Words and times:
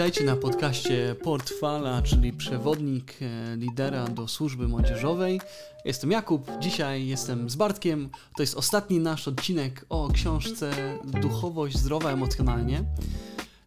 Witajcie 0.00 0.24
na 0.24 0.36
podcaście 0.36 1.16
Portfala, 1.22 2.02
czyli 2.02 2.32
przewodnik 2.32 3.14
e, 3.22 3.56
lidera 3.56 4.08
do 4.08 4.28
służby 4.28 4.68
młodzieżowej. 4.68 5.40
Jestem 5.84 6.10
Jakub, 6.10 6.50
dzisiaj 6.60 7.06
jestem 7.06 7.50
z 7.50 7.56
Bartkiem. 7.56 8.10
To 8.36 8.42
jest 8.42 8.54
ostatni 8.54 9.00
nasz 9.00 9.28
odcinek 9.28 9.86
o 9.88 10.08
książce 10.12 10.98
Duchowość 11.04 11.78
zdrowa 11.78 12.10
emocjonalnie. 12.10 12.84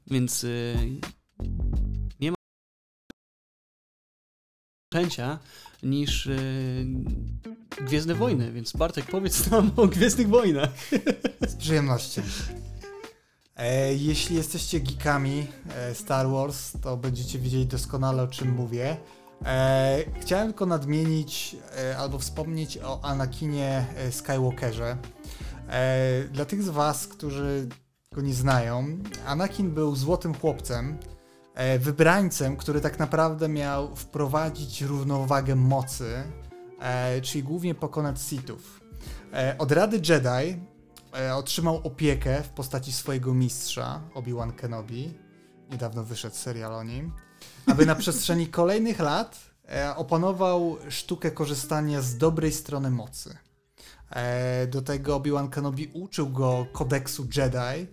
Więc 0.08 0.44
e, 0.44 0.48
nie 2.20 2.32
ma 2.32 2.38
zaczęcia 4.94 5.40
niż 5.84 6.28
e, 6.28 6.38
Gwiezdne 7.86 8.16
Wojny, 8.16 8.52
więc 8.52 8.74
Bartek 8.74 9.06
powiedz 9.06 9.52
nam 9.52 9.72
o 9.76 9.88
Gwiezdnych 9.88 10.30
Wojnach. 10.30 10.70
Z 11.48 11.56
przyjemnością. 11.56 12.22
E, 13.58 13.94
jeśli 13.94 14.36
jesteście 14.36 14.80
geekami 14.80 15.48
e, 15.76 15.96
Star 15.96 16.30
Wars, 16.30 16.72
to 16.82 16.98
będziecie 16.98 17.40
wiedzieli 17.40 17.66
doskonale 17.66 18.24
o 18.24 18.28
czym 18.28 18.52
mówię. 18.52 18.98
E, 19.46 19.98
chciałem 20.22 20.48
tylko 20.48 20.66
nadmienić 20.66 21.56
albo 21.98 22.20
wspomnieć 22.20 22.78
o 22.78 23.02
Anakinie 23.02 23.86
Skywalkerze. 24.12 24.98
Dla 26.32 26.46
tych 26.46 26.64
z 26.64 26.70
Was, 26.70 27.08
którzy 27.08 27.68
go 28.12 28.22
nie 28.22 28.34
znają, 28.34 28.98
Anakin 29.26 29.72
był 29.72 29.96
złotym 29.96 30.34
chłopcem, 30.34 30.98
wybrańcem, 31.80 32.58
który 32.58 32.82
tak 32.82 33.00
naprawdę 33.00 33.50
miał 33.50 33.96
wprowadzić 33.96 34.82
równowagę 34.82 35.56
mocy, 35.56 36.24
czyli 37.22 37.44
głównie 37.44 37.76
pokonać 37.76 38.22
Sithów. 38.22 38.82
Od 39.58 39.72
Rady 39.72 40.02
Jedi 40.10 40.60
otrzymał 41.36 41.82
opiekę 41.84 42.44
w 42.44 42.50
postaci 42.50 42.92
swojego 42.92 43.34
mistrza, 43.34 44.02
Obi-Wan 44.14 44.54
Kenobi. 44.54 45.14
Niedawno 45.72 46.04
wyszedł 46.04 46.36
serial 46.36 46.76
o 46.76 46.84
nim. 46.84 47.12
Aby 47.68 47.86
na 47.86 47.96
przestrzeni 47.96 48.48
kolejnych 48.60 49.00
lat 49.00 49.40
e, 49.70 49.96
opanował 49.96 50.78
sztukę 50.90 51.32
korzystania 51.32 52.02
z 52.02 52.18
dobrej 52.18 52.52
strony 52.52 52.90
mocy. 52.90 53.38
E, 54.10 54.68
do 54.68 54.82
tego 54.82 55.16
Obi-Wan 55.16 55.50
Kenobi 55.50 55.88
uczył 55.94 56.30
go 56.30 56.68
kodeksu 56.72 57.28
Jedi, 57.38 57.88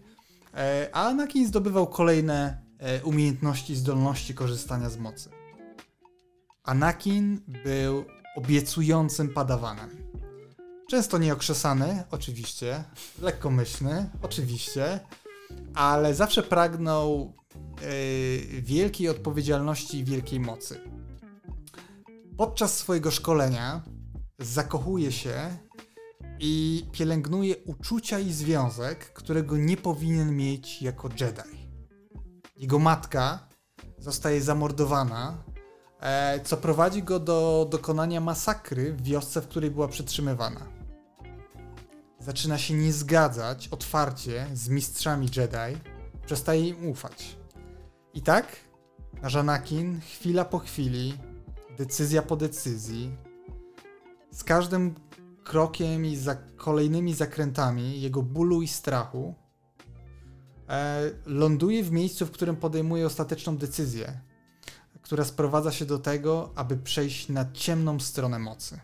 e, 0.55 0.89
a 0.93 1.07
Anakin 1.07 1.47
zdobywał 1.47 1.87
kolejne 1.87 2.63
e, 2.79 3.03
umiejętności 3.05 3.73
i 3.73 3.77
zdolności 3.77 4.35
korzystania 4.35 4.91
z 4.91 4.97
mocy. 4.97 5.31
Anakin 6.63 7.41
był 7.65 8.05
obiecującym 8.37 9.29
padawanem. 9.29 10.10
Często 10.91 11.19
nieokrzesany, 11.19 12.05
oczywiście, 12.11 12.85
lekkomyślny, 13.23 14.11
oczywiście, 14.23 15.01
ale 15.75 16.15
zawsze 16.15 16.43
pragnął 16.43 17.33
yy, 18.53 18.63
wielkiej 18.63 19.09
odpowiedzialności 19.09 19.99
i 19.99 20.05
wielkiej 20.05 20.41
mocy. 20.41 20.81
Podczas 22.37 22.79
swojego 22.79 23.11
szkolenia 23.11 23.83
zakochuje 24.39 25.13
się 25.13 25.57
i 26.41 26.85
pielęgnuje 26.93 27.57
uczucia 27.57 28.19
i 28.19 28.33
związek, 28.33 29.13
którego 29.13 29.57
nie 29.57 29.77
powinien 29.77 30.37
mieć 30.37 30.83
jako 30.83 31.09
Jedi. 31.21 31.69
Jego 32.57 32.79
matka 32.79 33.49
zostaje 33.99 34.43
zamordowana, 34.43 35.45
e, 36.01 36.41
co 36.45 36.57
prowadzi 36.57 37.03
go 37.03 37.21
do 37.21 37.67
dokonania 37.71 38.21
masakry 38.21 38.93
w 38.93 39.03
wiosce, 39.03 39.41
w 39.41 39.49
której 39.49 39.71
była 39.71 39.89
przetrzymywana. 39.89 40.80
Zaczyna 42.21 42.59
się 42.59 42.75
nie 42.75 42.93
zgadzać 42.93 43.69
otwarcie 43.69 44.47
z 44.55 44.69
mistrzami 44.69 45.29
Jedi, 45.37 45.81
przestaje 46.27 46.69
im 46.69 46.87
ufać. 46.87 47.37
I 48.15 48.23
tak, 48.23 48.57
nasz 49.23 49.37
Anakin, 49.37 50.01
chwila 50.01 50.45
po 50.45 50.59
chwili, 50.59 51.19
decyzja 51.79 52.23
po 52.23 52.37
decyzji, 52.37 53.17
z 54.33 54.45
każdym 54.45 54.95
krokiem 55.45 56.07
i 56.07 56.17
za 56.17 56.35
kolejnymi 56.57 57.15
zakrętami 57.15 58.01
jego 58.01 58.23
bólu 58.23 58.63
i 58.63 58.69
strachu, 58.69 59.35
e, 60.69 61.11
ląduje 61.27 61.85
w 61.85 61.93
miejscu, 61.93 62.27
w 62.27 62.31
którym 62.31 62.57
podejmuje 62.57 63.07
ostateczną 63.07 63.57
decyzję, 63.57 64.21
która 65.03 65.25
sprowadza 65.25 65.73
się 65.73 65.85
do 65.85 65.99
tego, 65.99 66.53
aby 66.55 66.77
przejść 66.77 67.29
na 67.29 67.53
ciemną 67.53 68.01
stronę 68.01 68.39
mocy. 68.39 68.81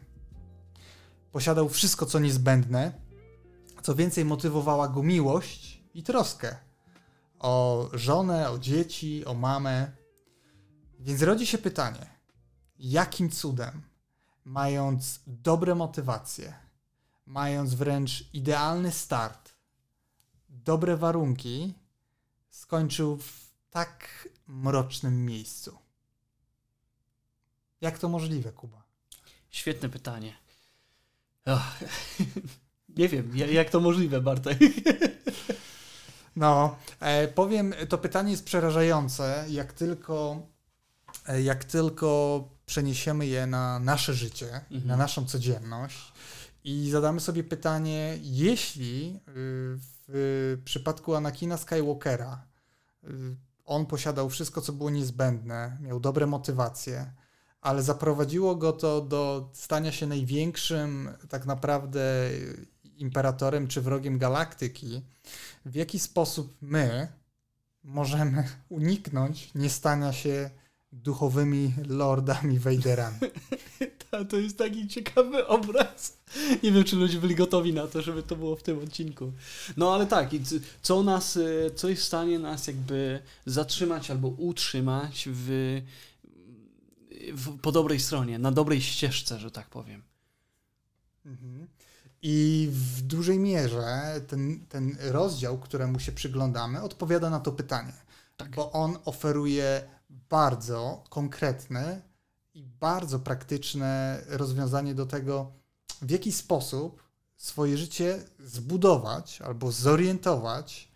Posiadał 1.33 1.69
wszystko, 1.69 2.07
co 2.07 2.19
niezbędne, 2.19 3.06
co 3.87 3.95
więcej, 3.95 4.25
motywowała 4.25 4.89
go 4.89 5.03
miłość 5.03 5.83
i 5.95 6.03
troskę 6.03 6.57
o 7.39 7.89
żonę, 7.93 8.51
o 8.51 8.59
dzieci, 8.59 9.25
o 9.25 9.35
mamę. 9.35 9.93
Więc 10.99 11.23
rodzi 11.23 11.47
się 11.47 11.59
pytanie, 11.59 12.07
jakim 12.79 13.31
cudem, 13.31 13.83
mając 14.45 15.21
dobre 15.27 15.75
motywacje, 15.75 16.55
mając 17.27 17.75
wręcz 17.75 18.25
idealny 18.33 18.93
start, 18.93 19.55
dobre 20.49 20.97
warunki, 20.97 21.75
skończył 22.51 23.17
w 23.17 23.51
tak 23.71 24.29
mrocznym 24.47 25.25
miejscu? 25.25 25.79
Jak 27.81 27.99
to 27.99 28.09
możliwe, 28.09 28.53
Kuba? 28.53 28.83
Świetne 29.51 29.89
pytanie. 29.89 30.37
Ach, 31.45 31.79
nie 32.97 33.09
wiem, 33.09 33.31
ja- 33.35 33.47
jak 33.47 33.71
to 33.71 33.81
możliwe, 33.81 34.21
Bartek. 34.21 34.59
No, 36.37 36.77
e, 37.01 37.29
powiem, 37.29 37.75
to 37.89 37.99
pytanie 37.99 38.31
jest 38.31 38.45
przerażające, 38.45 39.45
jak 39.49 39.73
tylko, 39.73 40.43
e, 41.27 41.43
jak 41.43 41.65
tylko 41.65 42.49
przeniesiemy 42.67 43.27
je 43.27 43.47
na 43.47 43.79
nasze 43.79 44.15
życie, 44.15 44.47
Mhm. 44.71 44.87
na 44.87 44.97
naszą 44.97 45.27
codzienność 45.27 46.13
i 46.65 46.91
zadamy 46.91 47.21
sobie 47.21 47.45
pytanie, 47.45 48.19
jeśli 48.23 49.17
y, 49.17 49.21
w 50.09 50.59
przypadku 50.65 51.15
Anakina 51.15 51.57
Skywalkera 51.57 52.47
y, 53.05 53.09
on 53.65 53.87
posiadał 53.87 54.31
wszystko, 54.31 54.61
co 54.61 54.73
było 54.73 54.91
niezbędne, 54.91 55.79
miał 55.81 56.01
dobre 56.01 56.27
motywacje, 56.27 57.13
ale 57.61 57.83
zaprowadziło 57.83 58.57
go 58.57 58.73
to 58.73 59.01
do 59.01 59.51
stania 59.53 59.93
się 59.93 60.07
największym 60.07 61.09
tak 61.29 61.47
naprawdę 61.47 62.01
imperatorem 62.97 63.69
czy 63.69 63.81
wrogiem 63.81 64.19
galaktyki, 64.19 65.03
w 65.65 65.75
jaki 65.75 65.99
sposób 65.99 66.55
my 66.63 67.09
możemy 67.85 68.49
uniknąć 68.69 69.51
nie 69.55 69.71
stania 69.71 70.13
się 70.13 70.51
duchowymi 70.93 71.75
lordami 71.89 72.59
Vaderami. 72.59 73.19
To, 74.11 74.25
to 74.25 74.37
jest 74.37 74.59
taki 74.59 74.89
ciekawy 74.89 75.47
obraz. 75.47 76.17
Nie 76.63 76.73
wiem, 76.73 76.85
czy 76.85 76.97
ludzie 76.97 77.19
byli 77.19 77.35
gotowi 77.35 77.73
na 77.73 77.87
to, 77.87 78.03
żeby 78.03 78.23
to 78.23 78.37
było 78.37 78.57
w 78.57 78.63
tym 78.63 78.79
odcinku. 78.79 79.33
No 79.77 79.95
ale 79.95 80.07
tak, 80.07 80.31
co 80.83 81.03
nas, 81.03 81.37
e, 81.37 81.71
co 81.71 81.89
jest 81.89 82.03
w 82.03 82.05
stanie 82.05 82.39
nas 82.39 82.67
jakby 82.67 83.21
zatrzymać 83.47 84.11
albo 84.11 84.29
utrzymać 84.29 85.29
w, 85.33 85.81
w, 87.33 87.59
po 87.59 87.73
dobrej 87.73 88.01
stronie, 88.01 88.39
na 88.39 88.53
dobrej 88.53 88.81
ścieżce, 88.81 89.39
że 89.39 89.51
tak 89.51 89.71
powiem. 89.71 90.03
Mhm. 91.27 91.67
I 92.23 92.69
w 92.73 93.03
dużej 93.03 93.39
mierze 93.39 94.21
ten, 94.27 94.67
ten 94.69 94.97
rozdział, 95.01 95.59
któremu 95.59 96.01
się 96.01 96.13
przyglądamy, 96.13 96.83
odpowiada 96.83 97.31
na 97.31 97.41
to 97.41 97.53
pytanie. 97.53 97.93
Tak. 98.37 98.51
Bo 98.51 98.73
on 98.73 98.99
oferuje 99.05 99.89
bardzo 100.11 101.05
konkretne 101.09 102.03
i 102.55 102.63
bardzo 102.63 103.19
praktyczne 103.19 104.21
rozwiązanie 104.29 104.95
do 104.95 105.07
tego, 105.07 105.53
w 106.03 106.11
jaki 106.11 106.33
sposób 106.33 107.03
swoje 107.37 107.79
życie 107.79 108.25
zbudować 108.39 109.43
albo 109.43 109.73
zorientować 109.73 110.89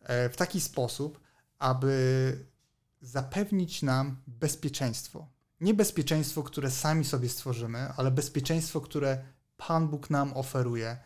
e, 0.00 0.28
w 0.28 0.36
taki 0.36 0.60
sposób, 0.60 1.20
aby 1.58 2.46
zapewnić 3.00 3.82
nam 3.82 4.16
bezpieczeństwo. 4.26 5.28
Nie 5.60 5.74
bezpieczeństwo, 5.74 6.42
które 6.42 6.70
sami 6.70 7.04
sobie 7.04 7.28
stworzymy, 7.28 7.92
ale 7.96 8.10
bezpieczeństwo, 8.10 8.80
które 8.80 9.24
Pan 9.56 9.88
Bóg 9.88 10.10
nam 10.10 10.32
oferuje 10.32 10.96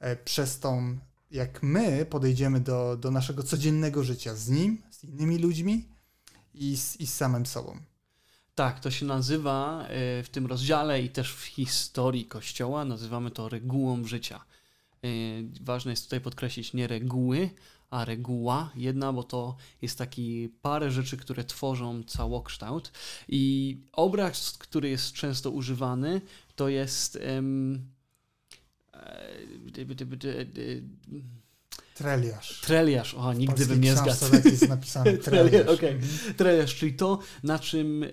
e, 0.00 0.16
przez 0.16 0.60
tą, 0.60 0.98
jak 1.30 1.62
my 1.62 2.06
podejdziemy 2.06 2.60
do, 2.60 2.96
do 2.96 3.10
naszego 3.10 3.42
codziennego 3.42 4.04
życia 4.04 4.34
z 4.34 4.48
Nim, 4.48 4.82
z 4.90 5.04
innymi 5.04 5.38
ludźmi 5.38 5.88
i 6.54 6.76
z, 6.76 7.00
i 7.00 7.06
z 7.06 7.14
samym 7.14 7.46
sobą. 7.46 7.78
Tak, 8.54 8.80
to 8.80 8.90
się 8.90 9.06
nazywa 9.06 9.82
e, 9.82 10.22
w 10.22 10.28
tym 10.28 10.46
rozdziale 10.46 11.02
i 11.02 11.10
też 11.10 11.32
w 11.32 11.44
historii 11.44 12.24
Kościoła, 12.24 12.84
nazywamy 12.84 13.30
to 13.30 13.48
regułą 13.48 14.04
życia. 14.04 14.44
E, 15.04 15.08
Ważne 15.60 15.90
jest 15.90 16.04
tutaj 16.04 16.20
podkreślić 16.20 16.72
nie 16.72 16.86
reguły, 16.86 17.50
a 17.90 18.04
reguła 18.04 18.70
jedna, 18.74 19.12
bo 19.12 19.22
to 19.22 19.56
jest 19.82 19.98
taki 19.98 20.48
parę 20.62 20.90
rzeczy, 20.90 21.16
które 21.16 21.44
tworzą 21.44 22.02
całokształt. 22.02 22.92
I 23.28 23.76
obraz, 23.92 24.58
który 24.58 24.88
jest 24.88 25.12
często 25.12 25.50
używany, 25.50 26.20
to 26.56 26.68
jest 26.68 27.16
em, 27.16 27.84
e, 28.94 29.28
dy- 29.84 29.84
dy- 30.46 30.82
Treliarz. 31.94 32.60
Treliarz, 32.60 33.14
o, 33.14 33.32
nigdy 33.32 33.66
bym 33.66 33.80
nie 33.80 33.96
zgadł. 33.96 34.30
tak 34.30 34.44
jest 34.44 34.68
napisane. 34.68 35.12
Treliarz, 35.18 35.50
Treliarz. 35.50 35.68
okej. 35.78 35.98
Treliarz, 36.36 36.74
czyli 36.74 36.94
to, 36.94 37.18
na 37.42 37.58
czym 37.58 38.02
e, 38.02 38.08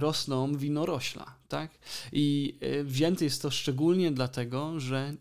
rosną 0.00 0.56
winorośla, 0.56 1.34
tak? 1.48 1.70
I 2.12 2.58
e, 2.60 2.84
wzięty 2.84 3.24
jest 3.24 3.42
to 3.42 3.50
szczególnie 3.50 4.10
dlatego, 4.12 4.80
że 4.80 5.14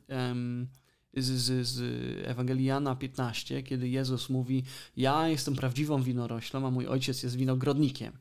z, 1.18 1.26
z, 1.26 1.68
z 1.68 1.82
Ewangelii 2.28 2.66
Jana 2.66 2.96
15, 2.96 3.64
kiedy 3.64 3.90
Jezus 3.90 4.30
mówi, 4.30 4.64
ja 4.98 5.28
jestem 5.28 5.56
prawdziwą 5.56 6.04
winoroślą, 6.04 6.68
a 6.68 6.72
mój 6.72 6.88
ojciec 6.88 7.24
jest 7.24 7.36
winogrodnikiem. 7.36 8.14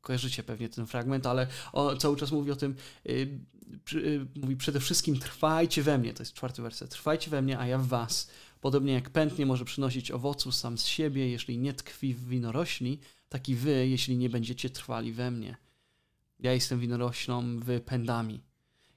Kojarzycie 0.00 0.42
pewnie 0.42 0.68
ten 0.68 0.86
fragment, 0.86 1.26
ale 1.26 1.46
o, 1.72 1.96
cały 1.96 2.16
czas 2.16 2.32
mówi 2.32 2.50
o 2.50 2.56
tym, 2.56 2.74
y, 3.08 3.38
mówi 4.34 4.56
przede 4.56 4.80
wszystkim 4.80 5.18
trwajcie 5.18 5.82
we 5.82 5.98
mnie, 5.98 6.14
to 6.14 6.22
jest 6.22 6.34
czwarty 6.34 6.62
werset, 6.62 6.90
trwajcie 6.90 7.30
we 7.30 7.42
mnie, 7.42 7.58
a 7.58 7.66
ja 7.66 7.78
w 7.78 7.86
was. 7.86 8.30
Podobnie 8.60 8.92
jak 8.92 9.10
pęd 9.10 9.38
nie 9.38 9.46
może 9.46 9.64
przynosić 9.64 10.10
owocu 10.10 10.52
sam 10.52 10.78
z 10.78 10.86
siebie, 10.86 11.30
jeśli 11.30 11.58
nie 11.58 11.72
tkwi 11.72 12.14
w 12.14 12.28
winorośli, 12.28 12.98
tak 13.28 13.48
i 13.48 13.54
wy, 13.54 13.88
jeśli 13.88 14.16
nie 14.16 14.30
będziecie 14.30 14.70
trwali 14.70 15.12
we 15.12 15.30
mnie. 15.30 15.56
Ja 16.40 16.52
jestem 16.52 16.80
winoroślą, 16.80 17.60
wy 17.60 17.80
pędami. 17.80 18.40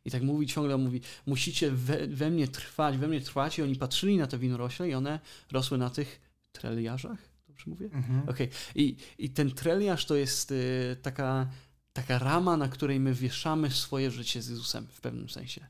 I 0.05 0.11
tak 0.11 0.23
mówi 0.23 0.47
ciągle, 0.47 0.77
mówi, 0.77 1.01
musicie 1.25 1.71
we, 1.71 2.07
we 2.07 2.29
mnie 2.29 2.47
trwać, 2.47 2.97
we 2.97 3.07
mnie 3.07 3.21
trwać. 3.21 3.59
I 3.59 3.61
oni 3.61 3.75
patrzyli 3.75 4.17
na 4.17 4.27
te 4.27 4.37
winorośle 4.37 4.89
i 4.89 4.93
one 4.93 5.19
rosły 5.51 5.77
na 5.77 5.89
tych 5.89 6.21
treliarzach, 6.51 7.17
dobrze 7.47 7.69
mówię? 7.69 7.85
Mhm. 7.85 8.29
Okej. 8.29 8.49
I, 8.75 8.95
I 9.17 9.29
ten 9.29 9.51
treliarz 9.51 10.05
to 10.05 10.15
jest 10.15 10.51
y, 10.51 10.97
taka, 11.01 11.49
taka 11.93 12.19
rama, 12.19 12.57
na 12.57 12.67
której 12.67 12.99
my 12.99 13.13
wieszamy 13.13 13.71
swoje 13.71 14.11
życie 14.11 14.41
z 14.41 14.47
Jezusem 14.47 14.87
w 14.87 15.01
pewnym 15.01 15.29
sensie. 15.29 15.67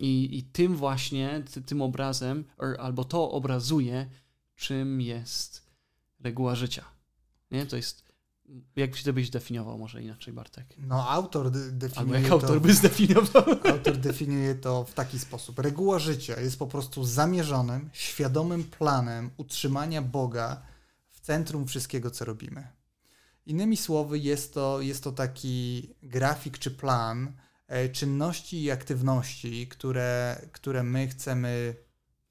I, 0.00 0.38
i 0.38 0.42
tym 0.42 0.76
właśnie, 0.76 1.42
ty, 1.52 1.62
tym 1.62 1.82
obrazem, 1.82 2.44
albo 2.78 3.04
to 3.04 3.30
obrazuje, 3.30 4.06
czym 4.56 5.00
jest 5.00 5.66
reguła 6.20 6.54
życia. 6.54 6.84
Nie? 7.50 7.66
To 7.66 7.76
jest, 7.76 8.04
jak 8.76 8.90
byś 8.90 9.02
to 9.02 9.12
byś 9.12 9.30
definiował 9.30 9.78
może 9.78 10.02
inaczej, 10.02 10.34
Bartek? 10.34 10.74
No, 10.78 11.08
autor 11.08 11.50
de- 11.50 11.58
Albo 11.60 11.78
definiuje 11.78 12.20
jak 12.20 12.28
to... 12.28 12.34
autor 12.34 12.60
by 12.60 12.74
zdefiniował? 12.74 13.44
Autor 13.72 13.96
definiuje 13.96 14.54
to 14.54 14.84
w 14.84 14.94
taki 14.94 15.18
sposób. 15.18 15.58
Reguła 15.58 15.98
życia 15.98 16.40
jest 16.40 16.58
po 16.58 16.66
prostu 16.66 17.04
zamierzonym, 17.04 17.90
świadomym 17.92 18.64
planem 18.64 19.30
utrzymania 19.36 20.02
Boga 20.02 20.62
w 21.10 21.20
centrum 21.20 21.66
wszystkiego, 21.66 22.10
co 22.10 22.24
robimy. 22.24 22.77
Innymi 23.48 23.76
słowy, 23.76 24.18
jest 24.18 24.54
to, 24.54 24.80
jest 24.80 25.04
to 25.04 25.12
taki 25.12 25.88
grafik 26.02 26.58
czy 26.58 26.70
plan 26.70 27.32
e, 27.66 27.88
czynności 27.88 28.62
i 28.62 28.70
aktywności, 28.70 29.68
które, 29.68 30.40
które 30.52 30.82
my 30.82 31.08
chcemy 31.08 31.76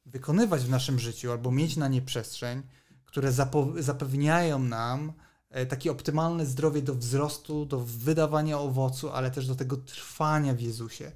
wykonywać 0.05 0.61
w 0.63 0.69
naszym 0.69 0.99
życiu 0.99 1.31
albo 1.31 1.51
mieć 1.51 1.77
na 1.77 1.87
nie 1.87 2.01
przestrzeń, 2.01 2.63
które 3.05 3.31
zapewniają 3.79 4.59
nam 4.59 5.13
e, 5.49 5.65
takie 5.65 5.91
optymalne 5.91 6.45
zdrowie 6.45 6.81
do 6.81 6.95
wzrostu, 6.95 7.65
do 7.65 7.79
wydawania 7.79 8.59
owocu, 8.59 9.09
ale 9.09 9.31
też 9.31 9.47
do 9.47 9.55
tego 9.55 9.77
trwania 9.77 10.53
w 10.53 10.59
Jezusie. 10.59 11.11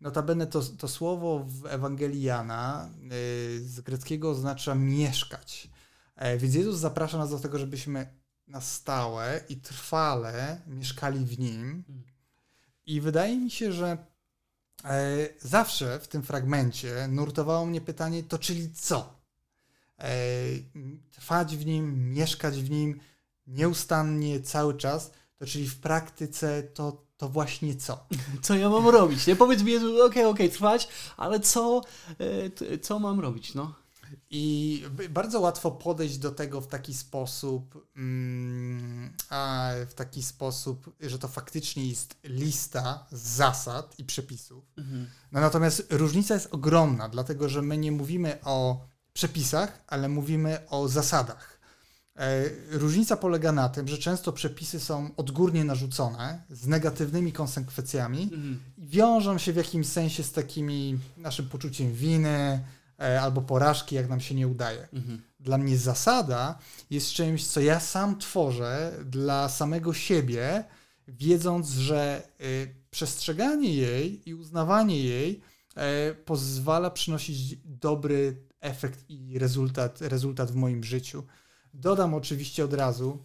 Notabene 0.00 0.46
to, 0.46 0.62
to 0.62 0.88
słowo 0.88 1.44
w 1.48 1.66
Ewangelii 1.66 2.22
Jana 2.22 2.90
y, 3.12 3.68
z 3.68 3.80
greckiego 3.80 4.30
oznacza 4.30 4.74
mieszkać. 4.74 5.70
E, 6.16 6.38
Więc 6.38 6.54
Jezus 6.54 6.78
zaprasza 6.78 7.18
nas 7.18 7.30
do 7.30 7.38
tego, 7.38 7.58
żebyśmy 7.58 8.21
na 8.48 8.60
stałe 8.60 9.40
i 9.48 9.56
trwale 9.56 10.60
mieszkali 10.66 11.24
w 11.24 11.38
Nim. 11.38 11.84
I 12.86 13.00
wydaje 13.00 13.36
mi 13.36 13.50
się, 13.50 13.72
że 13.72 14.06
e, 14.84 15.28
zawsze 15.40 16.00
w 16.00 16.08
tym 16.08 16.22
fragmencie 16.22 17.08
nurtowało 17.08 17.66
mnie 17.66 17.80
pytanie, 17.80 18.22
to 18.22 18.38
czyli 18.38 18.72
co? 18.74 19.20
E, 19.98 20.12
Trwać 21.10 21.56
w 21.56 21.66
Nim, 21.66 22.12
mieszkać 22.12 22.62
w 22.62 22.70
Nim 22.70 23.00
nieustannie, 23.46 24.40
cały 24.40 24.74
czas, 24.74 25.10
to 25.38 25.46
czyli 25.46 25.68
w 25.68 25.80
praktyce 25.80 26.62
to, 26.62 27.06
to 27.16 27.28
właśnie 27.28 27.76
co? 27.76 28.06
Co 28.42 28.54
ja 28.54 28.68
mam 28.70 28.88
robić? 28.88 29.26
Nie 29.26 29.36
powiedz 29.36 29.62
mi, 29.62 30.00
okej, 30.02 30.24
okej, 30.24 30.50
trwać, 30.50 30.88
ale 31.16 31.40
co, 31.40 31.80
e, 32.72 32.78
co 32.78 32.98
mam 32.98 33.20
robić, 33.20 33.54
no? 33.54 33.81
I 34.30 34.82
bardzo 35.10 35.40
łatwo 35.40 35.70
podejść 35.70 36.18
do 36.18 36.30
tego 36.32 36.60
w 36.60 36.66
taki 36.66 36.94
sposób, 36.94 37.88
mm, 37.96 39.16
w 39.88 39.94
taki 39.94 40.22
sposób, 40.22 40.96
że 41.00 41.18
to 41.18 41.28
faktycznie 41.28 41.86
jest 41.86 42.16
lista 42.24 43.06
zasad 43.12 43.98
i 43.98 44.04
przepisów. 44.04 44.64
No 45.32 45.40
natomiast 45.40 45.86
różnica 45.90 46.34
jest 46.34 46.48
ogromna, 46.50 47.08
dlatego 47.08 47.48
że 47.48 47.62
my 47.62 47.78
nie 47.78 47.92
mówimy 47.92 48.38
o 48.44 48.86
przepisach, 49.12 49.84
ale 49.86 50.08
mówimy 50.08 50.58
o 50.68 50.88
zasadach. 50.88 51.52
E, 52.16 52.44
Różnica 52.70 53.16
polega 53.16 53.52
na 53.52 53.68
tym, 53.68 53.88
że 53.88 53.98
często 53.98 54.32
przepisy 54.32 54.80
są 54.80 55.10
odgórnie 55.16 55.64
narzucone 55.64 56.42
z 56.50 56.66
negatywnymi 56.66 57.32
konsekwencjami 57.32 58.30
i 58.78 58.88
wiążą 58.88 59.38
się 59.38 59.52
w 59.52 59.56
jakimś 59.56 59.86
sensie 59.86 60.22
z 60.22 60.32
takimi 60.32 60.98
naszym 61.16 61.48
poczuciem 61.48 61.92
winy 61.92 62.64
albo 63.22 63.42
porażki, 63.42 63.94
jak 63.94 64.08
nam 64.08 64.20
się 64.20 64.34
nie 64.34 64.48
udaje. 64.48 64.88
Dla 65.40 65.58
mnie 65.58 65.76
zasada 65.78 66.58
jest 66.90 67.12
czymś, 67.12 67.46
co 67.46 67.60
ja 67.60 67.80
sam 67.80 68.18
tworzę 68.18 68.92
dla 69.04 69.48
samego 69.48 69.94
siebie, 69.94 70.64
wiedząc, 71.08 71.70
że 71.70 72.22
y, 72.40 72.74
przestrzeganie 72.90 73.74
jej 73.74 74.28
i 74.28 74.34
uznawanie 74.34 75.00
jej 75.04 75.40
e, 75.74 76.14
pozwala 76.14 76.90
przynosić 76.90 77.56
dobry 77.64 78.36
efekt 78.60 79.04
i 79.10 79.38
rezultat, 79.38 80.00
rezultat 80.00 80.50
w 80.50 80.54
moim 80.54 80.84
życiu. 80.84 81.24
Dodam 81.74 82.14
oczywiście 82.14 82.64
od 82.64 82.74
razu, 82.74 83.24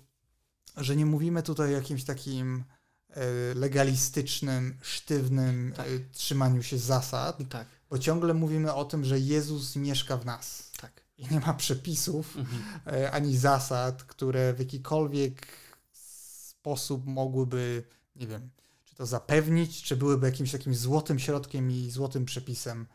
że 0.77 0.95
nie 0.95 1.06
mówimy 1.06 1.44
tutaj 1.44 1.68
o 1.73 1.77
jakimś 1.77 2.03
takim 2.03 2.63
e, 3.09 3.23
legalistycznym, 3.53 4.77
sztywnym 4.81 5.73
Tak. 5.75 5.88
e, 5.88 5.89
trzymaniu 6.12 6.63
się 6.63 6.77
zasad, 6.77 7.38
Tak, 7.50 7.68
bo 7.89 7.97
ciągle 7.99 8.33
mówimy 8.33 8.73
o 8.73 8.85
tym, 8.85 9.05
że 9.05 9.19
Jezus 9.19 9.75
mieszka 9.75 10.17
w 10.17 10.25
nas 10.25 10.71
tak. 10.81 11.01
i 11.17 11.27
nie 11.31 11.39
ma 11.39 11.53
przepisów 11.53 12.37
Mhm. 12.37 12.63
e, 12.87 13.11
ani 13.11 13.37
zasad, 13.37 14.03
które 14.03 14.53
w 14.53 14.59
jakikolwiek 14.59 15.47
sposób 15.91 17.05
mogłyby, 17.05 17.83
nie 18.15 18.27
wiem, 18.27 18.49
czy 18.85 18.95
to 18.95 19.05
zapewnić, 19.05 19.83
czy 19.83 19.97
byłyby 19.97 20.25
jakimś 20.27 20.51
takim 20.51 20.75
złotym 20.75 21.19
środkiem 21.19 21.71
i 21.71 21.91
złotym 21.91 22.25
przepisem. 22.25 22.85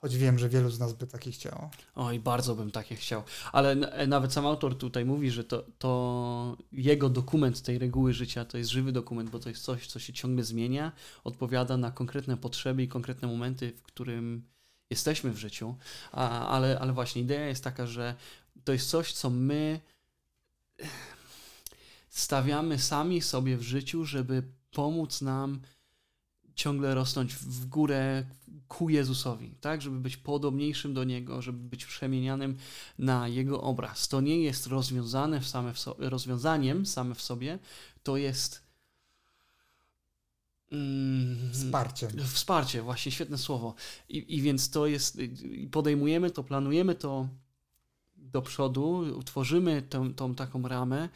Choć 0.00 0.16
wiem, 0.16 0.38
że 0.38 0.48
wielu 0.48 0.70
z 0.70 0.78
nas 0.78 0.92
by 0.92 1.06
takie 1.06 1.30
chciało. 1.32 1.70
Oj, 1.94 2.20
bardzo 2.20 2.54
bym 2.54 2.70
takie 2.70 2.96
chciał. 2.96 3.22
Ale 3.52 3.70
e, 3.72 4.06
nawet 4.06 4.32
sam 4.32 4.46
autor 4.46 4.78
tutaj 4.78 5.04
mówi, 5.04 5.30
że 5.30 5.44
to, 5.44 5.64
to 5.78 6.56
jego 6.72 7.08
dokument 7.08 7.62
tej 7.62 7.78
reguły 7.78 8.12
życia 8.12 8.44
to 8.44 8.58
jest 8.58 8.70
żywy 8.70 8.92
dokument, 8.92 9.30
bo 9.30 9.38
to 9.38 9.48
jest 9.48 9.62
coś, 9.62 9.86
co 9.86 9.98
się 9.98 10.12
ciągle 10.12 10.44
zmienia, 10.44 10.92
odpowiada 11.24 11.76
na 11.76 11.90
konkretne 11.90 12.36
potrzeby 12.36 12.82
i 12.82 12.88
konkretne 12.88 13.28
momenty, 13.28 13.72
w 13.72 13.82
którym 13.82 14.48
jesteśmy 14.90 15.30
w 15.30 15.38
życiu. 15.38 15.76
A, 16.12 16.48
ale, 16.48 16.78
ale 16.78 16.92
właśnie 16.92 17.22
idea 17.22 17.46
jest 17.46 17.64
taka, 17.64 17.86
że 17.86 18.14
to 18.64 18.72
jest 18.72 18.90
coś, 18.90 19.12
co 19.12 19.30
my 19.30 19.80
stawiamy 22.08 22.78
sami 22.78 23.22
sobie 23.22 23.56
w 23.56 23.62
życiu, 23.62 24.04
żeby 24.04 24.42
pomóc 24.70 25.22
nam 25.22 25.60
ciągle 26.54 26.94
rosnąć 26.94 27.34
w 27.34 27.66
górę 27.66 28.24
ku 28.68 28.88
Jezusowi, 28.88 29.54
tak? 29.60 29.82
Żeby 29.82 30.00
być 30.00 30.16
podobniejszym 30.16 30.94
do 30.94 31.04
Niego, 31.04 31.42
żeby 31.42 31.58
być 31.58 31.86
przemienianym 31.86 32.56
na 32.98 33.28
Jego 33.28 33.60
obraz. 33.60 34.08
To 34.08 34.20
nie 34.20 34.42
jest 34.42 34.66
rozwiązane 34.66 35.40
w 35.40 35.48
same 35.48 35.74
w 35.74 35.78
so, 35.78 35.96
rozwiązaniem 35.98 36.86
same 36.86 37.14
w 37.14 37.22
sobie, 37.22 37.58
to 38.02 38.16
jest 38.16 38.62
mm, 40.72 41.52
Wsparciem. 41.52 42.10
Wsparcie, 42.34 42.82
właśnie 42.82 43.12
świetne 43.12 43.38
słowo. 43.38 43.74
I, 44.08 44.36
I 44.36 44.42
więc 44.42 44.70
to 44.70 44.86
jest, 44.86 45.18
podejmujemy 45.70 46.30
to, 46.30 46.44
planujemy 46.44 46.94
to 46.94 47.28
do 48.16 48.42
przodu, 48.42 49.22
tworzymy 49.24 49.82
tą, 49.82 50.14
tą 50.14 50.34
taką 50.34 50.68
ramę, 50.68 51.08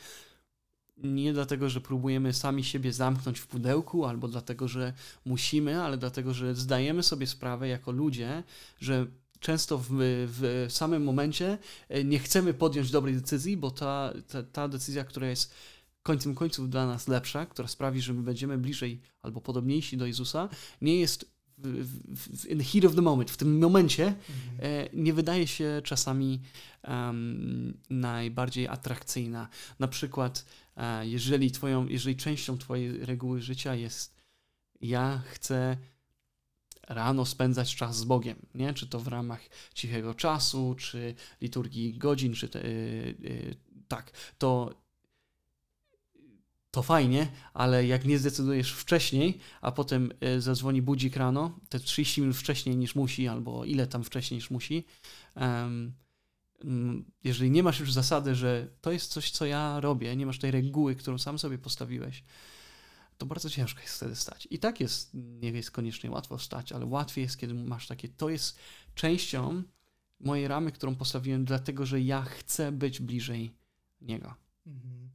nie 0.97 1.33
dlatego, 1.33 1.71
że 1.71 1.81
próbujemy 1.81 2.33
sami 2.33 2.65
siebie 2.65 2.93
zamknąć 2.93 3.39
w 3.39 3.47
pudełku, 3.47 4.05
albo 4.05 4.29
dlatego, 4.29 4.69
że 4.69 4.93
musimy, 5.25 5.83
ale 5.83 5.97
dlatego, 5.97 6.35
że 6.35 6.55
zdajemy 6.55 7.03
sobie 7.03 7.27
sprawę 7.27 7.69
jako 7.69 7.93
ludzie, 7.93 8.43
że 8.81 9.07
często 9.41 9.79
w, 9.79 9.89
w 10.39 10.67
samym 10.69 11.05
momencie 11.05 11.59
e, 11.89 12.05
nie 12.05 12.19
chcemy 12.19 12.55
podjąć 12.55 12.91
dobrej 12.91 13.15
decyzji, 13.15 13.57
bo 13.57 13.71
ta, 13.71 14.13
ta, 14.29 14.43
ta 14.43 14.69
decyzja, 14.69 15.05
która 15.05 15.27
jest 15.27 15.55
końcem 16.03 16.35
końców 16.35 16.71
dla 16.71 16.87
nas 16.87 17.09
lepsza, 17.09 17.47
która 17.47 17.69
sprawi, 17.69 18.01
że 18.01 18.13
my 18.13 18.23
będziemy 18.23 18.59
bliżej 18.59 19.01
albo 19.23 19.41
podobniejsi 19.41 19.97
do 19.97 20.07
Jezusa, 20.07 20.49
nie 20.81 21.01
jest 21.01 21.33
w, 21.59 22.47
in 22.49 22.59
the 22.59 22.65
heat 22.65 22.85
of 22.85 22.95
the 22.95 23.03
moment, 23.03 23.31
w 23.31 23.37
tym 23.37 23.59
momencie, 23.59 24.15
e, 24.59 24.89
nie 24.93 25.13
wydaje 25.13 25.47
się 25.47 25.81
czasami 25.85 26.41
em, 26.83 27.79
najbardziej 27.91 28.69
atrakcyjna. 28.69 29.49
Na 29.79 29.89
przykład, 29.89 30.45
jeżeli, 31.03 31.51
twoją, 31.51 31.87
jeżeli 31.89 32.17
częścią 32.17 32.59
Twojej 32.59 33.07
reguły 33.07 33.43
życia 33.43 33.75
jest 33.75 34.23
ja 34.81 35.23
chcę 35.27 35.77
rano 36.89 37.27
spędzać 37.27 37.77
czas 37.77 37.97
z 37.97 38.05
Bogiem, 38.05 38.37
nie? 38.55 38.75
Czy 38.75 38.87
to 38.87 39.01
w 39.01 39.09
ramach 39.09 39.41
cichego 39.75 40.15
czasu, 40.15 40.75
czy 40.79 41.15
liturgii 41.41 41.95
godzin, 41.95 42.35
czy 42.35 42.49
te, 42.49 42.69
yy, 42.69 43.15
yy, 43.21 43.57
tak, 43.89 44.11
to 44.39 44.83
to 46.71 46.83
fajnie, 46.83 47.29
ale 47.55 47.87
jak 47.87 48.05
nie 48.05 48.19
zdecydujesz 48.19 48.73
wcześniej, 48.73 49.39
a 49.61 49.73
potem 49.73 50.13
y, 50.37 50.41
zadzwoni 50.41 50.83
budzik 50.83 51.17
rano, 51.17 51.59
te 51.69 51.81
30 51.81 52.21
minut 52.21 52.37
wcześniej 52.37 52.77
niż 52.77 52.95
musi, 52.95 53.29
albo 53.29 53.65
ile 53.65 53.87
tam 53.87 54.05
wcześniej 54.05 54.39
niż 54.39 54.51
musi, 54.51 54.85
um, 55.37 55.93
jeżeli 57.25 57.51
nie 57.51 57.63
masz 57.63 57.81
już 57.81 57.93
zasady, 57.93 58.35
że 58.35 58.69
to 58.81 58.93
jest 58.93 59.13
coś, 59.13 59.31
co 59.31 59.47
ja 59.47 59.81
robię, 59.81 60.17
nie 60.17 60.27
masz 60.27 60.39
tej 60.39 60.51
reguły, 60.51 60.95
którą 60.95 61.19
sam 61.19 61.39
sobie 61.39 61.59
postawiłeś, 61.59 62.25
to 63.19 63.27
bardzo 63.27 63.51
ciężko 63.51 63.81
jest 63.81 63.95
wtedy 63.95 64.17
stać. 64.17 64.49
I 64.51 64.59
tak 64.59 64.81
jest, 64.81 65.11
nie 65.15 65.51
jest 65.51 65.71
koniecznie 65.71 66.11
łatwo 66.11 66.39
stać, 66.39 66.73
ale 66.73 66.87
łatwiej 66.87 67.23
jest, 67.23 67.37
kiedy 67.37 67.55
masz 67.55 67.87
takie, 67.87 68.09
to 68.09 68.29
jest 68.29 68.59
częścią 68.95 69.63
mojej 70.21 70.49
ramy, 70.49 70.73
którą 70.73 70.95
postawiłem, 70.95 71.45
dlatego 71.45 71.87
że 71.87 72.01
ja 72.01 72.23
chcę 72.23 72.73
być 72.73 73.01
bliżej 73.01 73.55
Niego. 74.01 74.35
Mhm. 74.67 75.11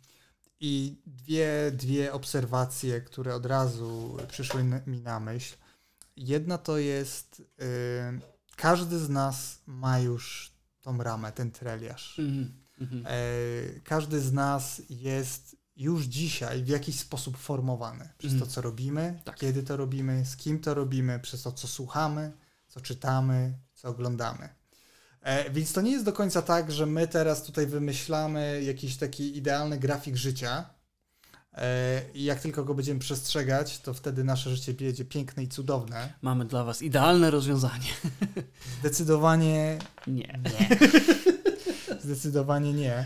I 0.60 1.02
dwie, 1.06 1.72
dwie 1.74 2.14
obserwacje, 2.14 3.02
które 3.02 3.36
od 3.36 3.46
razu 3.46 4.18
przyszły 4.28 4.64
mi 4.88 5.02
na 5.02 5.20
myśl. 5.20 5.56
Jedna 6.16 6.58
to 6.58 6.78
jest, 6.78 7.40
yy, 7.40 7.66
każdy 8.56 9.00
z 9.00 9.10
nas 9.10 9.62
ma 9.66 10.00
już 10.00 10.57
tą 10.88 11.04
ramę, 11.04 11.32
ten 11.32 11.52
treliarz. 11.52 12.20
Mm 12.20 12.52
-hmm. 12.82 12.96
yy, 12.96 13.82
każdy 13.84 14.22
z 14.22 14.34
nas 14.34 14.82
jest 14.90 15.56
już 15.76 16.04
dzisiaj 16.04 16.64
w 16.64 16.68
jakiś 16.68 17.00
sposób 17.00 17.38
formowany 17.38 18.10
przez 18.18 18.32
mm. 18.32 18.46
to, 18.46 18.52
co 18.52 18.62
robimy, 18.62 19.22
tak. 19.24 19.36
kiedy 19.36 19.64
to 19.64 19.78
robimy, 19.78 20.26
z 20.26 20.36
kim 20.38 20.60
to 20.60 20.74
robimy, 20.74 21.20
przez 21.20 21.42
to, 21.42 21.52
co 21.52 21.68
słuchamy, 21.68 22.32
co 22.68 22.82
czytamy, 22.82 23.54
co 23.74 23.90
oglądamy. 23.90 24.50
E, 25.22 25.50
więc 25.50 25.74
to 25.74 25.82
nie 25.82 25.92
jest 25.92 26.06
do 26.06 26.14
końca 26.14 26.42
tak, 26.42 26.72
że 26.72 26.86
my 26.86 27.08
teraz 27.08 27.44
tutaj 27.44 27.68
wymyślamy 27.68 28.64
jakiś 28.64 28.98
taki 28.98 29.38
idealny 29.38 29.78
grafik 29.78 30.16
życia 30.16 30.54
e, 30.60 30.77
i 32.14 32.24
jak 32.24 32.40
tylko 32.40 32.64
go 32.64 32.74
będziemy 32.74 33.00
przestrzegać, 33.00 33.80
to 33.80 33.94
wtedy 33.94 34.24
nasze 34.24 34.56
życie 34.56 34.74
będzie 34.74 35.06
piękne 35.06 35.44
i 35.44 35.48
cudowne. 35.48 36.14
Mamy 36.22 36.46
dla 36.46 36.64
Was 36.64 36.82
idealne 36.82 37.32
rozwiązanie. 37.32 37.94
Zdecydowanie 38.80 39.80
nie. 40.08 40.40
nie. 40.44 40.78
Zdecydowanie 42.04 42.74
nie. 42.74 43.06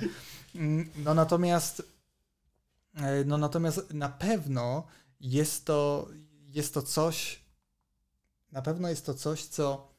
Mm, 0.55 0.89
no 0.97 1.13
natomiast 1.13 1.83
e, 2.95 3.23
no 3.25 3.37
natomiast 3.37 3.93
na 3.93 4.09
pewno 4.09 4.87
jest 5.19 5.65
to, 5.65 6.07
jest 6.47 6.73
to 6.73 6.81
coś, 6.81 7.41
na 8.51 8.61
pewno 8.61 8.89
jest 8.89 9.05
to 9.05 9.13
coś, 9.13 9.45
co 9.45 9.91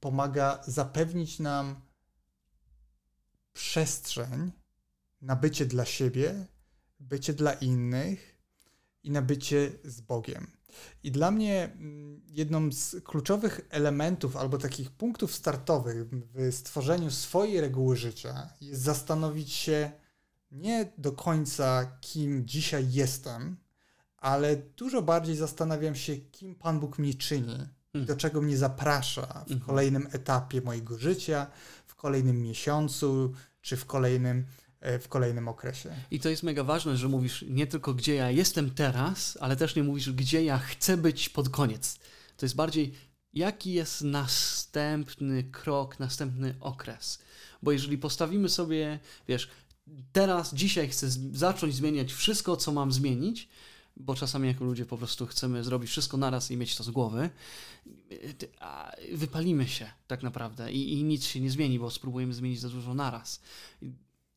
pomaga 0.00 0.58
zapewnić 0.66 1.38
nam 1.38 1.80
przestrzeń 3.52 4.52
na 5.22 5.36
bycie 5.36 5.66
dla 5.66 5.84
siebie, 5.84 6.46
bycie 7.00 7.32
dla 7.32 7.52
innych 7.52 8.38
i 9.02 9.10
na 9.10 9.22
bycie 9.22 9.72
z 9.84 10.00
Bogiem. 10.00 10.50
I 11.02 11.10
dla 11.10 11.30
mnie 11.30 11.64
mm, 11.64 12.20
jedną 12.26 12.72
z 12.72 13.04
kluczowych 13.04 13.60
elementów 13.70 14.36
albo 14.36 14.58
takich 14.58 14.90
punktów 14.90 15.34
startowych 15.34 16.06
w 16.10 16.54
stworzeniu 16.54 17.10
swojej 17.10 17.60
reguły 17.60 17.96
życia 17.96 18.48
jest 18.60 18.82
zastanowić 18.82 19.52
się 19.52 19.92
nie 20.50 20.92
do 20.98 21.12
końca, 21.12 21.98
kim 22.00 22.46
dzisiaj 22.46 22.92
jestem, 22.92 23.56
ale 24.16 24.56
dużo 24.56 25.02
bardziej 25.02 25.36
zastanawiam 25.36 25.94
się, 25.94 26.16
kim 26.16 26.54
Pan 26.54 26.80
Bóg 26.80 26.98
mnie 26.98 27.14
czyni 27.14 27.66
do 27.94 28.00
mhm. 28.00 28.18
czego 28.18 28.42
mnie 28.42 28.56
zaprasza 28.56 29.26
w 29.26 29.52
mhm. 29.52 29.60
kolejnym 29.60 30.08
etapie 30.12 30.60
mojego 30.60 30.98
życia, 30.98 31.46
w 31.86 31.94
kolejnym 31.94 32.42
miesiącu 32.42 33.32
czy 33.60 33.76
w 33.76 33.86
kolejnym, 33.86 34.46
w 35.00 35.08
kolejnym 35.08 35.48
okresie. 35.48 35.94
I 36.10 36.20
to 36.20 36.28
jest 36.28 36.42
mega 36.42 36.64
ważne, 36.64 36.96
że 36.96 37.08
mówisz 37.08 37.44
nie 37.48 37.66
tylko 37.66 37.94
gdzie 37.94 38.14
ja 38.14 38.30
jestem 38.30 38.70
teraz, 38.70 39.38
ale 39.40 39.56
też 39.56 39.76
nie 39.76 39.82
mówisz 39.82 40.12
gdzie 40.12 40.44
ja 40.44 40.58
chcę 40.58 40.96
być 40.96 41.28
pod 41.28 41.48
koniec. 41.48 41.98
To 42.36 42.46
jest 42.46 42.56
bardziej 42.56 42.94
jaki 43.34 43.72
jest 43.72 44.02
następny 44.02 45.44
krok, 45.44 45.98
następny 45.98 46.54
okres. 46.60 47.18
Bo 47.62 47.72
jeżeli 47.72 47.98
postawimy 47.98 48.48
sobie, 48.48 48.98
wiesz, 49.28 49.48
teraz, 50.12 50.54
dzisiaj 50.54 50.88
chcę 50.88 51.10
zacząć 51.32 51.74
zmieniać 51.74 52.12
wszystko, 52.12 52.56
co 52.56 52.72
mam 52.72 52.92
zmienić, 52.92 53.48
bo 53.96 54.14
czasami 54.14 54.48
jako 54.48 54.64
ludzie 54.64 54.86
po 54.86 54.98
prostu 54.98 55.26
chcemy 55.26 55.64
zrobić 55.64 55.90
wszystko 55.90 56.16
naraz 56.16 56.50
i 56.50 56.56
mieć 56.56 56.76
to 56.76 56.84
z 56.84 56.90
głowy, 56.90 57.30
a 58.60 58.92
wypalimy 59.12 59.68
się 59.68 59.90
tak 60.06 60.22
naprawdę 60.22 60.72
i, 60.72 60.92
i 60.92 61.04
nic 61.04 61.24
się 61.24 61.40
nie 61.40 61.50
zmieni, 61.50 61.78
bo 61.78 61.90
spróbujemy 61.90 62.34
zmienić 62.34 62.60
za 62.60 62.68
dużo 62.68 62.94
naraz. 62.94 63.40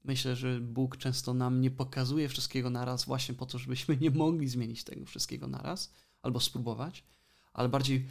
Myślę, 0.03 0.35
że 0.35 0.59
Bóg 0.59 0.97
często 0.97 1.33
nam 1.33 1.61
nie 1.61 1.71
pokazuje 1.71 2.29
wszystkiego 2.29 2.69
naraz 2.69 3.05
właśnie 3.05 3.35
po 3.35 3.45
to, 3.45 3.57
żebyśmy 3.57 3.97
nie 3.97 4.11
mogli 4.11 4.49
zmienić 4.49 4.83
tego 4.83 5.05
wszystkiego 5.05 5.47
naraz 5.47 5.93
albo 6.21 6.39
spróbować, 6.39 7.03
ale 7.53 7.69
bardziej 7.69 8.07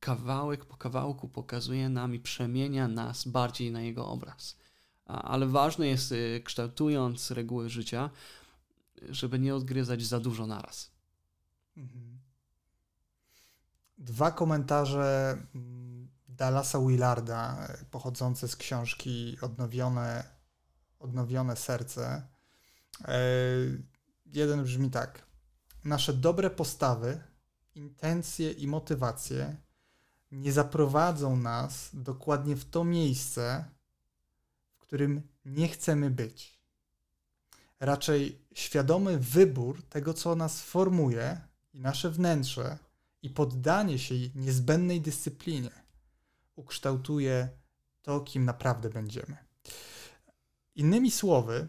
kawałek 0.00 0.64
po 0.64 0.76
kawałku 0.76 1.28
pokazuje 1.28 1.88
nam 1.88 2.14
i 2.14 2.20
przemienia 2.20 2.88
nas 2.88 3.28
bardziej 3.28 3.72
na 3.72 3.80
Jego 3.82 4.08
obraz. 4.08 4.56
Ale 5.04 5.46
ważne 5.46 5.86
jest, 5.86 6.12
y, 6.12 6.42
kształtując 6.44 7.30
reguły 7.30 7.70
życia, 7.70 8.10
żeby 9.08 9.38
nie 9.38 9.54
odgryzać 9.54 10.02
za 10.02 10.20
dużo 10.20 10.46
naraz. 10.46 10.90
Mhm. 11.76 12.18
Dwa 13.98 14.30
komentarze 14.30 15.38
mm, 15.54 16.08
Dallasa 16.28 16.80
Willarda, 16.80 17.68
pochodzące 17.90 18.48
z 18.48 18.56
książki 18.56 19.36
Odnowione, 19.40 20.39
Odnowione 21.00 21.56
Serce. 21.56 22.22
E, 23.04 23.18
jeden 24.26 24.62
brzmi 24.62 24.90
tak. 24.90 25.26
Nasze 25.84 26.12
dobre 26.12 26.50
postawy, 26.50 27.20
intencje 27.74 28.52
i 28.52 28.66
motywacje 28.66 29.56
nie 30.32 30.52
zaprowadzą 30.52 31.36
nas 31.36 31.90
dokładnie 31.92 32.56
w 32.56 32.64
to 32.64 32.84
miejsce, 32.84 33.64
w 34.70 34.78
którym 34.78 35.22
nie 35.44 35.68
chcemy 35.68 36.10
być 36.10 36.60
raczej 37.80 38.38
świadomy 38.54 39.18
wybór 39.18 39.82
tego, 39.82 40.14
co 40.14 40.36
nas 40.36 40.62
formuje 40.62 41.40
i 41.72 41.80
nasze 41.80 42.10
wnętrze 42.10 42.78
i 43.22 43.30
poddanie 43.30 43.98
się 43.98 44.14
niezbędnej 44.34 45.00
dyscyplinie 45.00 45.70
ukształtuje 46.56 47.48
to, 48.02 48.20
kim 48.20 48.44
naprawdę 48.44 48.90
będziemy. 48.90 49.49
Innymi 50.74 51.10
słowy, 51.10 51.68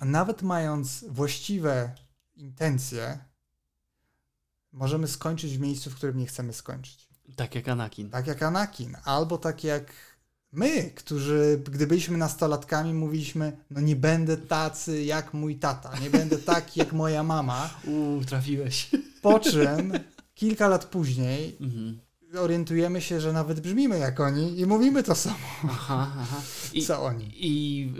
nawet 0.00 0.42
mając 0.42 1.04
właściwe 1.08 1.94
intencje, 2.34 3.18
możemy 4.72 5.08
skończyć 5.08 5.56
w 5.56 5.60
miejscu, 5.60 5.90
w 5.90 5.94
którym 5.94 6.18
nie 6.18 6.26
chcemy 6.26 6.52
skończyć. 6.52 7.08
Tak 7.36 7.54
jak 7.54 7.68
Anakin. 7.68 8.10
Tak 8.10 8.26
jak 8.26 8.42
Anakin, 8.42 8.96
albo 9.04 9.38
tak 9.38 9.64
jak 9.64 9.92
my, 10.52 10.90
którzy, 10.90 11.62
gdy 11.70 11.86
byliśmy 11.86 12.18
nastolatkami, 12.18 12.94
mówiliśmy, 12.94 13.56
no 13.70 13.80
nie 13.80 13.96
będę 13.96 14.36
tacy 14.36 15.04
jak 15.04 15.34
mój 15.34 15.56
tata, 15.56 15.98
nie 15.98 16.10
będę 16.10 16.38
taki 16.38 16.80
jak 16.80 16.92
moja 16.92 17.22
mama. 17.22 17.70
Uuu, 17.86 18.24
trafiłeś. 18.24 18.90
Po 19.22 19.40
czym 19.40 19.92
kilka 20.34 20.68
lat 20.68 20.84
później 20.84 21.56
mhm. 21.60 22.00
Orientujemy 22.40 23.00
się, 23.00 23.20
że 23.20 23.32
nawet 23.32 23.60
brzmimy 23.60 23.98
jak 23.98 24.20
oni 24.20 24.60
i 24.60 24.66
mówimy 24.66 25.02
to 25.02 25.14
samo. 25.14 25.36
Aha, 25.64 26.12
aha. 26.18 26.40
I, 26.72 26.82
co 26.82 27.02
oni. 27.02 27.32
I 27.34 27.92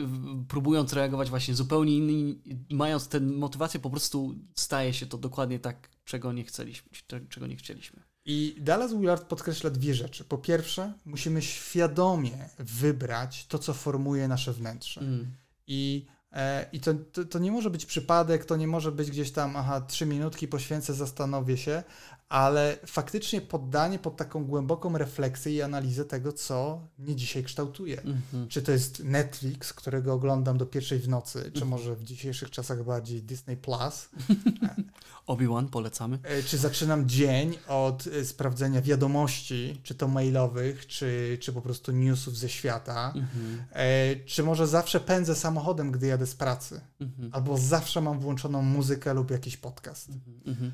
próbując 0.48 0.92
reagować 0.92 1.30
właśnie 1.30 1.54
zupełnie 1.54 1.96
innymi, 1.96 2.40
mając 2.70 3.08
tę 3.08 3.20
motywację, 3.20 3.80
po 3.80 3.90
prostu 3.90 4.34
staje 4.54 4.94
się 4.94 5.06
to 5.06 5.18
dokładnie 5.18 5.58
tak, 5.58 5.88
czego 6.04 6.32
nie 6.32 6.44
chcieliśmy. 6.44 6.90
Czego 7.28 7.46
nie 7.46 7.56
chcieliśmy. 7.56 8.02
I 8.26 8.56
Dallas 8.60 8.94
Willard 8.94 9.24
podkreśla 9.24 9.70
dwie 9.70 9.94
rzeczy. 9.94 10.24
Po 10.24 10.38
pierwsze, 10.38 10.92
musimy 11.04 11.42
świadomie 11.42 12.48
wybrać 12.58 13.46
to, 13.46 13.58
co 13.58 13.74
formuje 13.74 14.28
nasze 14.28 14.52
wnętrze. 14.52 15.00
Mm. 15.00 15.32
I, 15.66 16.06
e, 16.32 16.66
i 16.72 16.80
to, 16.80 16.94
to, 17.12 17.24
to, 17.24 17.38
nie 17.38 17.52
może 17.52 17.70
być 17.70 17.86
przypadek, 17.86 18.44
to 18.44 18.56
nie 18.56 18.66
może 18.66 18.92
być 18.92 19.10
gdzieś 19.10 19.32
tam, 19.32 19.56
aha, 19.56 19.80
trzy 19.80 20.06
minutki 20.06 20.48
poświęcę, 20.48 20.94
zastanowię 20.94 21.56
się, 21.56 21.82
ale 22.28 22.78
faktycznie 22.86 23.40
poddanie 23.40 23.98
pod 23.98 24.16
taką 24.16 24.44
głęboką 24.44 24.98
refleksję 24.98 25.52
i 25.52 25.62
analizę 25.62 26.04
tego, 26.04 26.32
co 26.32 26.88
mnie 26.98 27.16
dzisiaj 27.16 27.44
kształtuje. 27.44 27.96
-hmm. 27.96 28.48
Czy 28.48 28.62
to 28.62 28.72
jest 28.72 29.04
Netflix, 29.04 29.72
którego 29.72 30.12
oglądam 30.12 30.58
do 30.58 30.66
pierwszej 30.66 30.98
w 30.98 31.08
nocy, 31.08 31.50
czy 31.54 31.60
-hmm. 31.60 31.66
może 31.66 31.96
w 31.96 32.04
dzisiejszych 32.04 32.50
czasach 32.50 32.84
bardziej 32.84 33.22
Disney 33.22 33.56
Plus. 33.56 34.08
Obi-Wan 35.26 35.68
polecamy. 35.68 36.18
E, 36.22 36.42
czy 36.42 36.58
zaczynam 36.58 37.08
dzień 37.08 37.58
od 37.68 38.06
e, 38.06 38.24
sprawdzenia 38.24 38.82
wiadomości, 38.82 39.80
czy 39.82 39.94
to 39.94 40.08
mailowych, 40.08 40.86
czy, 40.86 41.38
czy 41.40 41.52
po 41.52 41.62
prostu 41.62 41.92
newsów 41.92 42.36
ze 42.36 42.48
świata. 42.48 43.12
Mm 43.14 43.26
-hmm. 43.26 44.24
Czy 44.26 44.42
może 44.42 44.66
zawsze 44.66 45.00
pędzę 45.00 45.34
samochodem, 45.34 45.92
gdy 45.92 46.06
jadę 46.06 46.26
z 46.26 46.34
pracy. 46.34 46.80
Mhm. 47.00 47.30
Albo 47.32 47.58
zawsze 47.58 48.00
mam 48.00 48.18
włączoną 48.18 48.62
muzykę 48.62 49.14
lub 49.14 49.30
jakiś 49.30 49.56
podcast. 49.56 50.08
Mhm, 50.08 50.40
mhm. 50.46 50.72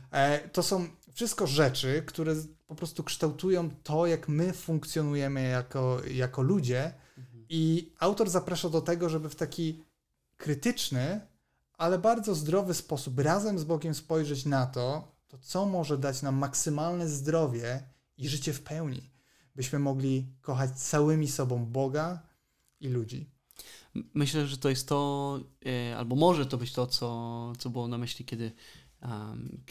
To 0.52 0.62
są 0.62 0.87
wszystko 1.12 1.47
rzeczy, 1.47 2.02
które 2.07 2.35
po 2.66 2.75
prostu 2.75 3.04
kształtują 3.04 3.71
to, 3.83 4.07
jak 4.07 4.28
my 4.28 4.52
funkcjonujemy 4.52 5.49
jako, 5.49 6.00
jako 6.11 6.42
ludzie. 6.42 6.95
Mhm. 7.19 7.47
I 7.49 7.92
autor 7.99 8.31
zaprasza 8.31 8.69
do 8.69 8.81
tego, 8.81 9.09
żeby 9.09 9.28
w 9.28 9.35
taki 9.35 9.85
krytyczny, 10.37 11.21
ale 11.78 11.99
bardzo 11.99 12.35
zdrowy 12.35 12.75
sposób 12.75 13.19
razem 13.19 13.59
z 13.59 13.64
Bogiem 13.64 13.95
spojrzeć 13.95 14.45
na 14.45 14.66
to, 14.66 15.12
to 15.28 15.38
co 15.38 15.66
może 15.66 15.99
dać 15.99 16.23
nam 16.23 16.35
maksymalne 16.35 17.09
zdrowie 17.09 17.83
i 18.16 18.28
życie 18.28 18.52
w 18.52 18.62
pełni, 18.62 19.11
byśmy 19.57 19.78
mogli 19.78 20.26
kochać 20.40 20.71
całymi 20.71 21.28
sobą 21.28 21.66
Boga 21.66 22.23
i 22.81 22.88
ludzi. 22.88 23.31
Myślę, 24.14 24.47
że 24.47 24.59
to 24.59 24.69
jest 24.69 24.88
to, 24.88 25.40
e, 25.66 25.97
albo 25.97 26.16
może 26.16 26.47
to 26.47 26.59
być 26.59 26.73
to, 26.73 26.87
co, 26.87 27.52
co 27.59 27.71
było 27.71 27.88
na 27.88 27.99
myśli, 27.99 28.25
kiedy 28.25 28.52
um, 29.02 29.62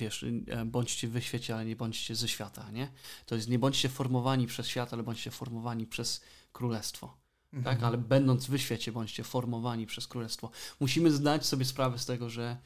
wiesz, 0.00 0.24
e, 0.46 0.64
bądźcie 0.64 1.08
w 1.08 1.20
świecie, 1.20 1.54
ale 1.54 1.64
nie 1.64 1.76
bądźcie 1.76 2.14
ze 2.16 2.28
świata, 2.28 2.70
nie? 2.70 2.88
To 3.26 3.34
jest 3.34 3.48
nie 3.48 3.58
bądźcie 3.58 3.88
formowani 3.88 4.46
przez 4.46 4.66
świat, 4.66 4.92
ale 4.92 5.02
bądźcie 5.02 5.30
formowani 5.30 5.86
przez 5.86 6.20
królestwo. 6.52 7.16
Mhm. 7.52 7.76
Tak, 7.76 7.84
ale 7.84 7.98
będąc 7.98 8.46
w 8.46 8.58
świecie, 8.58 8.92
bądźcie 8.92 9.24
formowani 9.24 9.86
przez 9.86 10.06
królestwo. 10.06 10.50
Musimy 10.80 11.10
zdać 11.10 11.46
sobie 11.46 11.64
sprawę 11.64 11.98
z 11.98 12.06
tego, 12.06 12.30
że, 12.30 12.56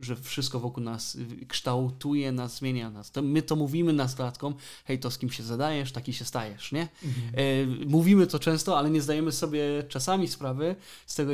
że 0.00 0.16
wszystko 0.16 0.60
wokół 0.60 0.82
nas 0.82 1.18
kształtuje 1.48 2.32
nas, 2.32 2.56
zmienia 2.56 2.90
nas. 2.90 3.10
To 3.10 3.22
my 3.22 3.42
to 3.42 3.56
mówimy 3.56 3.92
nastolatkom, 3.92 4.54
hej, 4.84 4.98
to 4.98 5.10
z 5.10 5.18
kim 5.18 5.30
się 5.30 5.42
zadajesz, 5.42 5.92
taki 5.92 6.12
się 6.12 6.24
stajesz, 6.24 6.72
nie? 6.72 6.88
Mhm. 7.04 7.32
E, 7.34 7.86
mówimy 7.86 8.26
to 8.26 8.38
często, 8.38 8.78
ale 8.78 8.90
nie 8.90 9.02
zdajemy 9.02 9.32
sobie 9.32 9.62
czasami 9.88 10.28
sprawy 10.28 10.76
z 11.06 11.14
tego, 11.14 11.32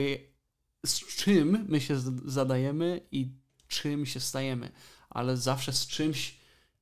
z 0.87 1.16
czym 1.16 1.66
my 1.68 1.80
się 1.80 2.00
zadajemy 2.25 3.00
i 3.12 3.28
czym 3.68 4.06
się 4.06 4.20
stajemy 4.20 4.72
ale 5.12 5.37
zawsze 5.37 5.73
z 5.73 5.87
czymś 5.87 6.37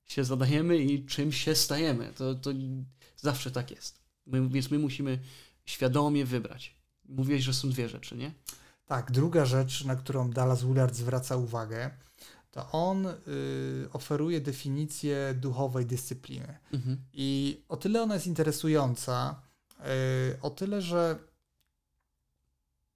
się 0.06 0.24
zadajemy 0.24 0.78
i 0.78 1.06
czym 1.06 1.32
się 1.32 1.54
stajemy. 1.54 2.12
To, 2.16 2.34
to 2.34 2.50
zawsze 3.16 3.50
tak 3.50 3.70
jest. 3.70 4.00
My, 4.26 4.48
więc 4.48 4.70
my 4.70 4.78
musimy 4.78 5.18
świadomie 5.64 6.24
wybrać. 6.24 6.76
Mówiłeś, 7.08 7.42
że 7.42 7.54
są 7.54 7.70
dwie 7.70 7.88
rzeczy, 7.88 8.16
nie? 8.16 8.32
Tak, 8.86 9.10
druga 9.12 9.44
rzecz, 9.44 9.84
na 9.84 9.96
którą 9.96 10.30
Dallas 10.30 10.64
Willard 10.64 10.94
zwraca 10.94 11.36
uwagę, 11.36 11.90
to 12.50 12.70
on 12.70 13.06
y, 13.06 13.12
oferuje 13.92 14.40
definicję 14.40 15.34
duchowej 15.34 15.86
dyscypliny. 15.86 16.58
Mhm. 16.72 16.96
I 17.12 17.60
o 17.68 17.76
tyle 17.76 18.02
ona 18.02 18.14
jest 18.14 18.26
interesująca, 18.26 19.42
y, 20.32 20.40
o 20.42 20.50
tyle, 20.50 20.82
że 20.82 21.18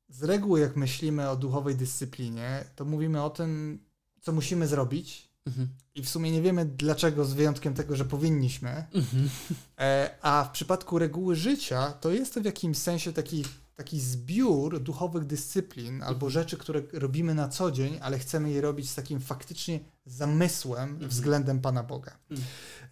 z 0.08 0.22
reguły, 0.22 0.60
jak 0.60 0.76
myślimy 0.76 1.30
o 1.30 1.36
duchowej 1.36 1.76
dyscyplinie, 1.76 2.64
to 2.76 2.84
mówimy 2.84 3.22
o 3.22 3.30
tym, 3.30 3.78
co 4.24 4.32
musimy 4.32 4.68
zrobić. 4.68 5.28
Mhm. 5.46 5.68
I 5.94 6.02
w 6.02 6.08
sumie 6.08 6.30
nie 6.30 6.42
wiemy 6.42 6.64
dlaczego, 6.64 7.24
z 7.24 7.32
wyjątkiem 7.32 7.74
tego, 7.74 7.96
że 7.96 8.04
powinniśmy. 8.04 8.84
Mhm. 8.94 9.30
E, 9.78 10.10
a 10.22 10.44
w 10.44 10.50
przypadku 10.50 10.98
reguły 10.98 11.36
życia, 11.36 11.92
to 11.92 12.10
jest 12.10 12.34
to 12.34 12.40
w 12.40 12.44
jakimś 12.44 12.78
sensie 12.78 13.12
taki, 13.12 13.44
taki 13.74 14.00
zbiór 14.00 14.80
duchowych 14.80 15.24
dyscyplin 15.24 16.02
albo 16.02 16.26
mhm. 16.26 16.30
rzeczy, 16.30 16.56
które 16.56 16.82
robimy 16.92 17.34
na 17.34 17.48
co 17.48 17.70
dzień, 17.70 17.98
ale 18.02 18.18
chcemy 18.18 18.50
je 18.50 18.60
robić 18.60 18.90
z 18.90 18.94
takim 18.94 19.20
faktycznie 19.20 19.80
zamysłem 20.06 20.90
mhm. 20.90 21.10
względem 21.10 21.60
Pana 21.60 21.82
Boga. 21.82 22.18
Mhm. 22.30 22.48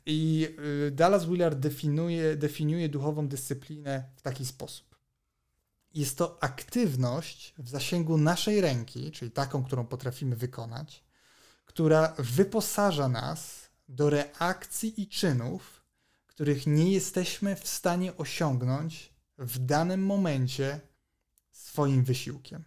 I 0.06 0.48
y, 0.88 0.90
Dallas 0.90 1.26
Willard 1.26 1.58
definiuje, 1.58 2.36
definiuje 2.36 2.88
duchową 2.88 3.28
dyscyplinę 3.28 4.04
w 4.16 4.22
taki 4.22 4.46
sposób. 4.46 4.96
Jest 5.94 6.18
to 6.18 6.42
aktywność 6.42 7.54
w 7.58 7.68
zasięgu 7.68 8.18
naszej 8.18 8.60
ręki, 8.60 9.10
czyli 9.10 9.30
taką, 9.30 9.64
którą 9.64 9.86
potrafimy 9.86 10.36
wykonać, 10.36 11.04
która 11.64 12.14
wyposaża 12.18 13.08
nas 13.08 13.68
do 13.88 14.10
reakcji 14.10 15.02
i 15.02 15.08
czynów, 15.08 15.82
których 16.26 16.66
nie 16.66 16.92
jesteśmy 16.92 17.56
w 17.56 17.68
stanie 17.68 18.16
osiągnąć 18.16 19.12
w 19.38 19.58
danym 19.58 20.06
momencie 20.06 20.80
swoim 21.50 22.04
wysiłkiem. 22.04 22.64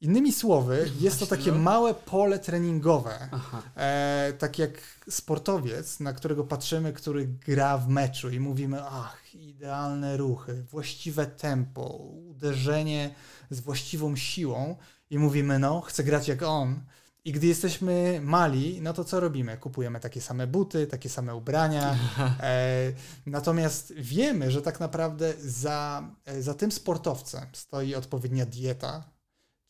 Innymi 0.00 0.32
słowy, 0.32 0.90
jest 1.00 1.20
to 1.20 1.26
takie 1.26 1.52
no. 1.52 1.58
małe 1.58 1.94
pole 1.94 2.38
treningowe, 2.38 3.28
e, 3.76 4.32
tak 4.38 4.58
jak 4.58 4.70
sportowiec, 5.10 6.00
na 6.00 6.12
którego 6.12 6.44
patrzymy, 6.44 6.92
który 6.92 7.26
gra 7.26 7.78
w 7.78 7.88
meczu 7.88 8.30
i 8.30 8.40
mówimy, 8.40 8.82
ach, 8.84 9.34
idealne 9.34 10.16
ruchy, 10.16 10.62
właściwe 10.62 11.26
tempo, 11.26 11.82
uderzenie 12.30 13.14
z 13.50 13.60
właściwą 13.60 14.16
siłą 14.16 14.76
i 15.10 15.18
mówimy, 15.18 15.58
no, 15.58 15.80
chcę 15.80 16.04
grać 16.04 16.28
jak 16.28 16.42
on. 16.42 16.80
I 17.28 17.32
gdy 17.32 17.46
jesteśmy 17.46 18.20
mali, 18.24 18.80
no 18.80 18.92
to 18.92 19.04
co 19.04 19.20
robimy? 19.20 19.56
Kupujemy 19.56 20.00
takie 20.00 20.20
same 20.20 20.46
buty, 20.46 20.86
takie 20.86 21.08
same 21.08 21.34
ubrania. 21.34 21.96
E, 22.40 22.92
natomiast 23.26 23.92
wiemy, 23.96 24.50
że 24.50 24.62
tak 24.62 24.80
naprawdę 24.80 25.34
za, 25.40 26.10
e, 26.24 26.42
za 26.42 26.54
tym 26.54 26.72
sportowcem 26.72 27.46
stoi 27.52 27.94
odpowiednia 27.94 28.46
dieta, 28.46 29.10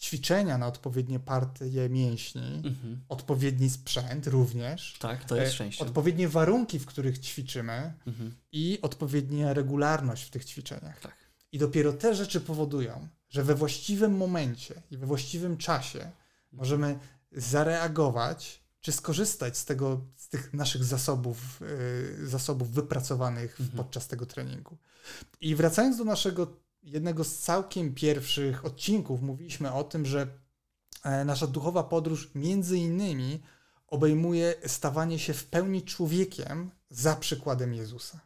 ćwiczenia 0.00 0.58
na 0.58 0.66
odpowiednie 0.66 1.20
partie 1.20 1.88
mięśni, 1.88 2.62
mhm. 2.64 3.00
odpowiedni 3.08 3.70
sprzęt 3.70 4.26
również. 4.26 4.96
Tak, 4.98 5.24
to 5.24 5.36
jest 5.36 5.52
e, 5.52 5.54
szczęście. 5.54 5.84
Odpowiednie 5.84 6.28
warunki, 6.28 6.78
w 6.78 6.86
których 6.86 7.18
ćwiczymy 7.18 7.92
mhm. 8.06 8.34
i 8.52 8.78
odpowiednia 8.82 9.52
regularność 9.52 10.24
w 10.24 10.30
tych 10.30 10.44
ćwiczeniach. 10.44 11.00
Tak. 11.00 11.14
I 11.52 11.58
dopiero 11.58 11.92
te 11.92 12.14
rzeczy 12.14 12.40
powodują, 12.40 13.08
że 13.28 13.44
we 13.44 13.54
właściwym 13.54 14.16
momencie 14.16 14.82
i 14.90 14.96
we 14.96 15.06
właściwym 15.06 15.56
czasie 15.56 16.10
możemy 16.52 16.98
zareagować, 17.32 18.62
czy 18.80 18.92
skorzystać 18.92 19.58
z 19.58 19.64
tego, 19.64 20.00
z 20.16 20.28
tych 20.28 20.54
naszych 20.54 20.84
zasobów, 20.84 21.60
yy, 22.20 22.26
zasobów 22.26 22.70
wypracowanych 22.70 23.60
mhm. 23.60 23.76
podczas 23.76 24.08
tego 24.08 24.26
treningu. 24.26 24.78
I 25.40 25.54
wracając 25.54 25.96
do 25.96 26.04
naszego 26.04 26.46
jednego 26.82 27.24
z 27.24 27.38
całkiem 27.38 27.94
pierwszych 27.94 28.64
odcinków, 28.64 29.22
mówiliśmy 29.22 29.72
o 29.72 29.84
tym, 29.84 30.06
że 30.06 30.26
e, 31.04 31.24
nasza 31.24 31.46
duchowa 31.46 31.82
podróż 31.82 32.30
między 32.34 32.78
innymi 32.78 33.42
obejmuje 33.86 34.54
stawanie 34.66 35.18
się 35.18 35.34
w 35.34 35.46
pełni 35.46 35.82
człowiekiem 35.82 36.70
za 36.90 37.16
przykładem 37.16 37.74
Jezusa. 37.74 38.20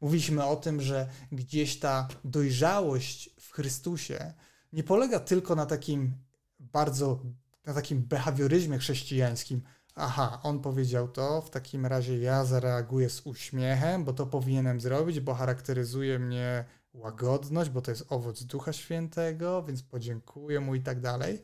Mówiliśmy 0.00 0.44
o 0.44 0.56
tym, 0.56 0.80
że 0.80 1.08
gdzieś 1.32 1.78
ta 1.78 2.08
dojrzałość 2.24 3.30
w 3.40 3.52
Chrystusie 3.52 4.34
nie 4.72 4.84
polega 4.84 5.20
tylko 5.20 5.54
na 5.54 5.66
takim 5.66 6.14
bardzo 6.60 7.20
na 7.66 7.74
takim 7.74 8.02
behawioryzmie 8.02 8.78
chrześcijańskim. 8.78 9.62
Aha, 9.94 10.40
on 10.42 10.60
powiedział 10.60 11.08
to, 11.08 11.42
w 11.42 11.50
takim 11.50 11.86
razie 11.86 12.18
ja 12.18 12.44
zareaguję 12.44 13.10
z 13.10 13.26
uśmiechem, 13.26 14.04
bo 14.04 14.12
to 14.12 14.26
powinienem 14.26 14.80
zrobić, 14.80 15.20
bo 15.20 15.34
charakteryzuje 15.34 16.18
mnie 16.18 16.64
łagodność, 16.94 17.70
bo 17.70 17.82
to 17.82 17.90
jest 17.90 18.04
owoc 18.08 18.44
Ducha 18.44 18.72
Świętego, 18.72 19.62
więc 19.62 19.82
podziękuję 19.82 20.60
mu 20.60 20.74
i 20.74 20.80
tak 20.80 21.00
dalej. 21.00 21.42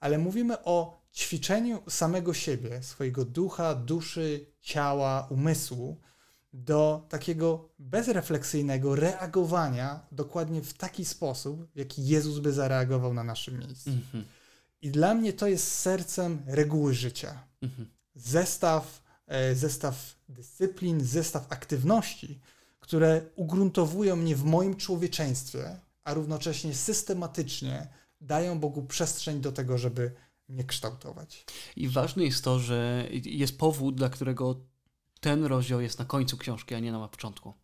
Ale 0.00 0.18
mówimy 0.18 0.64
o 0.64 1.00
ćwiczeniu 1.14 1.82
samego 1.88 2.34
siebie, 2.34 2.82
swojego 2.82 3.24
ducha, 3.24 3.74
duszy, 3.74 4.46
ciała, 4.60 5.26
umysłu 5.30 6.00
do 6.52 7.06
takiego 7.08 7.68
bezrefleksyjnego 7.78 8.96
reagowania 8.96 10.06
dokładnie 10.12 10.62
w 10.62 10.74
taki 10.74 11.04
sposób, 11.04 11.68
jaki 11.74 12.06
Jezus 12.06 12.38
by 12.38 12.52
zareagował 12.52 13.14
na 13.14 13.24
naszym 13.24 13.58
miejscu. 13.58 13.90
Mm 13.90 14.02
-hmm. 14.12 14.39
I 14.82 14.90
dla 14.90 15.14
mnie 15.14 15.32
to 15.32 15.46
jest 15.46 15.72
sercem 15.72 16.42
reguły 16.46 16.94
życia. 16.94 17.44
Mhm. 17.62 17.88
Zestaw, 18.14 19.02
e, 19.26 19.54
zestaw 19.54 20.16
dyscyplin, 20.28 21.04
zestaw 21.04 21.52
aktywności, 21.52 22.40
które 22.80 23.22
ugruntowują 23.36 24.16
mnie 24.16 24.36
w 24.36 24.44
moim 24.44 24.76
człowieczeństwie, 24.76 25.80
a 26.04 26.14
równocześnie 26.14 26.74
systematycznie 26.74 27.88
dają 28.20 28.60
Bogu 28.60 28.82
przestrzeń 28.82 29.40
do 29.40 29.52
tego, 29.52 29.78
żeby 29.78 30.12
mnie 30.48 30.64
kształtować. 30.64 31.44
I 31.76 31.88
ważne 31.88 32.24
jest 32.24 32.44
to, 32.44 32.58
że 32.58 33.08
jest 33.24 33.58
powód, 33.58 33.94
dla 33.94 34.08
którego 34.08 34.60
ten 35.20 35.44
rozdział 35.44 35.80
jest 35.80 35.98
na 35.98 36.04
końcu 36.04 36.36
książki, 36.36 36.74
a 36.74 36.78
nie 36.78 36.92
na 36.92 37.08
początku. 37.08 37.54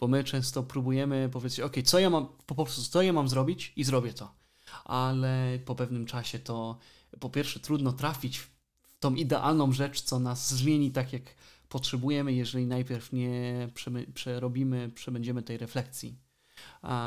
Bo 0.00 0.08
my 0.08 0.24
często 0.24 0.62
próbujemy 0.62 1.28
powiedzieć, 1.32 1.60
ok, 1.60 1.76
co 1.84 1.98
ja 1.98 2.10
mam, 2.10 2.28
po 2.46 2.54
prostu 2.54 2.82
co 2.82 3.02
ja 3.02 3.12
mam 3.12 3.28
zrobić 3.28 3.72
i 3.76 3.84
zrobię 3.84 4.12
to 4.12 4.41
ale 4.84 5.58
po 5.64 5.74
pewnym 5.74 6.06
czasie 6.06 6.38
to 6.38 6.78
po 7.20 7.30
pierwsze 7.30 7.60
trudno 7.60 7.92
trafić 7.92 8.38
w 8.38 8.50
tą 9.00 9.14
idealną 9.14 9.72
rzecz, 9.72 10.00
co 10.02 10.18
nas 10.18 10.54
zmieni 10.54 10.90
tak, 10.90 11.12
jak 11.12 11.22
potrzebujemy, 11.68 12.32
jeżeli 12.32 12.66
najpierw 12.66 13.12
nie 13.12 13.68
przerobimy, 14.14 14.90
przebędziemy 14.94 15.42
tej 15.42 15.58
refleksji. 15.58 16.18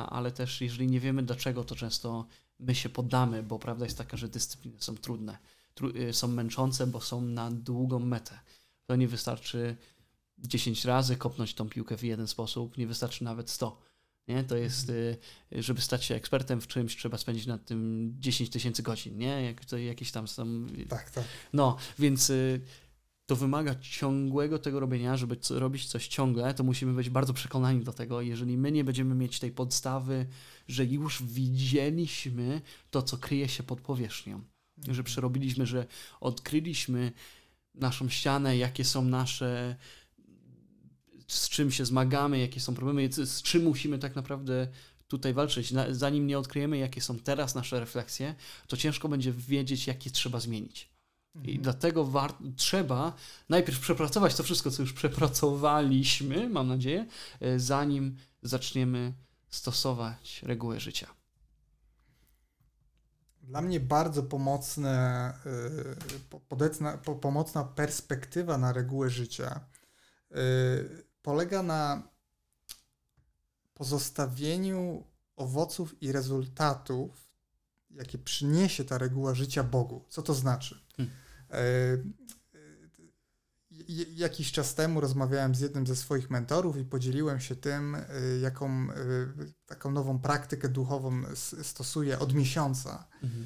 Ale 0.10 0.32
też 0.32 0.62
jeżeli 0.62 0.88
nie 0.88 1.00
wiemy 1.00 1.24
dlaczego, 1.24 1.64
to 1.64 1.76
często 1.76 2.26
my 2.60 2.76
się 2.76 2.90
poddamy, 2.90 3.44
bo 3.44 3.60
prawda 3.60 3.86
jest 3.86 3.98
taka, 3.98 4.18
że 4.18 4.28
dyscypliny 4.28 4.82
są 4.82 4.98
trudne, 4.98 5.38
tru 5.74 5.90
y, 5.90 6.14
są 6.14 6.28
męczące, 6.28 6.88
bo 6.88 7.02
są 7.02 7.22
na 7.22 7.52
długą 7.52 8.00
metę. 8.00 8.40
To 8.86 8.96
nie 8.96 9.08
wystarczy 9.08 9.76
10 10.38 10.86
razy 10.86 11.18
kopnąć 11.18 11.54
tą 11.54 11.70
piłkę 11.70 11.98
w 11.98 12.04
jeden 12.04 12.28
sposób, 12.28 12.78
nie 12.78 12.88
wystarczy 12.88 13.24
nawet 13.24 13.50
100 13.50 13.82
Nie? 14.28 14.44
To 14.44 14.58
jest, 14.58 14.90
y, 14.90 15.18
żeby 15.52 15.82
stać 15.82 16.06
się 16.06 16.16
ekspertem 16.16 16.62
w 16.62 16.68
czymś, 16.68 16.96
trzeba 16.96 17.18
spędzić 17.18 17.46
nad 17.46 17.66
tym 17.66 18.12
10 18.20 18.50
tysięcy 18.50 18.84
godzin, 18.84 19.18
nie? 19.18 19.44
Jak 19.44 19.66
to 19.66 19.78
jakieś 19.78 20.12
tam 20.12 20.28
są. 20.28 20.68
Tak, 20.90 21.12
tak. 21.12 21.24
No, 21.54 21.78
więc 22.00 22.30
y, 22.30 22.62
to 23.26 23.36
wymaga 23.36 23.76
ciągłego 23.76 24.60
tego 24.60 24.80
robienia, 24.80 25.18
żeby 25.18 25.38
co, 25.38 25.60
robić 25.60 25.86
coś 25.88 26.08
ciągle, 26.08 26.54
to 26.54 26.64
musimy 26.64 26.94
być 26.94 27.10
bardzo 27.10 27.34
przekonani 27.34 27.84
do 27.84 27.94
tego. 27.94 28.22
Jeżeli 28.22 28.58
my 28.58 28.72
nie 28.72 28.84
będziemy 28.84 29.16
mieć 29.16 29.40
tej 29.40 29.52
podstawy, 29.52 30.26
że 30.68 30.86
już 30.86 31.24
widzieliśmy 31.24 32.62
to, 32.90 33.02
co 33.02 33.18
kryje 33.18 33.50
się 33.50 33.64
pod 33.64 33.82
powierzchnią, 33.82 34.42
że 34.88 35.04
przerobiliśmy, 35.04 35.66
że 35.66 35.86
odkryliśmy 36.22 37.12
naszą 37.76 38.10
ścianę, 38.10 38.58
jakie 38.58 38.86
są 38.86 39.06
nasze, 39.06 39.76
z 41.28 41.50
czym 41.50 41.72
się 41.72 41.86
zmagamy, 41.86 42.40
jakie 42.40 42.60
są 42.60 42.76
problemy, 42.76 43.10
z 43.12 43.42
czym 43.42 43.64
musimy 43.64 44.00
tak 44.00 44.16
naprawdę 44.16 44.68
tutaj 45.08 45.34
walczyć. 45.34 45.74
Zanim 45.92 46.28
nie 46.28 46.40
odkryjemy, 46.40 46.78
jakie 46.78 47.02
są 47.02 47.20
teraz 47.20 47.56
nasze 47.56 47.80
refleksje, 47.80 48.36
to 48.68 48.78
ciężko 48.78 49.10
będzie 49.10 49.32
wiedzieć, 49.32 49.88
jakie 49.88 50.12
trzeba 50.12 50.40
zmienić. 50.40 50.96
I 51.36 51.38
mhm. 51.38 51.62
dlatego 51.62 52.12
trzeba 52.56 53.14
najpierw 53.50 53.80
przepracować 53.80 54.36
to 54.36 54.44
wszystko, 54.44 54.72
co 54.72 54.82
już 54.82 54.94
przepracowaliśmy, 54.94 56.50
mam 56.50 56.68
nadzieję, 56.68 57.06
e, 57.42 57.60
zanim 57.60 58.18
zaczniemy 58.42 59.14
stosować 59.50 60.44
reguły 60.44 60.80
życia. 60.80 61.08
Dla 63.42 63.62
mnie 63.62 63.80
bardzo 63.80 64.24
pomocne, 64.24 65.34
yy, 67.06 67.16
pomocna 67.22 67.64
perspektywa 67.64 68.58
na 68.58 68.74
regułę 68.74 69.10
życia 69.10 69.60
yy, 70.32 71.05
polega 71.26 71.64
na 71.64 72.04
pozostawieniu 73.74 75.04
owoców 75.36 76.04
i 76.04 76.12
rezultatów, 76.12 77.30
jakie 77.90 78.18
przyniesie 78.18 78.86
ta 78.86 78.98
reguła 78.98 79.34
życia 79.34 79.64
Bogu. 79.64 80.06
Co 80.10 80.22
to 80.22 80.34
znaczy? 80.34 80.80
Hmm. 80.98 81.16
E, 81.52 81.62
jakiś 84.16 84.52
czas 84.52 84.76
temu 84.76 85.02
rozmawiałem 85.02 85.56
z 85.56 85.60
jednym 85.60 85.88
ze 85.88 85.96
swoich 85.96 86.30
mentorów 86.30 86.78
i 86.78 86.86
podzieliłem 86.86 87.40
się 87.40 87.56
tym, 87.56 87.96
e, 87.96 88.04
jaką 88.42 88.68
e, 88.70 88.96
taką 89.66 89.92
nową 89.92 90.20
praktykę 90.20 90.70
duchową 90.70 91.24
stosuje 91.64 92.20
od 92.20 92.34
miesiąca. 92.34 93.08
Mhm. 93.24 93.46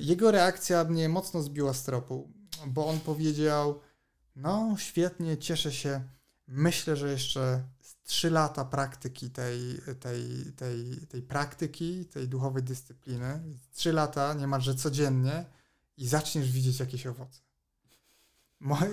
Jego 0.00 0.30
reakcja 0.30 0.84
mnie 0.84 1.08
mocno 1.08 1.42
zbiła 1.42 1.74
z 1.74 1.84
tropu, 1.84 2.32
bo 2.66 2.86
on 2.86 3.00
powiedział: 3.00 3.80
No, 4.36 4.74
świetnie, 4.78 5.38
cieszę 5.38 5.72
się. 5.72 6.02
Myślę, 6.50 6.96
że 6.96 7.10
jeszcze 7.10 7.62
trzy 8.04 8.30
lata 8.30 8.64
praktyki 8.64 9.30
tej, 9.30 9.80
tej, 10.00 10.52
tej, 10.56 10.96
tej 11.08 11.22
praktyki, 11.22 12.04
tej 12.04 12.28
duchowej 12.28 12.62
dyscypliny, 12.62 13.40
trzy 13.72 13.92
lata 13.92 14.34
niemalże 14.34 14.74
codziennie 14.74 15.44
i 15.96 16.08
zaczniesz 16.08 16.50
widzieć 16.50 16.80
jakieś 16.80 17.06
owoce. 17.06 17.40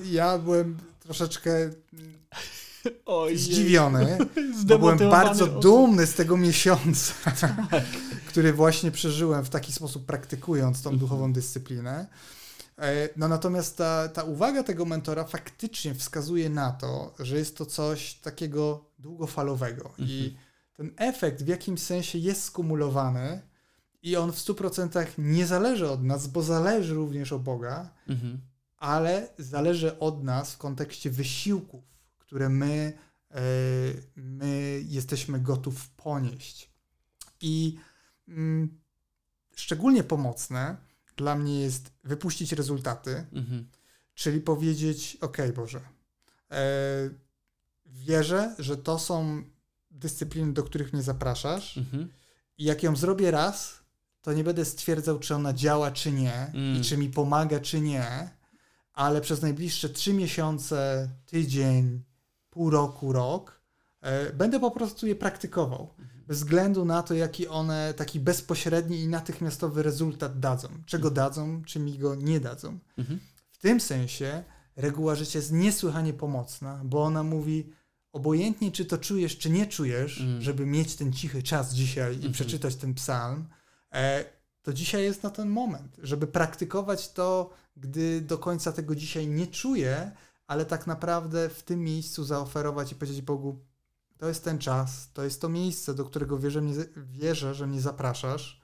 Ja 0.05 0.37
byłem 0.37 0.77
troszeczkę 0.99 1.51
Oj, 3.05 3.37
zdziwiony, 3.37 4.17
bo 4.65 4.79
byłem 4.79 4.97
bardzo 4.97 5.47
dumny 5.47 6.07
z 6.07 6.13
tego 6.13 6.37
miesiąca, 6.37 7.13
tak. 7.41 7.85
który 8.29 8.53
właśnie 8.53 8.91
przeżyłem 8.91 9.45
w 9.45 9.49
taki 9.49 9.73
sposób, 9.73 10.05
praktykując 10.05 10.81
tą 10.81 10.97
duchową 10.97 11.33
dyscyplinę. 11.33 12.07
E, 12.77 13.09
no 13.15 13.27
natomiast 13.27 13.77
ta, 13.77 14.07
ta 14.07 14.23
uwaga 14.23 14.63
tego 14.63 14.85
mentora 14.85 15.23
faktycznie 15.23 15.95
wskazuje 15.95 16.49
na 16.49 16.71
to, 16.71 17.15
że 17.19 17.37
jest 17.37 17.57
to 17.57 17.65
coś 17.65 18.13
takiego 18.13 18.85
długofalowego 18.99 19.93
i 19.97 20.25
mhm. 20.25 20.43
ten 20.73 21.07
efekt 21.07 21.43
w 21.43 21.47
jakimś 21.47 21.81
sensie 21.81 22.17
jest 22.17 22.43
skumulowany 22.43 23.41
i 24.01 24.15
on 24.15 24.31
w 24.31 24.37
100% 24.37 25.05
nie 25.17 25.45
zależy 25.45 25.89
od 25.89 26.03
nas, 26.03 26.27
bo 26.27 26.41
zależy 26.43 26.93
również 26.93 27.33
od 27.33 27.43
Boga, 27.43 27.89
mhm. 28.07 28.41
ale 28.77 29.29
zależy 29.37 29.99
od 29.99 30.23
nas 30.23 30.53
w 30.53 30.57
kontekście 30.57 31.09
wysiłków, 31.09 31.83
które 32.17 32.49
my, 32.49 32.97
e, 33.31 33.41
my 34.15 34.81
jesteśmy 34.85 35.39
gotów 35.39 35.89
ponieść. 35.89 36.71
I 37.41 37.77
mm, 38.27 38.79
szczególnie 39.55 40.03
pomocne 40.03 40.86
dla 41.17 41.35
mnie 41.35 41.59
jest 41.61 41.91
wypuścić 42.03 42.51
rezultaty, 42.51 43.25
mhm. 43.33 43.67
czyli 44.13 44.41
powiedzieć: 44.41 45.17
OK, 45.21 45.37
Boże, 45.55 45.81
e, 46.51 47.09
wierzę, 47.85 48.55
że 48.59 48.77
to 48.77 48.99
są 48.99 49.43
dyscypliny, 49.91 50.53
do 50.53 50.63
których 50.63 50.93
mnie 50.93 51.01
zapraszasz. 51.01 51.77
Mhm. 51.77 52.09
I 52.57 52.63
jak 52.63 52.83
ją 52.83 52.95
zrobię 52.95 53.31
raz, 53.31 53.79
to 54.21 54.33
nie 54.33 54.43
będę 54.43 54.65
stwierdzał, 54.65 55.19
czy 55.19 55.35
ona 55.35 55.53
działa, 55.53 55.91
czy 55.91 56.11
nie, 56.11 56.33
mm. 56.33 56.81
i 56.81 56.81
czy 56.81 56.97
mi 56.97 57.09
pomaga, 57.09 57.59
czy 57.59 57.81
nie, 57.81 58.29
ale 58.93 59.21
przez 59.21 59.41
najbliższe 59.41 59.89
trzy 59.89 60.13
miesiące, 60.13 61.09
tydzień, 61.25 62.03
pół 62.49 62.69
roku, 62.69 63.13
rok, 63.13 63.61
e, 64.01 64.33
będę 64.33 64.59
po 64.59 64.71
prostu 64.71 65.07
je 65.07 65.15
praktykował. 65.15 65.93
Mhm. 65.99 66.16
Bez 66.27 66.37
względu 66.37 66.85
na 66.85 67.03
to, 67.03 67.13
jaki 67.13 67.47
one 67.47 67.93
taki 67.93 68.19
bezpośredni 68.19 68.99
i 68.99 69.07
natychmiastowy 69.07 69.83
rezultat 69.83 70.39
dadzą. 70.39 70.67
Czego 70.85 71.07
mhm. 71.07 71.15
dadzą, 71.15 71.61
czy 71.65 71.79
mi 71.79 71.97
go 71.97 72.15
nie 72.15 72.39
dadzą. 72.39 72.79
Mhm. 72.97 73.19
W 73.51 73.57
tym 73.57 73.79
sensie 73.79 74.43
reguła 74.75 75.15
życia 75.15 75.39
jest 75.39 75.51
niesłychanie 75.51 76.13
pomocna, 76.13 76.81
bo 76.83 77.03
ona 77.03 77.23
mówi, 77.23 77.69
obojętnie 78.13 78.71
czy 78.71 78.85
to 78.85 78.97
czujesz, 78.97 79.37
czy 79.37 79.49
nie 79.49 79.67
czujesz, 79.67 80.21
mm. 80.21 80.41
żeby 80.41 80.65
mieć 80.65 80.95
ten 80.95 81.13
cichy 81.13 81.43
czas 81.43 81.73
dzisiaj 81.73 82.13
i 82.13 82.17
mm 82.17 82.29
-hmm. 82.29 82.33
przeczytać 82.33 82.75
ten 82.75 82.93
psalm, 82.93 83.47
E, 83.93 84.25
to 84.61 84.73
dzisiaj 84.73 85.03
jest 85.03 85.23
na 85.23 85.29
ten 85.29 85.49
moment, 85.49 85.97
żeby 86.03 86.27
praktykować 86.27 87.11
to, 87.11 87.49
gdy 87.77 88.21
do 88.21 88.37
końca 88.37 88.71
tego 88.71 88.95
dzisiaj 88.95 89.27
nie 89.27 89.47
czuję, 89.47 90.11
ale 90.47 90.65
tak 90.65 90.87
naprawdę 90.87 91.49
w 91.49 91.63
tym 91.63 91.83
miejscu 91.83 92.23
zaoferować 92.23 92.91
i 92.91 92.95
powiedzieć 92.95 93.21
Bogu, 93.21 93.59
to 94.17 94.27
jest 94.27 94.43
ten 94.43 94.59
czas, 94.59 95.09
to 95.13 95.23
jest 95.23 95.41
to 95.41 95.49
miejsce, 95.49 95.93
do 95.93 96.05
którego 96.05 96.39
wierzę, 96.39 96.61
mnie, 96.61 96.73
wierzę 96.95 97.55
że 97.55 97.67
mnie 97.67 97.81
zapraszasz. 97.81 98.61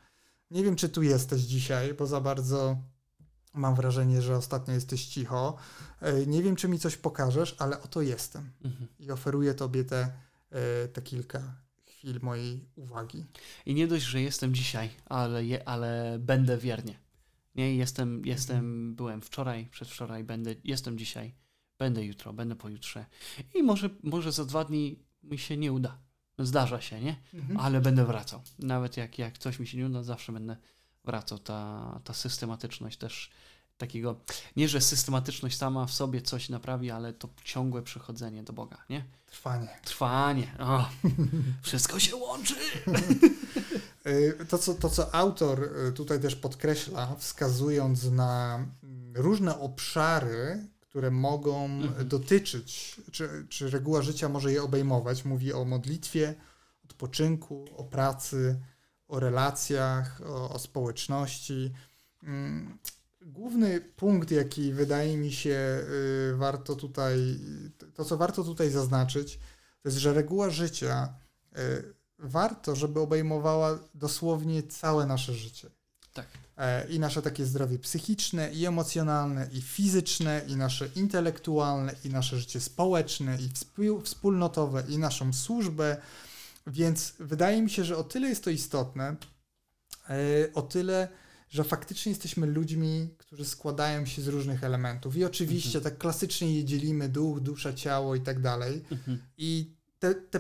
Nie 0.52 0.63
wiem, 0.63 0.76
czy 0.76 0.89
tu 0.89 1.04
jesteś 1.04 1.42
dzisiaj, 1.42 1.94
bo 1.94 2.08
za 2.08 2.22
bardzo 2.22 2.78
mam 3.54 3.76
wrażenie, 3.76 4.22
że 4.22 4.38
ostatnio 4.38 4.74
jesteś 4.74 5.06
cicho. 5.06 5.58
E, 6.02 6.26
nie 6.26 6.44
wiem, 6.44 6.56
czy 6.56 6.68
mi 6.68 6.80
coś 6.80 6.98
pokażesz, 6.98 7.56
ale 7.60 7.82
oto 7.82 8.02
jestem. 8.02 8.52
Mhm. 8.66 8.88
I 9.00 9.12
oferuję 9.12 9.54
Tobie 9.54 9.84
te, 9.84 10.12
e, 10.52 10.88
te 10.88 11.02
kilka 11.02 11.63
chwil 11.86 12.20
mojej 12.22 12.66
uwagi. 12.76 13.26
I 13.66 13.74
nie 13.74 13.88
dość, 13.88 14.06
że 14.06 14.22
jestem 14.22 14.54
dzisiaj, 14.54 14.89
ale, 15.06 15.46
je, 15.46 15.68
ale 15.68 16.18
będę 16.20 16.58
wiernie. 16.58 17.00
Nie, 17.56 17.76
jestem, 17.76 18.26
jestem, 18.26 18.58
mhm. 18.58 18.96
byłem 18.96 19.22
wczoraj, 19.22 19.68
przedwczoraj, 19.72 20.24
będę, 20.24 20.56
jestem 20.63 20.98
dzisiaj, 20.98 21.36
będę 21.80 22.06
jutro, 22.06 22.34
będę 22.34 22.56
pojutrze. 22.56 23.06
I 23.56 23.63
może, 23.63 23.89
może 24.04 24.32
za 24.32 24.46
dwa 24.46 24.63
dni 24.66 25.00
mi 25.24 25.38
się 25.38 25.58
nie 25.58 25.74
uda. 25.74 25.98
Zdarza 26.40 26.82
się, 26.82 27.02
nie? 27.02 27.16
Mhm. 27.34 27.60
Ale 27.60 27.82
będę 27.82 28.06
wracał. 28.06 28.42
Nawet 28.60 28.98
jak, 28.98 29.20
jak 29.20 29.38
coś 29.38 29.60
mi 29.60 29.68
się 29.68 29.78
nie 29.78 29.86
uda, 29.86 30.04
zawsze 30.04 30.32
będę 30.32 30.58
wracał. 31.06 31.40
Ta, 31.40 32.00
ta 32.04 32.14
systematyczność 32.14 32.98
też 32.98 33.32
takiego, 33.78 34.16
nie 34.56 34.70
że 34.70 34.82
systematyczność 34.82 35.58
sama 35.58 35.86
w 35.86 35.94
sobie 35.94 36.22
coś 36.22 36.50
naprawi, 36.50 36.92
ale 36.92 37.14
to 37.14 37.30
ciągłe 37.44 37.82
przychodzenie 37.82 38.44
do 38.44 38.54
Boga, 38.54 38.78
nie? 38.90 39.06
Trwanie. 39.26 39.70
Trwanie. 39.84 40.48
O, 40.60 40.90
wszystko 41.64 42.00
się 42.00 42.16
łączy. 42.16 42.56
Y, 44.08 44.46
to 44.50 44.58
co, 44.58 44.74
to, 44.74 44.90
co 44.90 45.16
autor 45.16 45.70
y, 45.90 45.92
tutaj 45.92 46.20
też 46.20 46.36
podkreśla, 46.36 47.16
wskazując 47.16 48.12
na 48.12 48.66
różne 49.14 49.60
obszary, 49.60 50.68
które 50.94 51.12
mogą 51.12 51.66
mhm. 51.66 52.08
dotyczyć, 52.08 52.96
czy, 53.12 53.46
czy 53.50 53.70
reguła 53.70 54.02
życia 54.02 54.30
może 54.30 54.52
je 54.52 54.64
obejmować. 54.64 55.26
Mówi 55.26 55.54
o 55.54 55.66
modlitwie, 55.66 56.36
odpoczynku, 56.84 57.66
o 57.78 57.84
pracy, 57.84 58.60
o 59.08 59.20
relacjach, 59.20 60.22
o, 60.26 60.50
o 60.50 60.60
społeczności. 60.60 61.74
Mm, 62.24 62.78
główny 63.22 63.82
punkt, 63.82 64.32
jaki 64.32 64.74
wydaje 64.74 65.18
mi 65.18 65.32
się 65.32 65.84
y, 66.32 66.36
warto 66.36 66.76
tutaj, 66.76 67.40
to 67.94 68.06
co 68.06 68.18
warto 68.18 68.44
tutaj 68.44 68.70
zaznaczyć, 68.70 69.38
to 69.82 69.90
jest, 69.90 69.98
że 69.98 70.14
reguła 70.14 70.50
życia 70.50 71.14
y, 71.58 71.94
warto, 72.20 72.76
żeby 72.76 73.00
obejmowała 73.00 73.80
dosłownie 73.94 74.64
całe 74.64 75.06
nasze 75.06 75.34
życie. 75.34 75.70
Tak. 76.14 76.28
E, 76.58 76.88
I 76.89 77.00
nasze 77.00 77.22
takie 77.22 77.46
zdrowie 77.46 77.80
psychiczne, 77.80 78.54
i 78.54 78.66
emocjonalne, 78.66 79.50
i 79.52 79.62
fizyczne, 79.62 80.42
i 80.48 80.56
nasze 80.56 80.89
intelektualne, 80.96 81.96
i 82.06 82.10
nasze 82.10 82.38
życie 82.38 82.60
społeczne, 82.60 83.38
i 83.42 83.50
wspólnotowe, 84.04 84.84
i 84.89 84.98
naszą 84.98 85.34
służbę. 85.34 85.98
Więc 86.68 87.13
wydaje 87.20 87.62
mi 87.62 87.70
się, 87.70 87.84
że 87.84 87.98
o 87.98 88.04
tyle 88.04 88.30
jest 88.30 88.44
to 88.44 88.50
istotne, 88.50 89.16
e, 90.10 90.54
o 90.54 90.62
tyle 90.62 91.08
że 91.54 91.63
faktycznie 91.63 92.10
jesteśmy 92.10 92.48
ludźmi, 92.48 93.10
którzy 93.18 93.46
składają 93.46 94.06
się 94.06 94.22
z 94.22 94.28
różnych 94.28 94.63
elementów. 94.63 95.18
I 95.18 95.26
oczywiście 95.26 95.78
mhm. 95.78 95.84
tak 95.84 95.98
klasycznie 95.98 96.56
je 96.56 96.66
dzielimy 96.66 97.10
duch, 97.10 97.39
dusza, 97.39 97.74
ciało 97.74 98.16
i 98.16 98.22
tak 98.22 98.42
dalej. 98.42 98.84
Mhm. 98.92 99.22
I 99.38 99.76
te, 100.00 100.16
te 100.16 100.39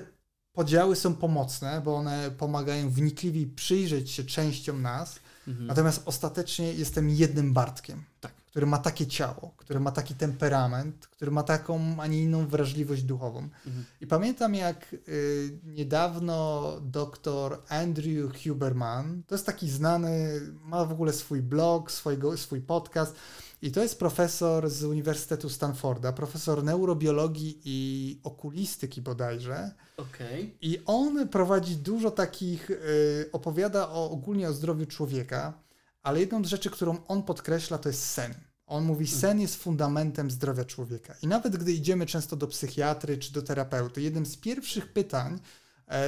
podziały 0.53 0.95
są 0.95 1.15
pomocne, 1.15 1.81
bo 1.85 1.95
one 1.95 2.31
pomagają 2.37 2.89
wnikliwie 2.89 3.47
przyjrzeć 3.55 4.11
się 4.11 4.23
częściom 4.23 4.81
nas, 4.81 5.19
mhm. 5.47 5.67
natomiast 5.67 6.01
ostatecznie 6.05 6.73
jestem 6.73 7.09
jednym 7.09 7.53
Bartkiem, 7.53 8.03
tak. 8.21 8.31
który 8.35 8.65
ma 8.65 8.77
takie 8.77 9.07
ciało, 9.07 9.53
który 9.57 9.79
ma 9.79 9.91
taki 9.91 10.15
temperament, 10.15 11.07
który 11.07 11.31
ma 11.31 11.43
taką, 11.43 11.95
a 11.99 12.07
nie 12.07 12.23
inną 12.23 12.47
wrażliwość 12.47 13.03
duchową. 13.03 13.39
Mhm. 13.39 13.85
I 14.01 14.07
pamiętam 14.07 14.55
jak 14.55 14.93
y, 15.07 15.59
niedawno 15.63 16.71
doktor 16.81 17.61
Andrew 17.69 18.43
Huberman, 18.43 19.23
to 19.27 19.35
jest 19.35 19.45
taki 19.45 19.69
znany, 19.69 20.41
ma 20.63 20.85
w 20.85 20.91
ogóle 20.91 21.13
swój 21.13 21.41
blog, 21.41 21.91
swojego, 21.91 22.37
swój 22.37 22.61
podcast, 22.61 23.15
i 23.63 23.71
to 23.71 23.81
jest 23.81 23.99
profesor 23.99 24.69
z 24.69 24.83
Uniwersytetu 24.83 25.49
Stanforda, 25.49 26.13
profesor 26.13 26.63
neurobiologii 26.63 27.61
i 27.65 28.19
okulistyki 28.23 29.01
bodajże. 29.01 29.71
Okay. 29.97 30.51
I 30.61 30.79
on 30.85 31.27
prowadzi 31.29 31.75
dużo 31.75 32.11
takich, 32.11 32.69
y, 32.69 33.29
opowiada 33.31 33.89
o, 33.89 34.11
ogólnie 34.11 34.49
o 34.49 34.53
zdrowiu 34.53 34.85
człowieka, 34.85 35.53
ale 36.01 36.19
jedną 36.19 36.43
z 36.43 36.47
rzeczy, 36.47 36.69
którą 36.69 37.05
on 37.07 37.23
podkreśla, 37.23 37.77
to 37.77 37.89
jest 37.89 38.03
sen. 38.03 38.33
On 38.65 38.83
mówi, 38.83 39.05
mhm. 39.05 39.21
sen 39.21 39.39
jest 39.39 39.55
fundamentem 39.55 40.31
zdrowia 40.31 40.65
człowieka. 40.65 41.15
I 41.21 41.27
nawet 41.27 41.57
gdy 41.57 41.73
idziemy 41.73 42.05
często 42.05 42.35
do 42.35 42.47
psychiatry 42.47 43.17
czy 43.17 43.33
do 43.33 43.41
terapeuty, 43.41 44.01
jednym 44.01 44.25
z 44.25 44.37
pierwszych 44.37 44.93
pytań 44.93 45.39
e, 45.87 46.07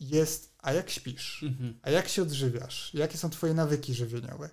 jest, 0.00 0.54
a 0.58 0.72
jak 0.72 0.90
śpisz? 0.90 1.42
Mhm. 1.42 1.78
A 1.82 1.90
jak 1.90 2.08
się 2.08 2.22
odżywiasz? 2.22 2.94
Jakie 2.94 3.18
są 3.18 3.30
twoje 3.30 3.54
nawyki 3.54 3.94
żywieniowe? 3.94 4.50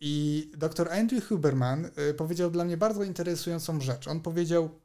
I 0.00 0.50
dr 0.56 0.92
Andrew 0.92 1.28
Huberman 1.28 1.90
y, 2.10 2.14
powiedział 2.14 2.50
dla 2.50 2.64
mnie 2.64 2.76
bardzo 2.76 3.04
interesującą 3.04 3.80
rzecz. 3.80 4.08
On 4.08 4.20
powiedział, 4.20 4.80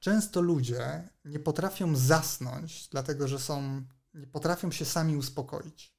często 0.00 0.40
ludzie 0.40 1.08
nie 1.24 1.38
potrafią 1.38 1.96
zasnąć, 1.96 2.88
dlatego 2.88 3.28
że 3.28 3.38
są, 3.38 3.82
nie 4.14 4.26
potrafią 4.26 4.70
się 4.70 4.84
sami 4.84 5.16
uspokoić. 5.16 5.94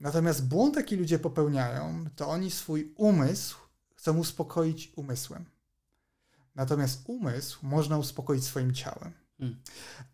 Natomiast 0.00 0.46
błąd, 0.46 0.76
jaki 0.76 0.96
ludzie 0.96 1.18
popełniają, 1.18 2.04
to 2.16 2.28
oni 2.28 2.50
swój 2.50 2.94
umysł 2.96 3.58
chcą 3.96 4.18
uspokoić 4.18 4.92
umysłem. 4.96 5.44
Natomiast 6.54 7.02
umysł 7.06 7.58
można 7.62 7.98
uspokoić 7.98 8.44
swoim 8.44 8.74
ciałem. 8.74 9.12
Hmm. 9.38 9.62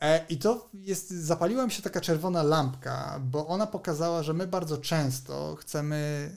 E, 0.00 0.26
I 0.28 0.38
to 0.38 0.70
jest, 0.74 1.10
zapaliła 1.10 1.64
mi 1.64 1.70
się 1.70 1.82
taka 1.82 2.00
czerwona 2.00 2.42
lampka, 2.42 3.20
bo 3.24 3.46
ona 3.46 3.66
pokazała, 3.66 4.22
że 4.22 4.32
my 4.32 4.46
bardzo 4.46 4.78
często 4.78 5.56
chcemy 5.60 6.30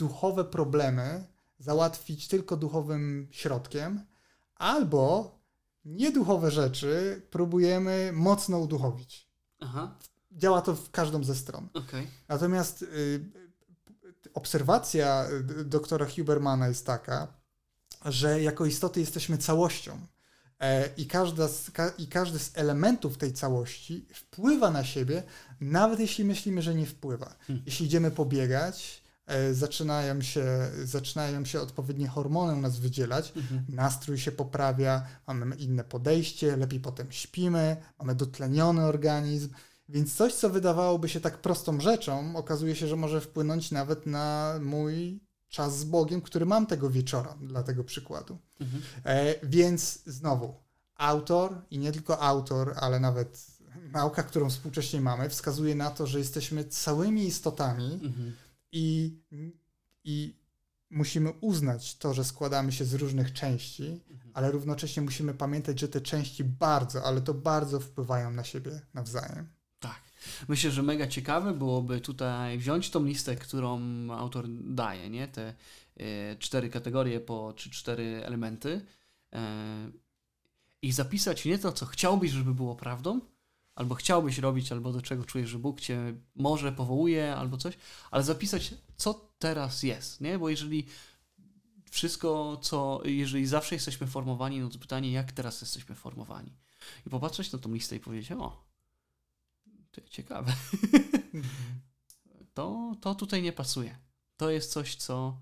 duchowe 0.00 0.44
problemy 0.44 1.24
załatwić 1.58 2.28
tylko 2.28 2.56
duchowym 2.56 3.28
środkiem, 3.30 4.06
albo 4.54 5.38
nieduchowe 5.84 6.50
rzeczy 6.50 7.22
próbujemy 7.30 8.10
mocno 8.12 8.58
uduchowić. 8.58 9.28
Aha. 9.60 9.98
Działa 10.32 10.62
to 10.62 10.74
w 10.74 10.90
każdą 10.90 11.24
ze 11.24 11.34
stron. 11.34 11.68
Okay. 11.74 12.06
Natomiast 12.28 12.82
y, 12.82 13.24
obserwacja 14.34 15.26
y, 15.60 15.64
doktora 15.64 16.06
Hubermana 16.16 16.68
jest 16.68 16.86
taka, 16.86 17.28
że 18.04 18.42
jako 18.42 18.66
istoty 18.66 19.00
jesteśmy 19.00 19.38
całością. 19.38 19.98
E, 20.60 20.88
I, 20.96 21.06
każda 21.06 21.48
z, 21.48 21.70
ka, 21.70 21.92
I 21.98 22.06
każdy 22.06 22.38
z 22.38 22.50
elementów 22.54 23.18
tej 23.18 23.32
całości 23.32 24.06
wpływa 24.14 24.70
na 24.70 24.84
siebie, 24.84 25.22
nawet 25.60 26.00
jeśli 26.00 26.24
myślimy, 26.24 26.62
że 26.62 26.74
nie 26.74 26.86
wpływa. 26.86 27.34
Hmm. 27.46 27.62
Jeśli 27.66 27.86
idziemy 27.86 28.10
pobiegać, 28.10 29.02
zaczynają 29.52 30.22
się, 30.22 30.44
zaczynają 30.84 31.44
się 31.44 31.60
odpowiednie 31.60 32.08
hormony 32.08 32.54
u 32.54 32.60
nas 32.60 32.78
wydzielać, 32.78 33.32
mhm. 33.36 33.64
nastrój 33.68 34.18
się 34.18 34.32
poprawia, 34.32 35.06
mamy 35.26 35.56
inne 35.56 35.84
podejście, 35.84 36.56
lepiej 36.56 36.80
potem 36.80 37.12
śpimy, 37.12 37.76
mamy 37.98 38.14
dotleniony 38.14 38.84
organizm, 38.84 39.48
więc 39.88 40.14
coś, 40.14 40.34
co 40.34 40.50
wydawałoby 40.50 41.08
się 41.08 41.20
tak 41.20 41.38
prostą 41.38 41.80
rzeczą, 41.80 42.36
okazuje 42.36 42.76
się, 42.76 42.86
że 42.86 42.96
może 42.96 43.20
wpłynąć 43.20 43.70
nawet 43.70 44.06
na 44.06 44.54
mój 44.60 45.20
czas 45.48 45.78
z 45.78 45.84
Bogiem, 45.84 46.20
który 46.20 46.46
mam 46.46 46.66
tego 46.66 46.90
wieczora, 46.90 47.34
dla 47.42 47.62
tego 47.62 47.84
przykładu. 47.84 48.38
Mhm. 48.60 48.82
E, 49.04 49.34
więc 49.42 50.02
znowu, 50.06 50.54
autor 50.96 51.62
i 51.70 51.78
nie 51.78 51.92
tylko 51.92 52.22
autor, 52.22 52.74
ale 52.80 53.00
nawet 53.00 53.46
nauka, 53.92 54.22
którą 54.22 54.50
współcześnie 54.50 55.00
mamy, 55.00 55.28
wskazuje 55.28 55.74
na 55.74 55.90
to, 55.90 56.06
że 56.06 56.18
jesteśmy 56.18 56.64
całymi 56.64 57.26
istotami, 57.26 58.00
mhm 58.02 58.32
i, 58.72 59.16
i 60.04 60.40
musimy 60.90 61.32
uznać 61.32 61.96
to, 61.96 62.14
że 62.14 62.24
składamy 62.24 62.72
się 62.72 62.84
z 62.84 62.94
różnych 62.94 63.32
części, 63.32 64.00
mhm. 64.10 64.30
ale 64.34 64.50
równocześnie 64.50 65.02
musimy 65.02 65.34
pamiętać, 65.34 65.80
że 65.80 65.88
te 65.88 66.00
części 66.00 66.44
bardzo, 66.44 67.04
ale 67.04 67.20
to 67.20 67.34
bardzo 67.34 67.80
wpływają 67.80 68.30
na 68.30 68.44
siebie 68.44 68.80
nawzajem. 68.94 69.48
Tak. 69.80 70.02
Myślę, 70.48 70.70
że 70.70 70.82
mega 70.82 71.06
ciekawe 71.06 71.54
byłoby 71.54 72.00
tutaj 72.00 72.58
wziąć 72.58 72.90
tą 72.90 73.04
listę, 73.04 73.36
którą 73.36 73.80
autor 74.10 74.46
daje, 74.60 75.10
nie? 75.10 75.28
Te 75.28 75.54
e, 75.96 76.36
cztery 76.36 76.70
kategorie 76.70 77.20
po 77.20 77.52
czy 77.56 77.70
cztery 77.70 78.22
elementy 78.24 78.86
e, 79.32 79.90
i 80.82 80.92
zapisać 80.92 81.44
nie 81.44 81.58
to, 81.58 81.72
co 81.72 81.86
chciałbyś, 81.86 82.30
żeby 82.30 82.54
było 82.54 82.76
prawdą, 82.76 83.20
albo 83.74 83.94
chciałbyś 83.94 84.38
robić, 84.38 84.72
albo 84.72 84.92
do 84.92 85.02
czego 85.02 85.24
czujesz, 85.24 85.50
że 85.50 85.58
Bóg 85.58 85.80
cię 85.80 86.14
może 86.34 86.72
powołuje, 86.72 87.36
albo 87.36 87.56
coś, 87.56 87.78
ale 88.10 88.22
zapisać, 88.22 88.74
co 88.96 89.32
teraz 89.38 89.82
jest, 89.82 90.20
nie? 90.20 90.38
Bo 90.38 90.48
jeżeli 90.48 90.86
wszystko, 91.90 92.56
co, 92.62 93.00
jeżeli 93.04 93.46
zawsze 93.46 93.74
jesteśmy 93.74 94.06
formowani, 94.06 94.60
no 94.60 94.68
to 94.68 94.78
pytanie, 94.78 95.12
jak 95.12 95.32
teraz 95.32 95.60
jesteśmy 95.60 95.94
formowani? 95.94 96.52
I 97.06 97.10
popatrzeć 97.10 97.52
na 97.52 97.58
tą 97.58 97.74
listę 97.74 97.96
i 97.96 98.00
powiedzieć, 98.00 98.32
o, 98.32 98.64
to 99.90 100.00
ciekawe. 100.00 100.52
to, 102.54 102.96
to 103.00 103.14
tutaj 103.14 103.42
nie 103.42 103.52
pasuje. 103.52 103.98
To 104.36 104.50
jest 104.50 104.72
coś, 104.72 104.96
co 104.96 105.40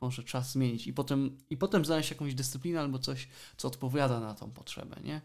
może 0.00 0.24
czas 0.24 0.52
zmienić. 0.52 0.86
I 0.86 0.92
potem, 0.92 1.38
i 1.50 1.56
potem 1.56 1.84
znaleźć 1.84 2.10
jakąś 2.10 2.34
dyscyplinę 2.34 2.80
albo 2.80 2.98
coś, 2.98 3.28
co 3.56 3.68
odpowiada 3.68 4.20
na 4.20 4.34
tą 4.34 4.50
potrzebę, 4.50 5.00
nie? 5.04 5.20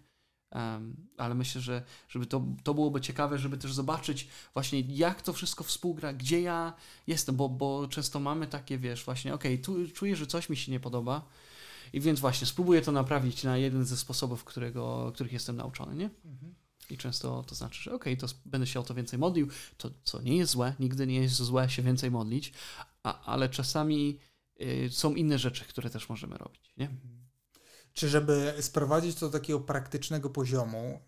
Um, 0.51 1.08
ale 1.17 1.36
myślę, 1.36 1.62
że 1.62 1.84
żeby 2.10 2.25
to, 2.25 2.45
to 2.63 2.73
byłoby 2.73 3.01
ciekawe, 3.01 3.38
żeby 3.38 3.58
też 3.58 3.73
zobaczyć 3.73 4.27
właśnie 4.53 4.79
jak 4.79 5.21
to 5.21 5.34
wszystko 5.34 5.63
współgra, 5.63 6.13
gdzie 6.13 6.41
ja 6.41 6.73
jestem, 7.08 7.36
bo, 7.36 7.49
bo 7.49 7.88
często 7.88 8.19
mamy 8.19 8.47
takie, 8.47 8.77
wiesz, 8.77 9.05
właśnie, 9.05 9.34
okej, 9.34 9.53
okay, 9.53 9.63
tu 9.63 9.91
czuję, 9.91 10.15
że 10.15 10.27
coś 10.27 10.49
mi 10.49 10.58
się 10.58 10.71
nie 10.71 10.79
podoba 10.79 11.25
i 11.93 11.99
więc 11.99 12.19
właśnie 12.19 12.47
spróbuję 12.47 12.81
to 12.81 12.91
naprawić 12.91 13.43
na 13.43 13.58
jeden 13.58 13.86
ze 13.86 13.97
sposobów, 13.97 14.43
którego, 14.43 15.12
których 15.13 15.34
jestem 15.34 15.55
nauczony, 15.55 15.95
nie? 15.95 16.10
Mhm. 16.25 16.55
I 16.89 16.97
często 16.97 17.43
to 17.43 17.55
znaczy, 17.55 17.84
że 17.84 17.93
okej, 17.93 18.13
okay, 18.13 18.29
to 18.29 18.36
będę 18.45 18.67
się 18.67 18.79
o 18.79 18.84
to 18.84 18.93
więcej 18.93 19.19
modlił, 19.19 19.47
to 19.77 19.89
co 20.03 20.21
nie 20.21 20.38
jest 20.38 20.51
złe, 20.51 20.75
nigdy 20.79 21.08
nie 21.08 21.19
jest 21.19 21.36
złe 21.36 21.69
się 21.69 21.81
więcej 21.81 22.12
modlić, 22.12 22.53
a, 23.03 23.25
ale 23.25 23.49
czasami 23.49 24.19
y, 24.62 24.89
są 24.91 25.15
inne 25.15 25.39
rzeczy, 25.39 25.65
które 25.65 25.89
też 25.89 26.10
możemy 26.10 26.38
robić, 26.38 26.73
nie? 26.77 26.86
Mhm. 26.86 27.14
Czy 27.95 28.10
żeby 28.10 28.53
sprowadzić 28.62 29.15
to 29.15 29.29
do 29.29 29.39
takiego 29.39 29.60
praktycznego 29.60 30.29
poziomu, 30.29 30.99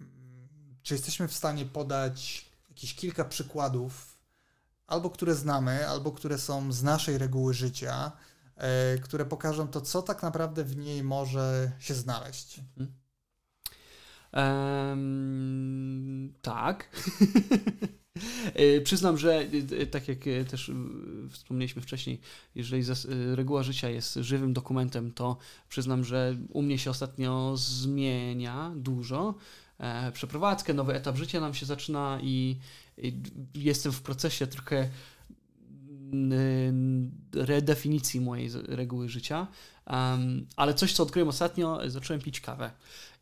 czy 0.84 0.93
jesteśmy 0.93 1.28
w 1.28 1.34
stanie 1.34 1.65
podać 1.65 2.45
jakieś 2.69 2.95
kilka 2.95 3.26
przykładów, 3.26 4.17
albo 4.88 5.10
które 5.10 5.36
znamy, 5.36 5.88
albo 5.88 6.12
które 6.12 6.38
są 6.38 6.71
z 6.71 6.84
naszej 6.84 7.17
reguły 7.17 7.54
życia, 7.54 8.12
e, 8.56 8.97
które 8.97 9.26
pokażą 9.26 9.67
to, 9.67 9.82
co 9.82 10.02
tak 10.02 10.23
naprawdę 10.23 10.63
w 10.63 10.78
niej 10.78 11.04
może 11.04 11.71
się 11.80 11.93
znaleźć? 11.93 12.62
Um, 14.34 16.34
tak. 16.41 16.89
E, 18.53 18.82
przyznam, 18.88 19.17
że 19.17 19.47
e, 19.80 19.86
tak 19.86 20.08
jak 20.08 20.27
e, 20.27 20.45
też 20.45 20.71
wspomnieliśmy 21.30 21.82
wcześniej, 21.82 22.19
jeżeli 22.56 22.84
reguła 23.34 23.63
życia 23.63 23.89
jest 23.89 24.15
żywym 24.15 24.53
dokumentem, 24.53 25.12
to 25.12 25.38
przyznam, 25.69 26.03
że 26.03 26.38
u 26.49 26.62
mnie 26.62 26.77
się 26.77 26.89
ostatnio 26.89 27.58
zmienia 27.58 28.71
dużo. 28.75 29.36
Przeprowadzkę, 30.13 30.73
nowy 30.73 30.93
etap 30.93 31.17
życia 31.17 31.39
nam 31.39 31.53
się 31.53 31.65
zaczyna 31.65 32.19
i 32.23 32.58
jestem 33.56 33.91
w 33.91 34.01
procesie 34.01 34.47
trochę 34.47 34.89
redefinicji 37.34 38.22
mojej 38.22 38.50
reguły 38.67 39.10
życia. 39.10 39.48
ale 40.56 40.74
coś, 40.74 40.93
co 40.93 41.04
odkryłem 41.04 41.28
ostatnio, 41.28 41.80
zacząłem 41.89 42.22
pić 42.22 42.41
kawę 42.41 42.72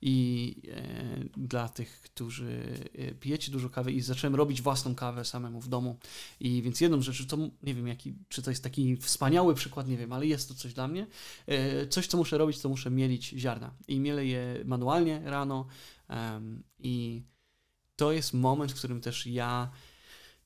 i 0.02 0.56
e, 0.72 1.40
dla 1.40 1.70
tych, 1.70 2.02
którzy 2.02 2.80
e, 2.98 3.12
pijecie 3.12 3.52
dużo 3.52 3.70
kawy 3.70 3.92
i 3.92 4.02
zacząłem 4.02 4.36
robić 4.36 4.62
własną 4.62 4.96
kawę 4.96 5.26
samemu 5.26 5.62
w 5.62 5.68
domu. 5.68 5.98
I 6.40 6.62
więc 6.62 6.82
jedną 6.82 7.02
rzecz, 7.02 7.28
to 7.28 7.38
nie 7.64 7.74
wiem, 7.74 7.88
jaki, 7.88 8.16
czy 8.30 8.42
to 8.42 8.50
jest 8.50 8.64
taki 8.64 8.98
wspaniały 8.98 9.56
przykład, 9.56 9.88
nie 9.88 9.98
wiem, 9.98 10.14
ale 10.14 10.26
jest 10.26 10.48
to 10.48 10.56
coś 10.56 10.74
dla 10.74 10.88
mnie. 10.88 11.08
E, 11.48 11.88
coś, 11.88 12.08
co 12.08 12.18
muszę 12.18 12.38
robić, 12.38 12.60
to 12.60 12.70
muszę 12.70 12.92
mielić 12.92 13.30
ziarna. 13.30 13.74
I 13.88 14.00
mielę 14.00 14.26
je 14.26 14.62
manualnie 14.66 15.22
rano 15.26 15.68
i 16.80 17.24
to 17.96 18.12
jest 18.12 18.34
moment, 18.34 18.72
w 18.72 18.76
którym 18.76 19.02
też 19.02 19.28
ja, 19.28 19.72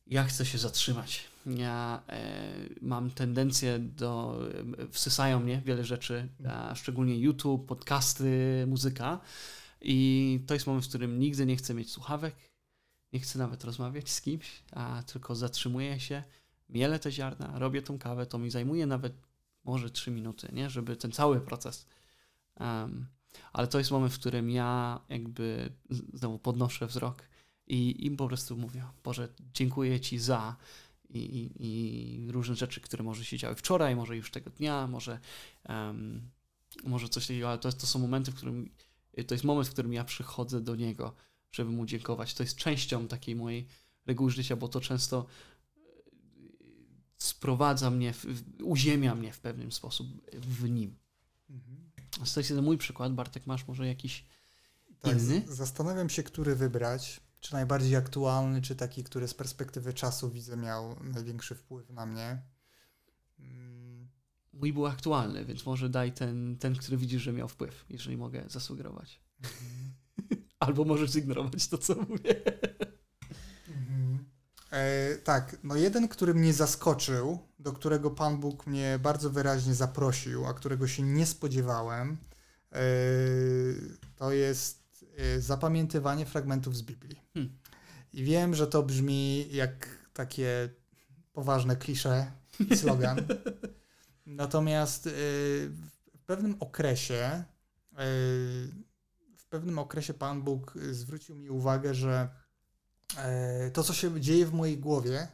ja 0.07 0.23
chcę 0.23 0.45
się 0.45 0.57
zatrzymać. 0.57 1.23
Ja 1.57 2.03
e, 2.07 2.53
mam 2.81 3.11
tendencję 3.11 3.79
do. 3.79 4.39
Wsysają 4.91 5.39
mnie 5.39 5.61
wiele 5.65 5.83
rzeczy, 5.83 6.27
a 6.49 6.75
szczególnie 6.75 7.19
YouTube, 7.19 7.67
podcasty, 7.67 8.65
muzyka. 8.67 9.19
I 9.81 10.39
to 10.47 10.53
jest 10.53 10.67
moment, 10.67 10.85
w 10.85 10.89
którym 10.89 11.19
nigdy 11.19 11.45
nie 11.45 11.55
chcę 11.55 11.73
mieć 11.73 11.91
słuchawek, 11.91 12.35
nie 13.13 13.19
chcę 13.19 13.39
nawet 13.39 13.63
rozmawiać 13.63 14.09
z 14.09 14.21
kimś, 14.21 14.63
a 14.71 15.03
tylko 15.03 15.35
zatrzymuję 15.35 15.99
się, 15.99 16.23
mielę 16.69 16.99
te 16.99 17.11
ziarna, 17.11 17.59
robię 17.59 17.81
tą 17.81 17.99
kawę, 17.99 18.25
to 18.25 18.37
mi 18.37 18.49
zajmuje 18.49 18.85
nawet 18.85 19.13
może 19.63 19.89
3 19.89 20.11
minuty, 20.11 20.49
nie? 20.53 20.69
żeby 20.69 20.95
ten 20.95 21.11
cały 21.11 21.41
proces. 21.41 21.87
Um, 22.59 23.07
ale 23.53 23.67
to 23.67 23.77
jest 23.77 23.91
moment, 23.91 24.13
w 24.13 24.19
którym 24.19 24.49
ja 24.49 24.99
jakby 25.09 25.73
znowu 26.13 26.39
podnoszę 26.39 26.87
wzrok 26.87 27.23
i 27.67 28.05
im 28.05 28.17
po 28.17 28.27
prostu 28.27 28.57
mówię, 28.57 28.83
Boże, 29.03 29.27
dziękuję 29.53 29.99
Ci 29.99 30.19
za 30.19 30.55
i, 31.09 31.19
i, 31.19 31.51
i, 32.25 32.31
różne 32.31 32.55
rzeczy, 32.55 32.81
które 32.81 33.03
może 33.03 33.25
się 33.25 33.37
działy 33.37 33.55
wczoraj, 33.55 33.95
może 33.95 34.17
już 34.17 34.31
tego 34.31 34.49
dnia, 34.49 34.87
może, 34.87 35.19
um, 35.69 36.29
może 36.83 37.09
coś 37.09 37.27
takiego, 37.27 37.49
ale 37.49 37.57
to, 37.57 37.71
to 37.71 37.87
są 37.87 37.99
momenty, 37.99 38.31
w 38.31 38.35
którym 38.35 38.69
to 39.27 39.33
jest 39.33 39.43
moment, 39.43 39.67
w 39.67 39.71
którym 39.71 39.93
ja 39.93 40.03
przychodzę 40.03 40.61
do 40.61 40.75
Niego, 40.75 41.15
żeby 41.51 41.71
Mu 41.71 41.85
dziękować. 41.85 42.33
To 42.33 42.43
jest 42.43 42.55
częścią 42.55 43.07
takiej 43.07 43.35
mojej 43.35 43.67
reguły 44.05 44.31
życia, 44.31 44.55
bo 44.55 44.67
to 44.67 44.81
często 44.81 45.25
e, 45.25 45.79
sprowadza 47.17 47.91
mnie, 47.91 48.13
w, 48.13 48.25
uziemia 48.63 49.15
mnie 49.15 49.33
w 49.33 49.39
pewnym 49.39 49.71
sposób 49.71 50.07
w 50.33 50.69
Nim. 50.69 50.95
Mhm. 51.49 51.91
To 52.33 52.39
jest 52.39 52.51
mój 52.51 52.77
przykład. 52.77 53.13
Bartek, 53.13 53.45
masz 53.45 53.67
może 53.67 53.87
jakiś 53.87 54.25
tak, 54.99 55.17
inny? 55.17 55.43
Zastanawiam 55.47 56.09
się, 56.09 56.23
który 56.23 56.55
wybrać. 56.55 57.21
Czy 57.39 57.53
najbardziej 57.53 57.95
aktualny, 57.95 58.61
czy 58.61 58.75
taki, 58.75 59.03
który 59.03 59.27
z 59.27 59.33
perspektywy 59.33 59.93
czasu 59.93 60.29
widzę 60.29 60.57
miał 60.57 61.03
największy 61.03 61.55
wpływ 61.55 61.89
na 61.89 62.05
mnie. 62.05 62.41
Mm. 63.39 64.09
Mój 64.53 64.73
był 64.73 64.85
aktualny, 64.85 65.45
więc 65.45 65.65
może 65.65 65.89
daj 65.89 66.11
ten, 66.13 66.57
ten 66.57 66.75
który 66.75 66.97
widzisz, 66.97 67.21
że 67.21 67.33
miał 67.33 67.47
wpływ, 67.47 67.85
jeżeli 67.89 68.17
mogę 68.17 68.43
zasugerować. 68.47 69.21
Mhm. 69.43 69.93
Albo 70.59 70.85
możesz 70.85 71.11
zignorować 71.11 71.67
to, 71.67 71.77
co 71.77 71.95
mówię. 71.95 72.35
Mhm. 73.67 74.25
E, 74.71 75.15
tak, 75.15 75.57
no 75.63 75.75
jeden, 75.75 76.07
który 76.07 76.33
mnie 76.33 76.53
zaskoczył, 76.53 77.39
do 77.59 77.73
którego 77.73 78.11
Pan 78.11 78.39
Bóg 78.39 78.67
mnie 78.67 78.99
bardzo 79.01 79.29
wyraźnie 79.29 79.75
zaprosił, 79.75 80.45
a 80.45 80.53
którego 80.53 80.87
się 80.87 81.03
nie 81.03 81.25
spodziewałem, 81.25 82.17
e, 82.71 82.81
to 84.15 84.31
jest 84.31 84.78
zapamiętywanie 85.39 86.25
fragmentów 86.25 86.77
z 86.77 86.81
Biblii. 86.81 87.21
Hmm. 87.33 87.57
I 88.13 88.23
wiem, 88.23 88.55
że 88.55 88.67
to 88.67 88.83
brzmi 88.83 89.47
jak 89.51 89.87
takie 90.13 90.69
poważne 91.33 91.75
klisze 91.75 92.31
i 92.69 92.77
slogan. 92.77 93.17
Natomiast 94.25 95.07
e, 95.07 95.11
w 96.17 96.23
pewnym 96.25 96.55
okresie 96.59 97.15
e, 97.15 97.43
w 99.37 99.45
pewnym 99.49 99.79
okresie 99.79 100.13
Pan 100.13 100.41
Bóg 100.41 100.73
zwrócił 100.91 101.35
mi 101.35 101.49
uwagę, 101.49 101.93
że 101.93 102.29
E, 103.17 103.71
to, 103.71 103.83
co 103.83 103.93
się 103.93 104.21
dzieje 104.21 104.45
w 104.45 104.53
mojej 104.53 104.77
głowie, 104.77 105.27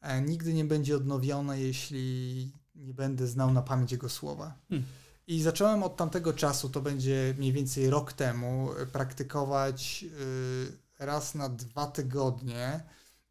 e, 0.00 0.22
nigdy 0.22 0.54
nie 0.54 0.64
będzie 0.64 0.96
odnowione, 0.96 1.60
jeśli 1.60 2.52
nie 2.74 2.94
będę 2.94 3.26
znał 3.26 3.52
na 3.52 3.62
pamięć 3.62 3.92
Jego 3.92 4.08
słowa. 4.08 4.58
Hmm. 4.68 4.88
I 5.28 5.42
zacząłem 5.42 5.82
od 5.82 5.96
tamtego 5.96 6.32
czasu, 6.32 6.68
to 6.68 6.80
będzie 6.80 7.34
mniej 7.38 7.52
więcej 7.52 7.90
rok 7.90 8.12
temu, 8.12 8.72
e, 8.72 8.86
praktykować 8.86 10.04
raz 10.98 11.34
na 11.34 11.48
dwa 11.48 11.86
tygodnie 11.86 12.80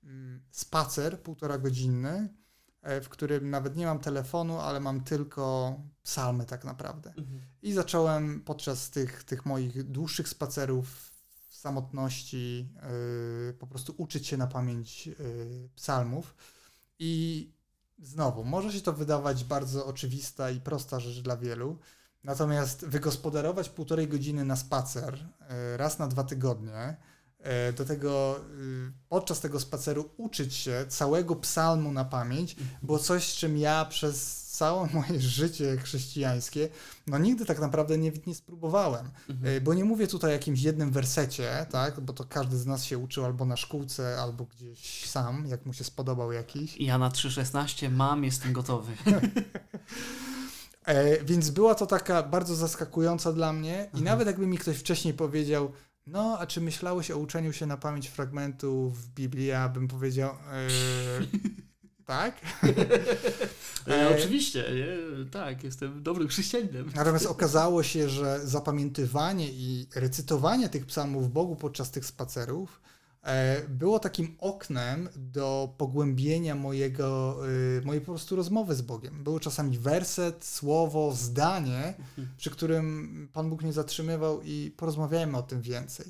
mm, 0.03 0.41
spacer 0.51 1.21
półtora 1.21 1.57
godzinny, 1.57 2.29
w 3.01 3.09
którym 3.09 3.49
nawet 3.49 3.75
nie 3.75 3.85
mam 3.85 3.99
telefonu, 3.99 4.59
ale 4.59 4.79
mam 4.79 5.03
tylko 5.03 5.75
psalmy 6.03 6.45
tak 6.45 6.65
naprawdę. 6.65 7.09
Mhm. 7.09 7.41
I 7.61 7.73
zacząłem 7.73 8.41
podczas 8.41 8.89
tych, 8.89 9.23
tych 9.23 9.45
moich 9.45 9.83
dłuższych 9.83 10.29
spacerów 10.29 11.11
samotności, 11.49 12.69
yy, 13.47 13.53
po 13.53 13.67
prostu 13.67 13.93
uczyć 13.97 14.27
się 14.27 14.37
na 14.37 14.47
pamięć 14.47 15.09
psalmów. 15.75 16.35
I 16.99 17.51
znowu, 17.99 18.43
może 18.43 18.71
się 18.71 18.81
to 18.81 18.93
wydawać 18.93 19.43
bardzo 19.43 19.85
oczywista 19.85 20.51
i 20.51 20.61
prosta 20.61 20.99
rzecz 20.99 21.19
dla 21.19 21.37
wielu, 21.37 21.79
natomiast 22.23 22.85
wygospodarować 22.85 23.69
półtorej 23.69 24.07
godziny 24.07 24.45
na 24.45 24.55
spacer 24.55 25.13
yy, 25.13 25.77
raz 25.77 25.99
na 25.99 26.07
dwa 26.07 26.23
tygodnie, 26.23 26.97
do 27.77 27.85
tego 27.85 28.39
podczas 29.09 29.39
tego 29.39 29.59
spaceru 29.59 30.09
uczyć 30.17 30.53
się 30.53 30.85
całego 30.89 31.35
psalmu 31.35 31.91
na 31.91 32.05
pamięć, 32.05 32.55
było 32.81 32.99
coś, 32.99 33.27
z 33.27 33.35
czym 33.35 33.57
ja 33.57 33.85
przez 33.85 34.47
całe 34.57 34.87
moje 34.93 35.19
życie 35.19 35.77
chrześcijańskie, 35.77 36.69
no 37.07 37.17
nigdy 37.17 37.45
tak 37.45 37.59
naprawdę 37.59 37.97
nie, 37.97 38.11
nie 38.27 38.35
spróbowałem. 38.35 39.09
Mhm. 39.29 39.57
E, 39.57 39.61
bo 39.61 39.73
nie 39.73 39.85
mówię 39.85 40.07
tutaj 40.07 40.29
o 40.29 40.33
jakimś 40.33 40.61
jednym 40.61 40.91
wersecie, 40.91 41.65
tak, 41.71 41.99
bo 41.99 42.13
to 42.13 42.23
każdy 42.23 42.57
z 42.57 42.65
nas 42.65 42.83
się 42.83 42.97
uczył 42.97 43.25
albo 43.25 43.45
na 43.45 43.57
szkółce, 43.57 44.21
albo 44.21 44.45
gdzieś 44.45 45.09
sam, 45.09 45.45
jak 45.47 45.65
mu 45.65 45.73
się 45.73 45.83
spodobał 45.83 46.31
jakiś. 46.31 46.77
Ja 46.77 46.97
na 46.97 47.09
3.16 47.09 47.91
mam, 47.91 48.23
jestem 48.23 48.53
gotowy. 48.53 48.93
e, 50.85 51.23
więc 51.23 51.49
była 51.49 51.75
to 51.75 51.85
taka 51.85 52.23
bardzo 52.23 52.55
zaskakująca 52.55 53.33
dla 53.33 53.53
mnie 53.53 53.75
i 53.75 53.97
mhm. 53.97 54.03
nawet 54.03 54.27
jakby 54.27 54.47
mi 54.47 54.57
ktoś 54.57 54.77
wcześniej 54.77 55.13
powiedział, 55.13 55.71
no, 56.07 56.39
a 56.39 56.47
czy 56.47 56.61
myślałeś 56.61 57.11
o 57.11 57.17
uczeniu 57.17 57.53
się 57.53 57.65
na 57.65 57.77
pamięć 57.77 58.07
fragmentów 58.07 59.03
w 59.03 59.09
Biblii? 59.09 59.45
Ja 59.45 59.69
bym 59.69 59.87
powiedział, 59.87 60.29
e, 60.29 60.67
tak? 62.05 62.41
E, 63.87 64.17
oczywiście, 64.17 64.65
nie? 64.75 65.25
tak, 65.31 65.63
jestem 65.63 66.03
dobrym 66.03 66.27
chrześcijaninem. 66.27 66.91
Natomiast 66.95 67.25
okazało 67.25 67.83
się, 67.83 68.09
że 68.09 68.39
zapamiętywanie 68.47 69.49
i 69.51 69.87
recytowanie 69.95 70.69
tych 70.69 70.85
psalmów 70.85 71.33
Bogu 71.33 71.55
podczas 71.55 71.91
tych 71.91 72.05
spacerów 72.05 72.81
e, 72.81 72.96
było 73.69 73.99
takim 73.99 74.35
oknem 74.39 75.09
do 75.15 75.73
pogłębienia 75.77 76.55
mojego, 76.55 77.37
e, 77.77 77.85
mojej 77.85 78.01
po 78.01 78.11
prostu 78.11 78.35
rozmowy 78.35 78.75
z 78.75 78.81
Bogiem. 78.81 79.23
Było 79.23 79.39
czasami 79.39 79.77
werset, 79.77 80.45
słowo, 80.45 81.13
zdanie, 81.15 81.93
przy 82.37 82.49
którym 82.51 83.29
Pan 83.33 83.49
Bóg 83.49 83.63
mnie 83.63 83.73
zatrzymywał 83.73 84.41
i 84.41 84.73
porozmawiajmy 84.77 85.37
o 85.37 85.43
tym 85.43 85.61
więcej. 85.61 86.05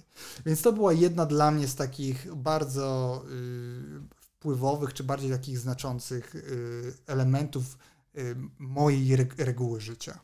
Więc 0.46 0.62
to 0.62 0.74
była 0.74 0.94
jedna 0.94 1.26
dla 1.26 1.52
mnie 1.52 1.68
z 1.68 1.76
takich 1.76 2.36
bardzo 2.36 3.24
y, 3.32 4.18
wpływowych, 4.20 4.94
czy 4.94 5.04
bardziej 5.04 5.32
takich 5.32 5.60
znaczących 5.60 6.36
y, 6.36 6.94
elementów 7.08 7.78
y, 8.18 8.36
mojej 8.60 9.16
reguły 9.38 9.82
życia. 9.82 10.20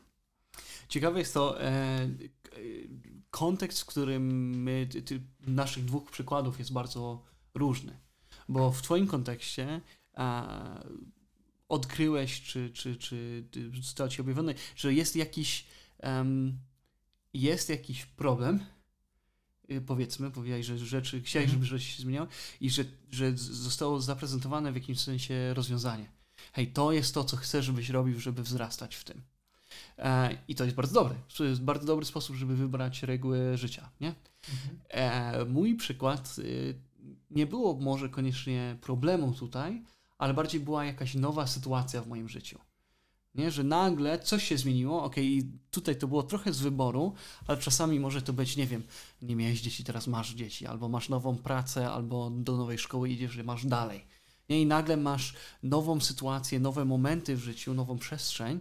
Ciekawe 0.88 1.18
jest 1.18 1.34
to 1.34 1.62
e, 1.62 2.08
kontekst, 3.34 3.80
w 3.80 3.86
którym 3.86 4.22
my, 4.62 4.86
ty, 5.04 5.20
naszych 5.40 5.84
dwóch 5.84 6.10
przykładów 6.10 6.58
jest 6.58 6.72
bardzo 6.72 7.24
różny. 7.54 7.98
Bo 8.48 8.72
w 8.72 8.82
Twoim 8.82 9.06
kontekście 9.06 9.80
a, 10.14 10.84
odkryłeś, 11.68 12.42
czy, 12.42 12.70
czy, 12.70 12.96
czy 12.96 13.44
zostało 13.82 14.08
Ci 14.08 14.20
objawione, 14.20 14.54
że 14.76 14.94
jest 14.94 15.16
jakiś, 15.16 15.66
um, 16.02 16.58
jest 17.32 17.68
jakiś 17.68 18.06
problem, 18.06 18.60
Y, 19.70 19.80
powiedzmy, 19.80 20.30
powiedziałeś, 20.30 20.66
że 20.66 20.78
rzeczy, 20.78 21.22
chciałeś, 21.22 21.50
żeby 21.50 21.66
rzeczy 21.66 21.84
się 21.84 22.02
zmieniały 22.02 22.28
i 22.60 22.70
że, 22.70 22.84
że 23.10 23.36
zostało 23.36 24.00
zaprezentowane 24.00 24.72
w 24.72 24.74
jakimś 24.74 25.00
sensie 25.00 25.54
rozwiązanie. 25.54 26.10
Hej, 26.52 26.72
to 26.72 26.92
jest 26.92 27.14
to, 27.14 27.24
co 27.24 27.36
chcę, 27.36 27.62
żebyś 27.62 27.88
robił, 27.88 28.20
żeby 28.20 28.42
wzrastać 28.42 28.96
w 28.96 29.04
tym. 29.04 29.22
E, 29.98 30.38
I 30.48 30.54
to 30.54 30.64
jest 30.64 30.76
bardzo 30.76 30.94
dobre. 30.94 31.14
To 31.36 31.44
jest 31.44 31.62
bardzo 31.62 31.86
dobry 31.86 32.04
sposób, 32.04 32.36
żeby 32.36 32.56
wybrać 32.56 33.02
reguły 33.02 33.56
życia, 33.56 33.90
nie? 34.00 34.14
Mhm. 34.50 34.80
E, 34.88 35.44
mój 35.44 35.74
przykład 35.74 36.36
y, 36.38 36.74
nie 37.30 37.46
było 37.46 37.74
może 37.74 38.08
koniecznie 38.08 38.76
problemu 38.80 39.32
tutaj, 39.32 39.82
ale 40.18 40.34
bardziej 40.34 40.60
była 40.60 40.84
jakaś 40.84 41.14
nowa 41.14 41.46
sytuacja 41.46 42.02
w 42.02 42.08
moim 42.08 42.28
życiu 42.28 42.58
nie? 43.34 43.50
że 43.50 43.64
nagle 43.64 44.18
coś 44.18 44.44
się 44.44 44.58
zmieniło, 44.58 45.04
ok, 45.04 45.16
tutaj 45.70 45.96
to 45.96 46.08
było 46.08 46.22
trochę 46.22 46.52
z 46.52 46.60
wyboru, 46.60 47.14
ale 47.46 47.58
czasami 47.58 48.00
może 48.00 48.22
to 48.22 48.32
być, 48.32 48.56
nie 48.56 48.66
wiem, 48.66 48.82
nie 49.22 49.36
miałeś 49.36 49.60
dzieci, 49.60 49.84
teraz 49.84 50.06
masz 50.06 50.34
dzieci, 50.34 50.66
albo 50.66 50.88
masz 50.88 51.08
nową 51.08 51.36
pracę, 51.36 51.90
albo 51.90 52.30
do 52.30 52.56
nowej 52.56 52.78
szkoły 52.78 53.08
idziesz, 53.08 53.32
że 53.32 53.44
masz 53.44 53.66
dalej. 53.66 54.06
Nie? 54.48 54.62
I 54.62 54.66
nagle 54.66 54.96
masz 54.96 55.34
nową 55.62 56.00
sytuację, 56.00 56.60
nowe 56.60 56.84
momenty 56.84 57.36
w 57.36 57.40
życiu, 57.40 57.74
nową 57.74 57.98
przestrzeń 57.98 58.60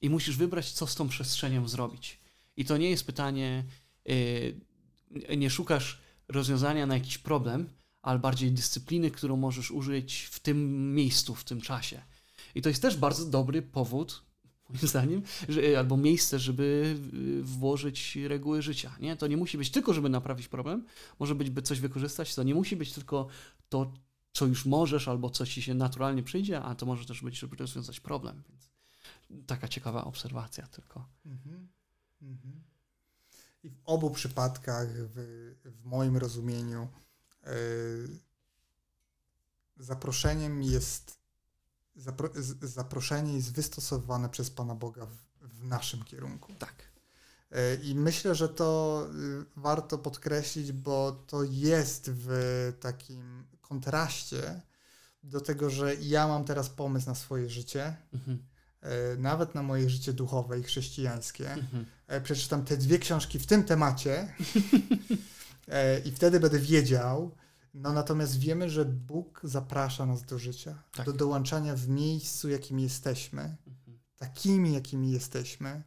i 0.00 0.10
musisz 0.10 0.36
wybrać, 0.36 0.72
co 0.72 0.86
z 0.86 0.94
tą 0.94 1.08
przestrzenią 1.08 1.68
zrobić. 1.68 2.20
I 2.56 2.64
to 2.64 2.76
nie 2.76 2.90
jest 2.90 3.06
pytanie, 3.06 3.64
yy, 4.04 5.36
nie 5.36 5.50
szukasz 5.50 6.00
rozwiązania 6.28 6.86
na 6.86 6.94
jakiś 6.94 7.18
problem, 7.18 7.68
ale 8.02 8.18
bardziej 8.18 8.52
dyscypliny, 8.52 9.10
którą 9.10 9.36
możesz 9.36 9.70
użyć 9.70 10.28
w 10.30 10.40
tym 10.40 10.94
miejscu, 10.94 11.34
w 11.34 11.44
tym 11.44 11.60
czasie. 11.60 12.02
I 12.54 12.62
to 12.62 12.68
jest 12.68 12.82
też 12.82 12.96
bardzo 12.96 13.24
dobry 13.24 13.62
powód, 13.62 14.22
moim 14.68 14.88
zdaniem, 14.88 15.22
że, 15.48 15.78
albo 15.78 15.96
miejsce, 15.96 16.38
żeby 16.38 16.96
y, 17.14 17.42
włożyć 17.42 18.16
reguły 18.16 18.62
życia. 18.62 18.96
Nie? 19.00 19.16
To 19.16 19.26
nie 19.26 19.36
musi 19.36 19.58
być 19.58 19.70
tylko, 19.70 19.94
żeby 19.94 20.08
naprawić 20.08 20.48
problem, 20.48 20.84
może 21.18 21.34
być, 21.34 21.50
by 21.50 21.62
coś 21.62 21.80
wykorzystać, 21.80 22.34
to 22.34 22.42
nie 22.42 22.54
musi 22.54 22.76
być 22.76 22.92
tylko 22.92 23.28
to, 23.68 23.92
co 24.32 24.46
już 24.46 24.66
możesz, 24.66 25.08
albo 25.08 25.30
co 25.30 25.46
ci 25.46 25.62
się 25.62 25.74
naturalnie 25.74 26.22
przyjdzie, 26.22 26.62
a 26.62 26.74
to 26.74 26.86
może 26.86 27.04
też 27.04 27.22
być, 27.22 27.38
żeby 27.38 27.56
rozwiązać 27.56 28.00
problem. 28.00 28.42
Więc 28.48 28.69
taka 29.46 29.68
ciekawa 29.68 30.04
obserwacja 30.04 30.66
tylko. 30.66 31.08
Mhm. 31.26 31.68
Mhm. 32.22 32.62
I 33.62 33.70
w 33.70 33.78
obu 33.84 34.10
przypadkach, 34.10 34.88
w, 34.88 35.14
w 35.64 35.84
moim 35.84 36.16
rozumieniu, 36.16 36.88
yy, 37.46 38.18
zaproszeniem 39.76 40.62
jest 40.62 41.20
zapro, 41.96 42.30
zaproszenie 42.62 43.34
jest 43.34 43.52
wystosowane 43.52 44.28
przez 44.28 44.50
Pana 44.50 44.74
Boga 44.74 45.06
w, 45.06 45.16
w 45.40 45.64
naszym 45.64 46.04
kierunku. 46.04 46.54
Tak. 46.58 46.90
I 47.82 47.94
myślę, 47.94 48.34
że 48.34 48.48
to 48.48 49.06
warto 49.56 49.98
podkreślić, 49.98 50.72
bo 50.72 51.12
to 51.12 51.42
jest 51.42 52.10
w 52.10 52.28
takim 52.80 53.44
kontraście 53.60 54.60
do 55.22 55.40
tego, 55.40 55.70
że 55.70 55.94
ja 55.94 56.28
mam 56.28 56.44
teraz 56.44 56.70
pomysł 56.70 57.06
na 57.06 57.14
swoje 57.14 57.48
życie, 57.48 57.96
mhm. 58.12 58.49
E, 58.82 59.16
nawet 59.16 59.54
na 59.54 59.62
moje 59.62 59.90
życie 59.90 60.12
duchowe 60.12 60.58
i 60.58 60.62
chrześcijańskie. 60.62 61.52
Mhm. 61.52 61.86
E, 62.06 62.20
przeczytam 62.20 62.64
te 62.64 62.76
dwie 62.76 62.98
książki 62.98 63.38
w 63.38 63.46
tym 63.46 63.64
temacie 63.64 64.34
e, 65.68 66.00
i 66.00 66.12
wtedy 66.12 66.40
będę 66.40 66.58
wiedział. 66.58 67.36
No 67.74 67.92
natomiast 67.92 68.38
wiemy, 68.38 68.70
że 68.70 68.84
Bóg 68.84 69.40
zaprasza 69.44 70.06
nas 70.06 70.22
do 70.22 70.38
życia, 70.38 70.82
tak. 70.92 71.06
do 71.06 71.12
dołączania 71.12 71.74
w 71.74 71.88
miejscu, 71.88 72.48
jakim 72.48 72.80
jesteśmy, 72.80 73.40
mhm. 73.42 73.98
takimi, 74.16 74.72
jakimi 74.72 75.10
jesteśmy, 75.10 75.82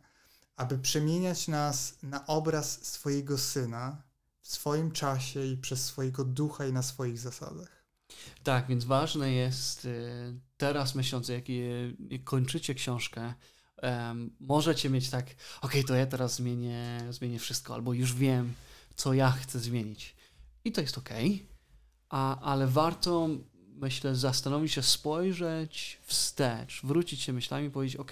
aby 0.56 0.80
przemieniać 0.80 1.48
nas 1.48 1.98
na 2.04 2.28
obraz 2.28 2.86
swojego 2.86 3.38
Syna 3.38 4.04
w 4.42 4.48
swoim 4.48 4.92
czasie 4.92 5.46
i 5.46 5.58
przez 5.58 5.86
swojego 5.86 6.26
ducha 6.26 6.66
i 6.66 6.74
na 6.74 6.84
swoich 6.84 7.20
zasadach. 7.20 7.83
Tak, 8.44 8.68
więc 8.68 8.86
ważne 8.86 9.32
jest 9.32 9.86
y, 9.86 10.40
teraz 10.58 10.96
myśląc, 10.96 11.30
jak, 11.30 11.44
kończycie 12.24 12.74
książkę, 12.74 13.34
możecie 14.40 14.90
mieć 14.90 15.10
tak, 15.10 15.26
ok, 15.62 15.72
to 15.88 15.96
ja 15.96 16.06
teraz 16.06 16.36
zmienię, 16.36 17.00
zmienię 17.10 17.40
wszystko, 17.40 17.74
albo 17.74 17.94
już 17.94 18.14
wiem, 18.14 18.54
co 18.96 19.14
ja 19.14 19.32
chcę 19.32 19.60
zmienić. 19.60 20.16
I 20.66 20.72
to 20.72 20.82
jest 20.82 20.98
ok, 20.98 21.10
a, 22.10 22.40
ale 22.40 22.68
warto, 22.68 23.30
myślę, 23.76 24.16
zastanowić 24.16 24.72
się, 24.72 24.82
spojrzeć 24.82 26.00
wstecz, 26.06 26.82
wrócić 26.84 27.22
się 27.22 27.34
myślami 27.34 27.68
i 27.68 27.72
powiedzieć, 27.72 27.96
ok, 27.96 28.12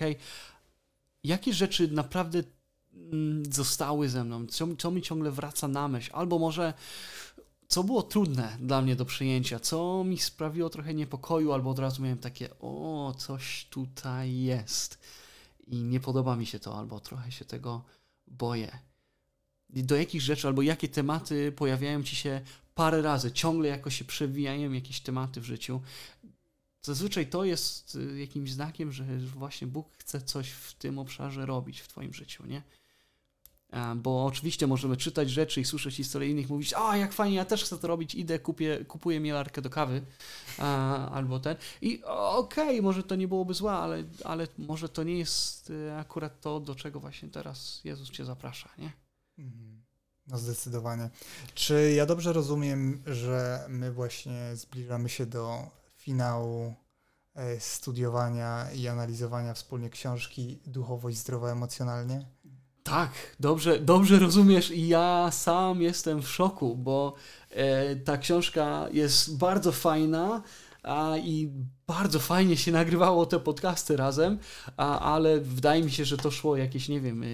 jakie 1.23 1.53
rzeczy 1.53 1.87
naprawdę 1.87 2.43
mm, 2.93 3.43
zostały 3.53 4.09
ze 4.09 4.23
mną, 4.23 4.47
co, 4.47 4.67
co 4.75 4.91
mi 4.91 5.01
ciągle 5.01 5.31
wraca 5.31 5.67
na 5.67 5.87
myśl, 5.87 6.09
albo 6.13 6.39
może 6.39 6.73
co 7.71 7.83
było 7.83 8.03
trudne 8.03 8.57
dla 8.59 8.81
mnie 8.81 8.95
do 8.95 9.05
przyjęcia, 9.05 9.59
co 9.59 10.03
mi 10.03 10.17
sprawiło 10.17 10.69
trochę 10.69 10.93
niepokoju, 10.93 11.51
albo 11.51 11.69
od 11.69 11.79
razu 11.79 12.01
miałem 12.01 12.17
takie, 12.17 12.49
o, 12.59 13.13
coś 13.17 13.65
tutaj 13.69 14.37
jest 14.37 14.99
i 15.67 15.83
nie 15.83 15.99
podoba 15.99 16.35
mi 16.35 16.45
się 16.45 16.59
to, 16.59 16.77
albo 16.77 16.99
trochę 16.99 17.31
się 17.31 17.45
tego 17.45 17.83
boję. 18.27 18.79
Do 19.69 19.95
jakich 19.95 20.21
rzeczy, 20.21 20.47
albo 20.47 20.61
jakie 20.61 20.89
tematy 20.89 21.51
pojawiają 21.51 22.03
ci 22.03 22.15
się 22.15 22.41
parę 22.75 23.01
razy, 23.01 23.31
ciągle 23.31 23.69
jakoś 23.69 23.97
się 23.97 24.05
przewijają 24.05 24.71
jakieś 24.71 25.01
tematy 25.01 25.41
w 25.41 25.45
życiu. 25.45 25.81
Zazwyczaj 26.81 27.27
to 27.27 27.43
jest 27.43 27.95
y, 27.95 28.19
jakimś 28.19 28.51
znakiem, 28.51 28.91
że 28.91 29.17
właśnie 29.17 29.67
Bóg 29.67 29.97
chce 29.97 30.21
coś 30.21 30.49
w 30.49 30.73
tym 30.73 30.99
obszarze 30.99 31.45
robić 31.45 31.79
w 31.79 31.87
Twoim 31.87 32.13
życiu, 32.13 32.45
nie? 32.45 32.63
Bo 33.95 34.25
oczywiście 34.25 34.67
możemy 34.67 34.97
czytać 34.97 35.29
rzeczy 35.29 35.61
i 35.61 35.65
słyszeć 35.65 35.95
historie 35.95 36.29
innych, 36.29 36.49
mówić, 36.49 36.73
a 36.73 36.97
jak 36.97 37.13
fajnie, 37.13 37.35
ja 37.35 37.45
też 37.45 37.63
chcę 37.63 37.77
to 37.77 37.87
robić, 37.87 38.15
idę, 38.15 38.39
kupię, 38.39 38.85
kupuję 38.85 39.19
mielarkę 39.19 39.61
do 39.61 39.69
kawy, 39.69 40.01
a, 40.57 41.09
albo 41.09 41.39
ten. 41.39 41.55
I 41.81 42.03
okej, 42.03 42.69
okay, 42.69 42.81
może 42.81 43.03
to 43.03 43.15
nie 43.15 43.27
byłoby 43.27 43.53
złe, 43.53 43.71
ale, 43.71 44.03
ale 44.23 44.47
może 44.57 44.89
to 44.89 45.03
nie 45.03 45.17
jest 45.17 45.69
y, 45.69 45.93
akurat 45.93 46.41
to, 46.41 46.59
do 46.59 46.75
czego 46.75 46.99
właśnie 46.99 47.29
teraz 47.29 47.81
Jezus 47.83 48.11
Cię 48.11 48.25
zaprasza, 48.25 48.69
nie? 48.77 48.91
Mhm. 49.37 49.81
No 50.27 50.37
zdecydowanie. 50.37 51.09
Czy 51.53 51.93
ja 51.95 52.05
dobrze 52.05 52.33
rozumiem, 52.33 53.03
że 53.05 53.65
my 53.69 53.91
właśnie 53.91 54.55
zbliżamy 54.55 55.09
się 55.09 55.25
do 55.25 55.71
finału 55.97 56.73
e, 57.33 57.59
studiowania 57.59 58.71
i 58.71 58.87
analizowania 58.87 59.53
wspólnie 59.53 59.89
książki 59.89 60.59
Duchowość 60.65 61.17
zdrowa 61.17 61.51
emocjonalnie? 61.51 62.25
Tak, 62.91 63.11
dobrze, 63.39 63.79
dobrze 63.79 64.19
rozumiesz 64.19 64.71
i 64.71 64.87
ja 64.87 65.29
sam 65.31 65.81
jestem 65.81 66.21
w 66.21 66.29
szoku, 66.29 66.75
bo 66.75 67.13
e, 67.49 67.95
ta 67.95 68.17
książka 68.17 68.87
jest 68.91 69.37
bardzo 69.37 69.71
fajna 69.71 70.41
a, 70.83 71.17
i 71.17 71.49
bardzo 71.87 72.19
fajnie 72.19 72.57
się 72.57 72.71
nagrywało 72.71 73.25
te 73.25 73.39
podcasty 73.39 73.97
razem, 73.97 74.39
a, 74.77 74.99
ale 74.99 75.39
wydaje 75.39 75.83
mi 75.83 75.91
się, 75.91 76.05
że 76.05 76.17
to 76.17 76.31
szło 76.31 76.57
jakieś, 76.57 76.89
nie 76.89 77.01
wiem, 77.01 77.23
e, 77.23 77.27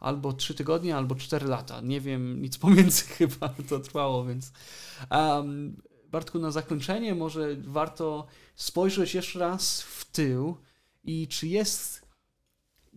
albo 0.00 0.32
trzy 0.32 0.54
tygodnie, 0.54 0.96
albo 0.96 1.14
cztery 1.14 1.46
lata. 1.46 1.80
Nie 1.80 2.00
wiem, 2.00 2.42
nic 2.42 2.58
pomiędzy 2.58 3.04
chyba 3.18 3.48
to 3.68 3.78
trwało, 3.78 4.24
więc 4.24 4.52
um, 5.10 5.76
Bartku, 6.10 6.38
na 6.38 6.50
zakończenie 6.50 7.14
może 7.14 7.56
warto 7.56 8.26
spojrzeć 8.56 9.14
jeszcze 9.14 9.38
raz 9.38 9.82
w 9.82 10.04
tył 10.04 10.56
i 11.04 11.28
czy 11.28 11.46
jest 11.46 12.07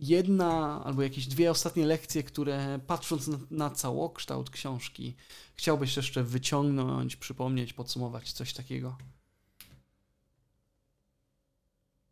jedna 0.02 0.84
albo 0.84 1.02
jakieś 1.02 1.26
dwie 1.26 1.50
ostatnie 1.50 1.86
lekcje, 1.86 2.22
które 2.22 2.80
patrząc 2.86 3.28
na, 3.28 3.38
na 3.50 3.70
całokształt 3.70 4.50
książki, 4.50 5.16
chciałbyś 5.54 5.96
jeszcze 5.96 6.24
wyciągnąć, 6.24 7.16
przypomnieć, 7.16 7.72
podsumować 7.72 8.32
coś 8.32 8.54
takiego? 8.54 8.96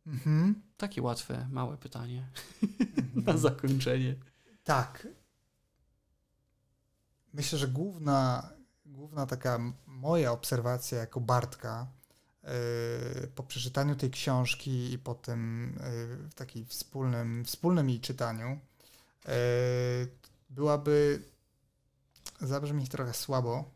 Mhm. 0.07 0.63
Takie 0.77 1.03
łatwe, 1.03 1.49
małe 1.51 1.77
pytanie 1.77 2.27
mhm. 2.63 3.25
na 3.25 3.37
zakończenie. 3.37 4.17
Tak. 4.65 5.09
Myślę, 7.33 7.59
że 7.59 7.69
główna, 7.69 8.51
główna 8.87 9.27
taka 9.27 9.59
moja 9.87 10.33
obserwacja 10.33 10.99
jako 10.99 11.21
Bartka 11.21 11.87
Y, 12.45 12.49
po 13.35 13.43
przeczytaniu 13.43 13.97
tej 13.97 14.11
książki 14.11 14.93
i 14.93 14.99
po 14.99 15.15
tym 15.15 15.69
y, 16.29 16.35
takim 16.35 16.67
wspólnym, 16.67 17.45
wspólnym 17.45 17.91
jej 17.91 18.01
czytaniu 18.01 18.59
y, 19.29 19.29
byłaby, 20.51 21.23
zabrzmi 22.41 22.89
trochę 22.89 23.15
słabo, 23.15 23.71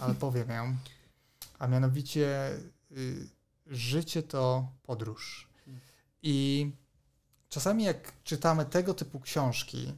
ale 0.00 0.14
powiem 0.24 0.50
ją, 0.50 0.76
a 1.58 1.66
mianowicie 1.66 2.50
życie 3.66 4.22
to 4.22 4.68
podróż. 4.82 5.48
I 6.22 6.70
czasami 7.48 7.84
jak 7.84 8.12
czytamy 8.24 8.64
tego 8.64 8.94
typu 8.94 9.20
książki, 9.20 9.94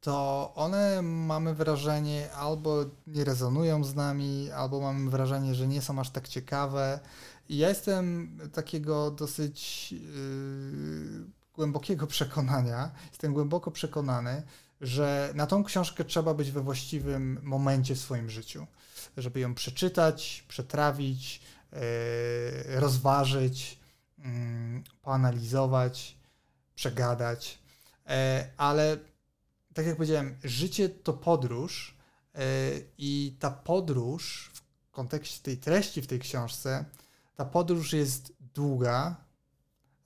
to 0.00 0.52
one 0.54 1.02
mamy 1.02 1.54
wrażenie 1.54 2.32
albo 2.32 2.84
nie 3.06 3.24
rezonują 3.24 3.84
z 3.84 3.94
nami, 3.94 4.50
albo 4.50 4.80
mamy 4.80 5.10
wrażenie, 5.10 5.54
że 5.54 5.68
nie 5.68 5.82
są 5.82 6.00
aż 6.00 6.10
tak 6.10 6.28
ciekawe. 6.28 7.00
Ja 7.48 7.68
jestem 7.68 8.38
takiego 8.52 9.10
dosyć 9.10 9.92
yy, 9.92 10.00
głębokiego 11.54 12.06
przekonania, 12.06 12.90
jestem 13.10 13.34
głęboko 13.34 13.70
przekonany, 13.70 14.42
że 14.80 15.32
na 15.34 15.46
tą 15.46 15.64
książkę 15.64 16.04
trzeba 16.04 16.34
być 16.34 16.50
we 16.50 16.60
właściwym 16.60 17.40
momencie 17.42 17.94
w 17.94 18.00
swoim 18.00 18.30
życiu, 18.30 18.66
żeby 19.16 19.40
ją 19.40 19.54
przeczytać, 19.54 20.44
przetrawić, 20.48 21.40
yy, 21.72 21.78
rozważyć, 22.80 23.80
yy, 24.18 24.24
poanalizować, 25.02 26.16
przegadać. 26.74 27.58
Yy, 28.06 28.12
ale 28.56 28.98
tak 29.74 29.86
jak 29.86 29.96
powiedziałem, 29.96 30.36
życie 30.44 30.88
to 30.88 31.12
podróż 31.12 31.96
yy, 32.34 32.40
i 32.98 33.36
ta 33.40 33.50
podróż 33.50 34.50
w 34.54 34.90
kontekście 34.90 35.42
tej 35.42 35.56
treści 35.56 36.02
w 36.02 36.06
tej 36.06 36.18
książce, 36.20 36.84
ta 37.36 37.44
podróż 37.44 37.92
jest 37.92 38.32
długa, 38.54 39.16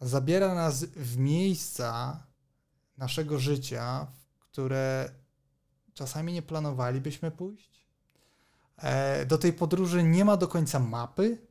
zabiera 0.01 0.55
nas 0.55 0.85
w 0.85 1.17
miejsca 1.17 2.23
naszego 2.97 3.39
życia, 3.39 4.07
w 4.31 4.39
które 4.39 5.11
czasami 5.95 6.33
nie 6.33 6.43
planowalibyśmy 6.43 7.31
pójść. 7.31 7.87
E, 8.77 9.27
do 9.27 9.39
tej 9.39 9.53
podróży 9.53 10.03
nie 10.03 10.25
ma 10.25 10.37
do 10.37 10.49
końca 10.49 10.79
mapy. 10.79 11.47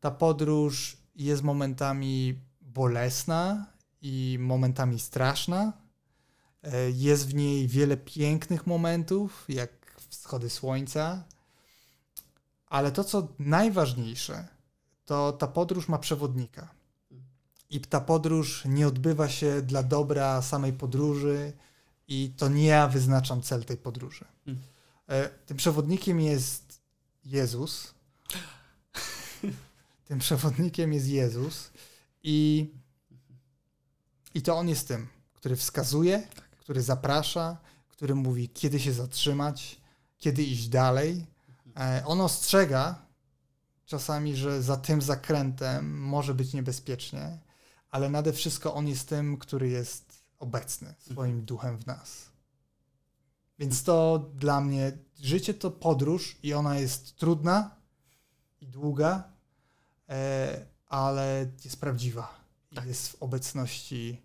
Ta 0.00 0.10
podróż 0.10 0.96
jest 1.14 1.42
momentami 1.42 2.40
bolesna 2.60 3.66
i 4.02 4.36
momentami 4.40 5.00
straszna 5.00 5.88
E, 6.62 6.90
jest 6.90 7.28
w 7.28 7.34
niej 7.34 7.68
wiele 7.68 7.96
pięknych 7.96 8.66
momentów, 8.66 9.44
jak 9.48 10.00
wschody 10.08 10.50
słońca, 10.50 11.24
ale 12.66 12.92
to, 12.92 13.04
co 13.04 13.28
najważniejsze, 13.38 14.48
to 15.08 15.32
ta 15.32 15.46
podróż 15.46 15.88
ma 15.88 15.98
przewodnika. 15.98 16.68
I 17.70 17.80
ta 17.80 18.00
podróż 18.00 18.64
nie 18.64 18.88
odbywa 18.88 19.28
się 19.28 19.62
dla 19.62 19.82
dobra 19.82 20.42
samej 20.42 20.72
podróży, 20.72 21.52
i 22.08 22.32
to 22.36 22.48
nie 22.48 22.66
ja 22.66 22.88
wyznaczam 22.88 23.42
cel 23.42 23.64
tej 23.64 23.76
podróży. 23.76 24.24
Hmm. 24.44 24.62
E, 25.08 25.28
tym 25.28 25.56
przewodnikiem 25.56 26.20
jest 26.20 26.80
Jezus. 27.24 27.94
Tym 30.08 30.18
przewodnikiem 30.18 30.92
jest 30.92 31.06
Jezus, 31.08 31.70
i, 32.22 32.68
i 34.34 34.42
to 34.42 34.56
on 34.56 34.68
jest 34.68 34.88
tym, 34.88 35.06
który 35.34 35.56
wskazuje, 35.56 36.28
który 36.60 36.82
zaprasza, 36.82 37.56
który 37.88 38.14
mówi, 38.14 38.48
kiedy 38.48 38.80
się 38.80 38.92
zatrzymać, 38.92 39.80
kiedy 40.18 40.42
iść 40.42 40.68
dalej. 40.68 41.26
E, 41.76 42.02
on 42.06 42.20
ostrzega 42.20 43.07
czasami, 43.88 44.36
że 44.36 44.62
za 44.62 44.76
tym 44.76 45.02
zakrętem 45.02 46.00
może 46.00 46.34
być 46.34 46.54
niebezpiecznie, 46.54 47.38
ale 47.90 48.10
nade 48.10 48.32
wszystko 48.32 48.74
on 48.74 48.88
jest 48.88 49.08
tym, 49.08 49.36
który 49.36 49.68
jest 49.68 50.24
obecny 50.38 50.94
swoim 50.98 51.44
duchem 51.44 51.78
w 51.78 51.86
nas. 51.86 52.28
Więc 53.58 53.82
to 53.82 54.18
dla 54.34 54.60
mnie 54.60 54.98
życie 55.20 55.54
to 55.54 55.70
podróż 55.70 56.38
i 56.42 56.54
ona 56.54 56.78
jest 56.78 57.16
trudna 57.16 57.76
i 58.60 58.66
długa, 58.66 59.32
e, 60.08 60.66
ale 60.86 61.50
jest 61.64 61.80
prawdziwa. 61.80 62.44
Tak. 62.74 62.86
jest 62.86 63.08
w 63.08 63.22
obecności 63.22 64.22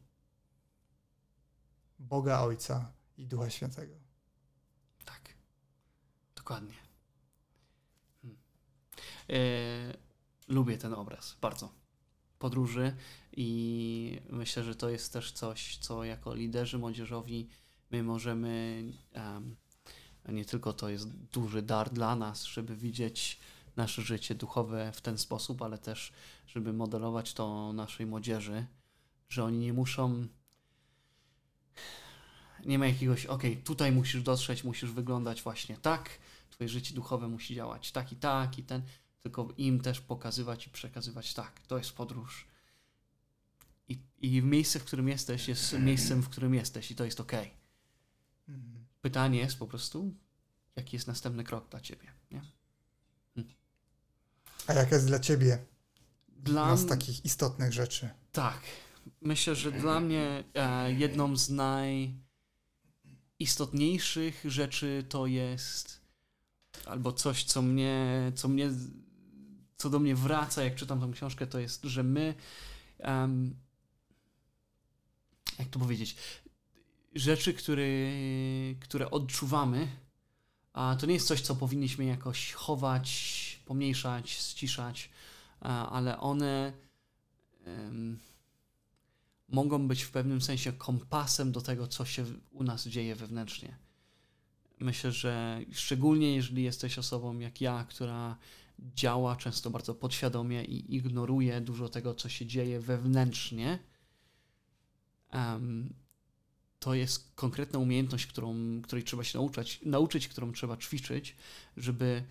Boga 1.99 2.39
Ojca 2.39 2.91
i 3.17 3.27
Ducha 3.27 3.49
Świętego. 3.49 3.95
Tak. 5.05 5.21
Dokładnie. 6.35 6.82
E, 9.33 9.37
lubię 10.47 10.77
ten 10.77 10.93
obraz 10.93 11.37
bardzo. 11.41 11.71
Podróży 12.39 12.95
i 13.31 14.21
myślę, 14.29 14.63
że 14.63 14.75
to 14.75 14.89
jest 14.89 15.13
też 15.13 15.31
coś, 15.31 15.77
co 15.77 16.03
jako 16.03 16.35
liderzy 16.35 16.77
młodzieżowi 16.77 17.49
my 17.91 18.03
możemy. 18.03 18.83
em, 19.13 19.55
a 20.25 20.31
nie 20.31 20.45
tylko 20.45 20.73
to 20.73 20.89
jest 20.89 21.09
duży 21.09 21.61
dar 21.61 21.89
dla 21.89 22.15
nas, 22.15 22.43
żeby 22.43 22.75
widzieć 22.75 23.39
nasze 23.75 24.01
życie 24.01 24.35
duchowe 24.35 24.91
w 24.91 25.01
ten 25.01 25.17
sposób, 25.17 25.61
ale 25.61 25.77
też, 25.77 26.13
żeby 26.47 26.73
modelować 26.73 27.33
to 27.33 27.73
naszej 27.73 28.05
młodzieży, 28.05 28.65
że 29.29 29.43
oni 29.43 29.57
nie 29.57 29.73
muszą 29.73 30.27
nie 32.65 32.79
ma 32.79 32.87
jakiegoś, 32.87 33.25
okej, 33.25 33.57
tutaj 33.57 33.91
musisz 33.91 34.23
dotrzeć, 34.23 34.63
musisz 34.63 34.91
wyglądać 34.91 35.41
właśnie 35.41 35.77
tak, 35.77 36.09
twoje 36.49 36.69
życie 36.69 36.95
duchowe 36.95 37.27
musi 37.27 37.55
działać 37.55 37.91
tak 37.91 38.11
i 38.11 38.15
tak 38.15 38.59
i 38.59 38.63
ten, 38.63 38.81
tylko 39.23 39.47
im 39.57 39.81
też 39.81 40.01
pokazywać 40.01 40.67
i 40.67 40.69
przekazywać 40.69 41.33
tak, 41.33 41.61
to 41.67 41.77
jest 41.77 41.91
podróż. 41.91 42.47
I, 43.87 43.99
I 44.21 44.41
miejsce, 44.41 44.79
w 44.79 44.83
którym 44.83 45.09
jesteś, 45.09 45.47
jest 45.47 45.73
miejscem, 45.73 46.21
w 46.21 46.29
którym 46.29 46.53
jesteś 46.53 46.91
i 46.91 46.95
to 46.95 47.05
jest 47.05 47.19
okej. 47.19 47.51
Mhm. 48.49 48.85
Pytanie 49.01 49.39
jest 49.39 49.57
po 49.57 49.67
prostu, 49.67 50.13
jaki 50.75 50.95
jest 50.95 51.07
następny 51.07 51.43
krok 51.43 51.69
dla 51.69 51.81
ciebie, 51.81 52.11
nie? 52.31 52.41
A 54.67 54.73
jaka 54.73 54.95
jest 54.95 55.07
dla 55.07 55.19
ciebie 55.19 55.65
Dla 56.37 56.77
z 56.77 56.85
takich 56.85 57.25
istotnych 57.25 57.73
rzeczy? 57.73 58.09
Tak. 58.31 58.61
Myślę, 59.21 59.55
że 59.55 59.71
dla 59.71 59.99
mnie 59.99 60.43
e, 60.53 60.93
jedną 60.93 61.37
z 61.37 61.49
najistotniejszych 63.39 64.41
rzeczy 64.45 65.05
to 65.09 65.27
jest 65.27 66.03
albo 66.85 67.11
coś, 67.11 67.43
co 67.43 67.61
mnie, 67.61 68.31
co 68.35 68.47
mnie, 68.47 68.69
co 69.83 69.89
do 69.89 69.99
mnie 69.99 70.15
wraca, 70.15 70.63
jak 70.63 70.75
czytam 70.75 70.99
tą 70.99 71.11
książkę, 71.11 71.47
to 71.47 71.59
jest, 71.59 71.83
że 71.83 72.03
my 72.03 72.35
em, 72.99 73.55
jak 75.59 75.67
to 75.67 75.79
powiedzieć, 75.79 76.15
rzeczy, 77.15 77.53
które, 77.53 77.83
które 78.79 79.11
odczuwamy, 79.11 79.87
a 80.73 80.95
to 80.99 81.05
nie 81.05 81.13
jest 81.13 81.27
coś, 81.27 81.41
co 81.41 81.55
powinniśmy 81.55 82.05
jakoś 82.05 82.53
chować, 82.53 83.59
pomniejszać, 83.65 84.29
ściszać, 84.29 85.09
ale 85.89 86.19
one 86.19 86.73
em, 87.65 88.19
mogą 89.49 89.87
być 89.87 90.03
w 90.03 90.11
pewnym 90.11 90.41
sensie 90.41 90.73
kompasem 90.73 91.51
do 91.51 91.61
tego, 91.61 91.87
co 91.87 92.05
się 92.05 92.25
u 92.51 92.63
nas 92.63 92.87
dzieje 92.87 93.15
wewnętrznie. 93.15 93.77
Myślę, 94.79 95.11
że 95.11 95.61
szczególnie 95.71 96.35
jeżeli 96.35 96.63
jesteś 96.63 96.97
osobą 96.97 97.39
jak 97.39 97.61
ja, 97.61 97.85
która 97.89 98.37
działa 98.95 99.35
często 99.35 99.69
bardzo 99.69 99.95
podświadomie 99.95 100.63
i 100.63 100.95
ignoruje 100.95 101.61
dużo 101.61 101.89
tego, 101.89 102.15
co 102.15 102.29
się 102.29 102.45
dzieje 102.45 102.79
wewnętrznie, 102.79 103.79
em, 105.29 105.93
to 106.79 106.93
jest 106.93 107.35
konkretna 107.35 107.79
umiejętność, 107.79 108.25
którą, 108.25 108.81
której 108.81 109.03
trzeba 109.03 109.23
się 109.23 109.39
nauczyć, 109.39 109.79
nauczyć, 109.85 110.27
którą 110.27 110.51
trzeba 110.51 110.77
ćwiczyć, 110.77 111.35
żeby 111.77 112.23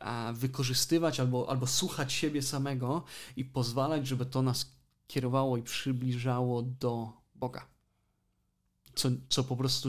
a, 0.00 0.32
wykorzystywać 0.36 1.20
albo, 1.20 1.50
albo 1.50 1.66
słuchać 1.66 2.12
siebie 2.12 2.42
samego 2.42 3.04
i 3.36 3.44
pozwalać, 3.44 4.06
żeby 4.06 4.26
to 4.26 4.42
nas 4.42 4.76
kierowało 5.06 5.56
i 5.56 5.62
przybliżało 5.62 6.62
do 6.62 7.12
Boga. 7.34 7.77
Co, 8.98 9.08
co 9.28 9.44
po 9.44 9.56
prostu 9.56 9.88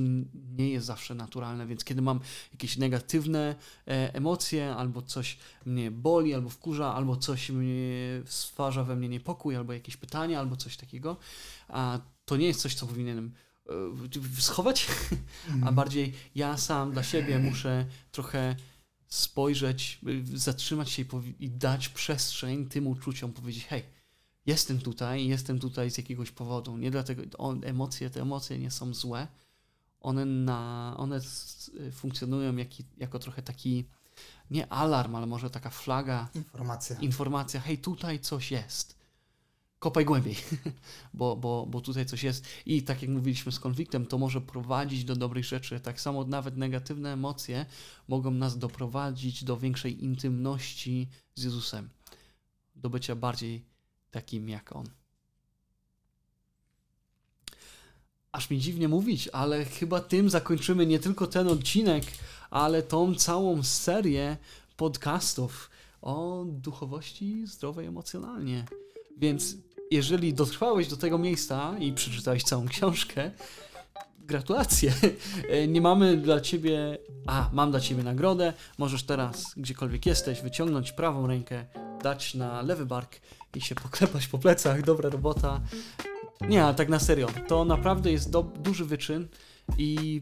nie 0.58 0.70
jest 0.70 0.86
zawsze 0.88 1.16
naturalne, 1.16 1.68
więc 1.68 1.84
kiedy 1.84 2.02
mam 2.02 2.20
jakieś 2.52 2.78
negatywne 2.78 3.56
e, 3.88 4.14
emocje, 4.14 4.76
albo 4.76 5.02
coś 5.02 5.38
mnie 5.66 5.92
boli, 5.92 6.34
albo 6.34 6.50
wkurza, 6.50 6.94
albo 6.94 7.16
coś 7.18 7.50
mnie 7.50 8.22
stwarza 8.26 8.84
we 8.84 8.96
mnie 8.96 9.10
niepokój, 9.10 9.56
albo 9.56 9.74
jakieś 9.74 9.98
pytanie, 9.98 10.40
albo 10.40 10.56
coś 10.56 10.78
takiego, 10.78 11.18
a 11.68 12.00
to 12.26 12.38
nie 12.38 12.48
jest 12.48 12.62
coś, 12.62 12.76
co 12.76 12.88
powinienem 12.88 13.32
e, 13.70 14.42
schować, 14.42 14.88
a 15.48 15.54
Mhm. 15.54 15.76
bardziej 15.76 16.14
ja 16.36 16.58
sam 16.58 16.92
dla 16.92 17.04
siebie 17.04 17.40
muszę 17.40 17.86
trochę 18.12 18.56
spojrzeć, 19.08 20.00
y, 20.08 20.38
zatrzymać 20.38 20.90
się 20.90 21.02
i, 21.02 21.46
i 21.46 21.50
dać 21.50 21.90
przestrzeń 21.90 22.66
tym 22.68 22.88
uczuciom, 22.88 23.34
powiedzieć, 23.34 23.66
hej, 23.66 23.84
jestem 24.46 24.80
tutaj, 24.80 25.28
jestem 25.28 25.60
tutaj 25.60 25.92
z 25.92 25.98
jakiegoś 25.98 26.32
powodu. 26.32 26.78
Nie 26.78 26.92
dlatego, 26.92 27.24
on, 27.38 27.62
emocje, 27.64 28.10
te 28.10 28.22
emocje 28.22 28.60
nie 28.60 28.72
są 28.72 28.94
złe. 28.94 29.28
One, 30.02 30.26
na, 30.26 30.94
one 30.98 31.20
y, 31.88 31.92
funkcjonują 31.92 32.56
jak, 32.56 32.70
jako 32.98 33.20
trochę 33.20 33.42
taki, 33.42 33.86
nie 34.52 34.74
alarm, 34.74 35.16
ale 35.16 35.26
może 35.26 35.50
taka 35.50 35.70
flaga, 35.70 36.30
Informacja. 36.36 36.96
informacja, 37.00 37.60
hej, 37.60 37.78
tutaj 37.78 38.20
coś 38.20 38.52
jest. 38.52 39.00
Kopaj 39.80 40.06
głębiej, 40.06 40.36
bo, 41.14 41.36
bo, 41.36 41.66
bo 41.70 41.82
tutaj 41.82 42.06
coś 42.06 42.24
jest. 42.24 42.46
I 42.66 42.84
tak 42.84 43.02
jak 43.02 43.12
mówiliśmy 43.12 43.52
z 43.52 43.60
konfliktem, 43.60 44.06
to 44.06 44.18
może 44.18 44.42
prowadzić 44.42 45.04
do 45.04 45.16
dobrych 45.16 45.46
rzeczy. 45.46 45.80
Tak 45.80 46.02
samo 46.02 46.24
nawet 46.24 46.58
negatywne 46.58 47.14
emocje 47.14 47.66
mogą 48.08 48.32
nas 48.32 48.58
doprowadzić 48.58 49.44
do 49.44 49.58
większej 49.58 50.04
intymności 50.04 51.08
z 51.36 51.44
Jezusem, 51.44 51.90
do 52.76 52.90
bycia 52.90 53.16
bardziej 53.16 53.69
takim 54.12 54.50
jak 54.50 54.76
On. 54.76 54.86
Aż 58.32 58.50
mi 58.50 58.60
dziwnie 58.60 58.88
mówić, 58.88 59.28
ale 59.28 59.66
chyba 59.66 60.00
tym 60.00 60.30
zakończymy 60.30 60.86
nie 60.86 61.00
tylko 61.00 61.28
ten 61.28 61.48
odcinek, 61.48 62.04
ale 62.50 62.84
tą 62.84 63.16
całą 63.16 63.64
serię 63.64 64.38
podcastów 64.78 65.70
o 66.02 66.46
duchowości 66.48 67.48
zdrowej 67.48 67.86
emocjonalnie. 67.86 68.66
Więc 69.18 69.56
jeżeli 69.92 70.34
dotrwałeś 70.34 70.88
do 70.88 70.98
tego 70.98 71.18
miejsca 71.18 71.76
i 71.80 71.94
przeczytałeś 71.94 72.44
całą 72.44 72.68
książkę, 72.68 73.32
gratulacje. 74.30 74.94
Nie 75.68 75.82
mamy 75.82 76.18
dla 76.18 76.42
ciebie. 76.42 76.98
A, 77.28 77.50
mam 77.54 77.72
dla 77.72 77.80
ciebie 77.80 78.04
nagrodę. 78.04 78.54
Możesz 78.78 79.04
teraz, 79.04 79.54
gdziekolwiek 79.58 80.06
jesteś, 80.06 80.42
wyciągnąć 80.42 80.92
prawą 80.92 81.28
rękę, 81.28 81.66
dać 82.04 82.36
na 82.36 82.62
lewy 82.62 82.86
bark 82.86 83.16
i 83.56 83.62
się 83.62 83.76
poklepać 83.86 84.28
po 84.28 84.38
plecach. 84.38 84.82
Dobra 84.82 85.10
robota. 85.10 85.62
Nie, 86.50 86.64
ale 86.64 86.74
tak 86.74 86.90
na 86.90 87.00
serio. 87.00 87.28
To 87.48 87.66
naprawdę 87.66 88.12
jest 88.12 88.32
do, 88.32 88.44
duży 88.44 88.86
wyczyn 88.86 89.28
i 89.78 90.22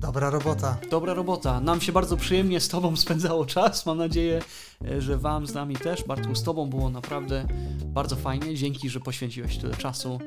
Dobra 0.00 0.30
robota. 0.30 0.76
Dobra 0.90 1.14
robota. 1.14 1.60
Nam 1.60 1.80
się 1.80 1.92
bardzo 1.92 2.16
przyjemnie 2.16 2.60
z 2.60 2.68
Tobą 2.68 2.96
spędzało 2.96 3.46
czas. 3.46 3.86
Mam 3.86 3.98
nadzieję, 3.98 4.42
e, 4.90 5.00
że 5.02 5.18
Wam 5.18 5.46
z 5.46 5.54
nami 5.54 5.76
też. 5.76 6.04
Bartku, 6.04 6.34
z 6.34 6.42
Tobą 6.42 6.70
było 6.70 6.90
naprawdę 6.90 7.46
bardzo 7.84 8.16
fajnie. 8.16 8.54
Dzięki, 8.54 8.90
że 8.90 9.00
poświęciłeś 9.00 9.58
tyle 9.58 9.74
czasu 9.74 10.18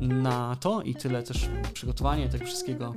na 0.00 0.56
to 0.60 0.82
i 0.82 0.94
tyle 0.94 1.22
też 1.22 1.48
przygotowanie 1.74 2.28
tego 2.28 2.44
wszystkiego. 2.44 2.94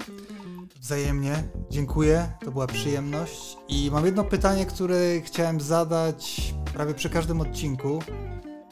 Wzajemnie. 0.81 1.43
Dziękuję. 1.69 2.27
To 2.45 2.51
była 2.51 2.67
przyjemność. 2.67 3.57
I 3.67 3.91
mam 3.91 4.05
jedno 4.05 4.23
pytanie, 4.23 4.65
które 4.65 5.21
chciałem 5.21 5.61
zadać 5.61 6.53
prawie 6.73 6.93
przy 6.93 7.09
każdym 7.09 7.41
odcinku. 7.41 7.99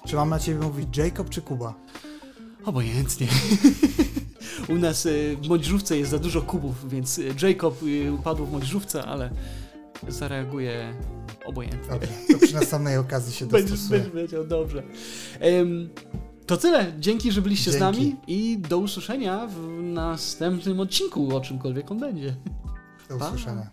Czy 0.08 0.16
mam 0.16 0.30
na 0.30 0.39
ciebie 0.39 0.60
mówić 0.60 0.97
Jacob 0.97 1.30
czy 1.30 1.41
Kuba? 1.41 1.74
Obojętnie. 2.66 3.28
U 4.70 4.76
nas 4.76 5.06
e, 5.06 5.10
w 5.41 5.47
młodzieżówce 5.47 5.97
jest 5.97 6.12
za 6.12 6.20
dużo 6.20 6.41
kubów, 6.41 6.89
więc 6.89 7.20
e, 7.20 7.47
Jacob 7.47 7.76
e, 8.08 8.12
upadł 8.14 8.45
w 8.45 8.51
młodzieżówce, 8.51 9.04
ale 9.04 9.30
zareaguje 10.08 10.93
obojętnie. 11.45 11.89
Dobra, 11.91 12.08
to 12.32 12.38
przy 12.45 12.54
następnej 12.54 12.97
okazji 12.97 13.34
się 13.34 13.45
Będziesz, 13.47 13.72
dostosuję. 13.72 13.99
będziesz 13.99 14.16
wiedział, 14.22 14.47
dobrze. 14.47 14.84
Em, 15.39 15.89
to 16.46 16.58
tyle. 16.58 16.94
Dzięki, 17.00 17.32
że 17.32 17.41
byliście 17.41 17.72
z 17.72 17.74
Dzięki. 17.74 17.84
nami 17.86 18.16
i 18.28 18.58
do 18.58 18.78
usłyszenia 18.78 19.48
w 19.48 19.84
następnym 19.84 20.80
odcinku, 20.80 21.36
o 21.36 21.41
czymkolwiek 21.41 21.91
on 21.91 22.00
będzie. 22.00 22.36
Do 23.10 23.18
Pa. 23.18 23.28
usłyszenia. 23.28 23.70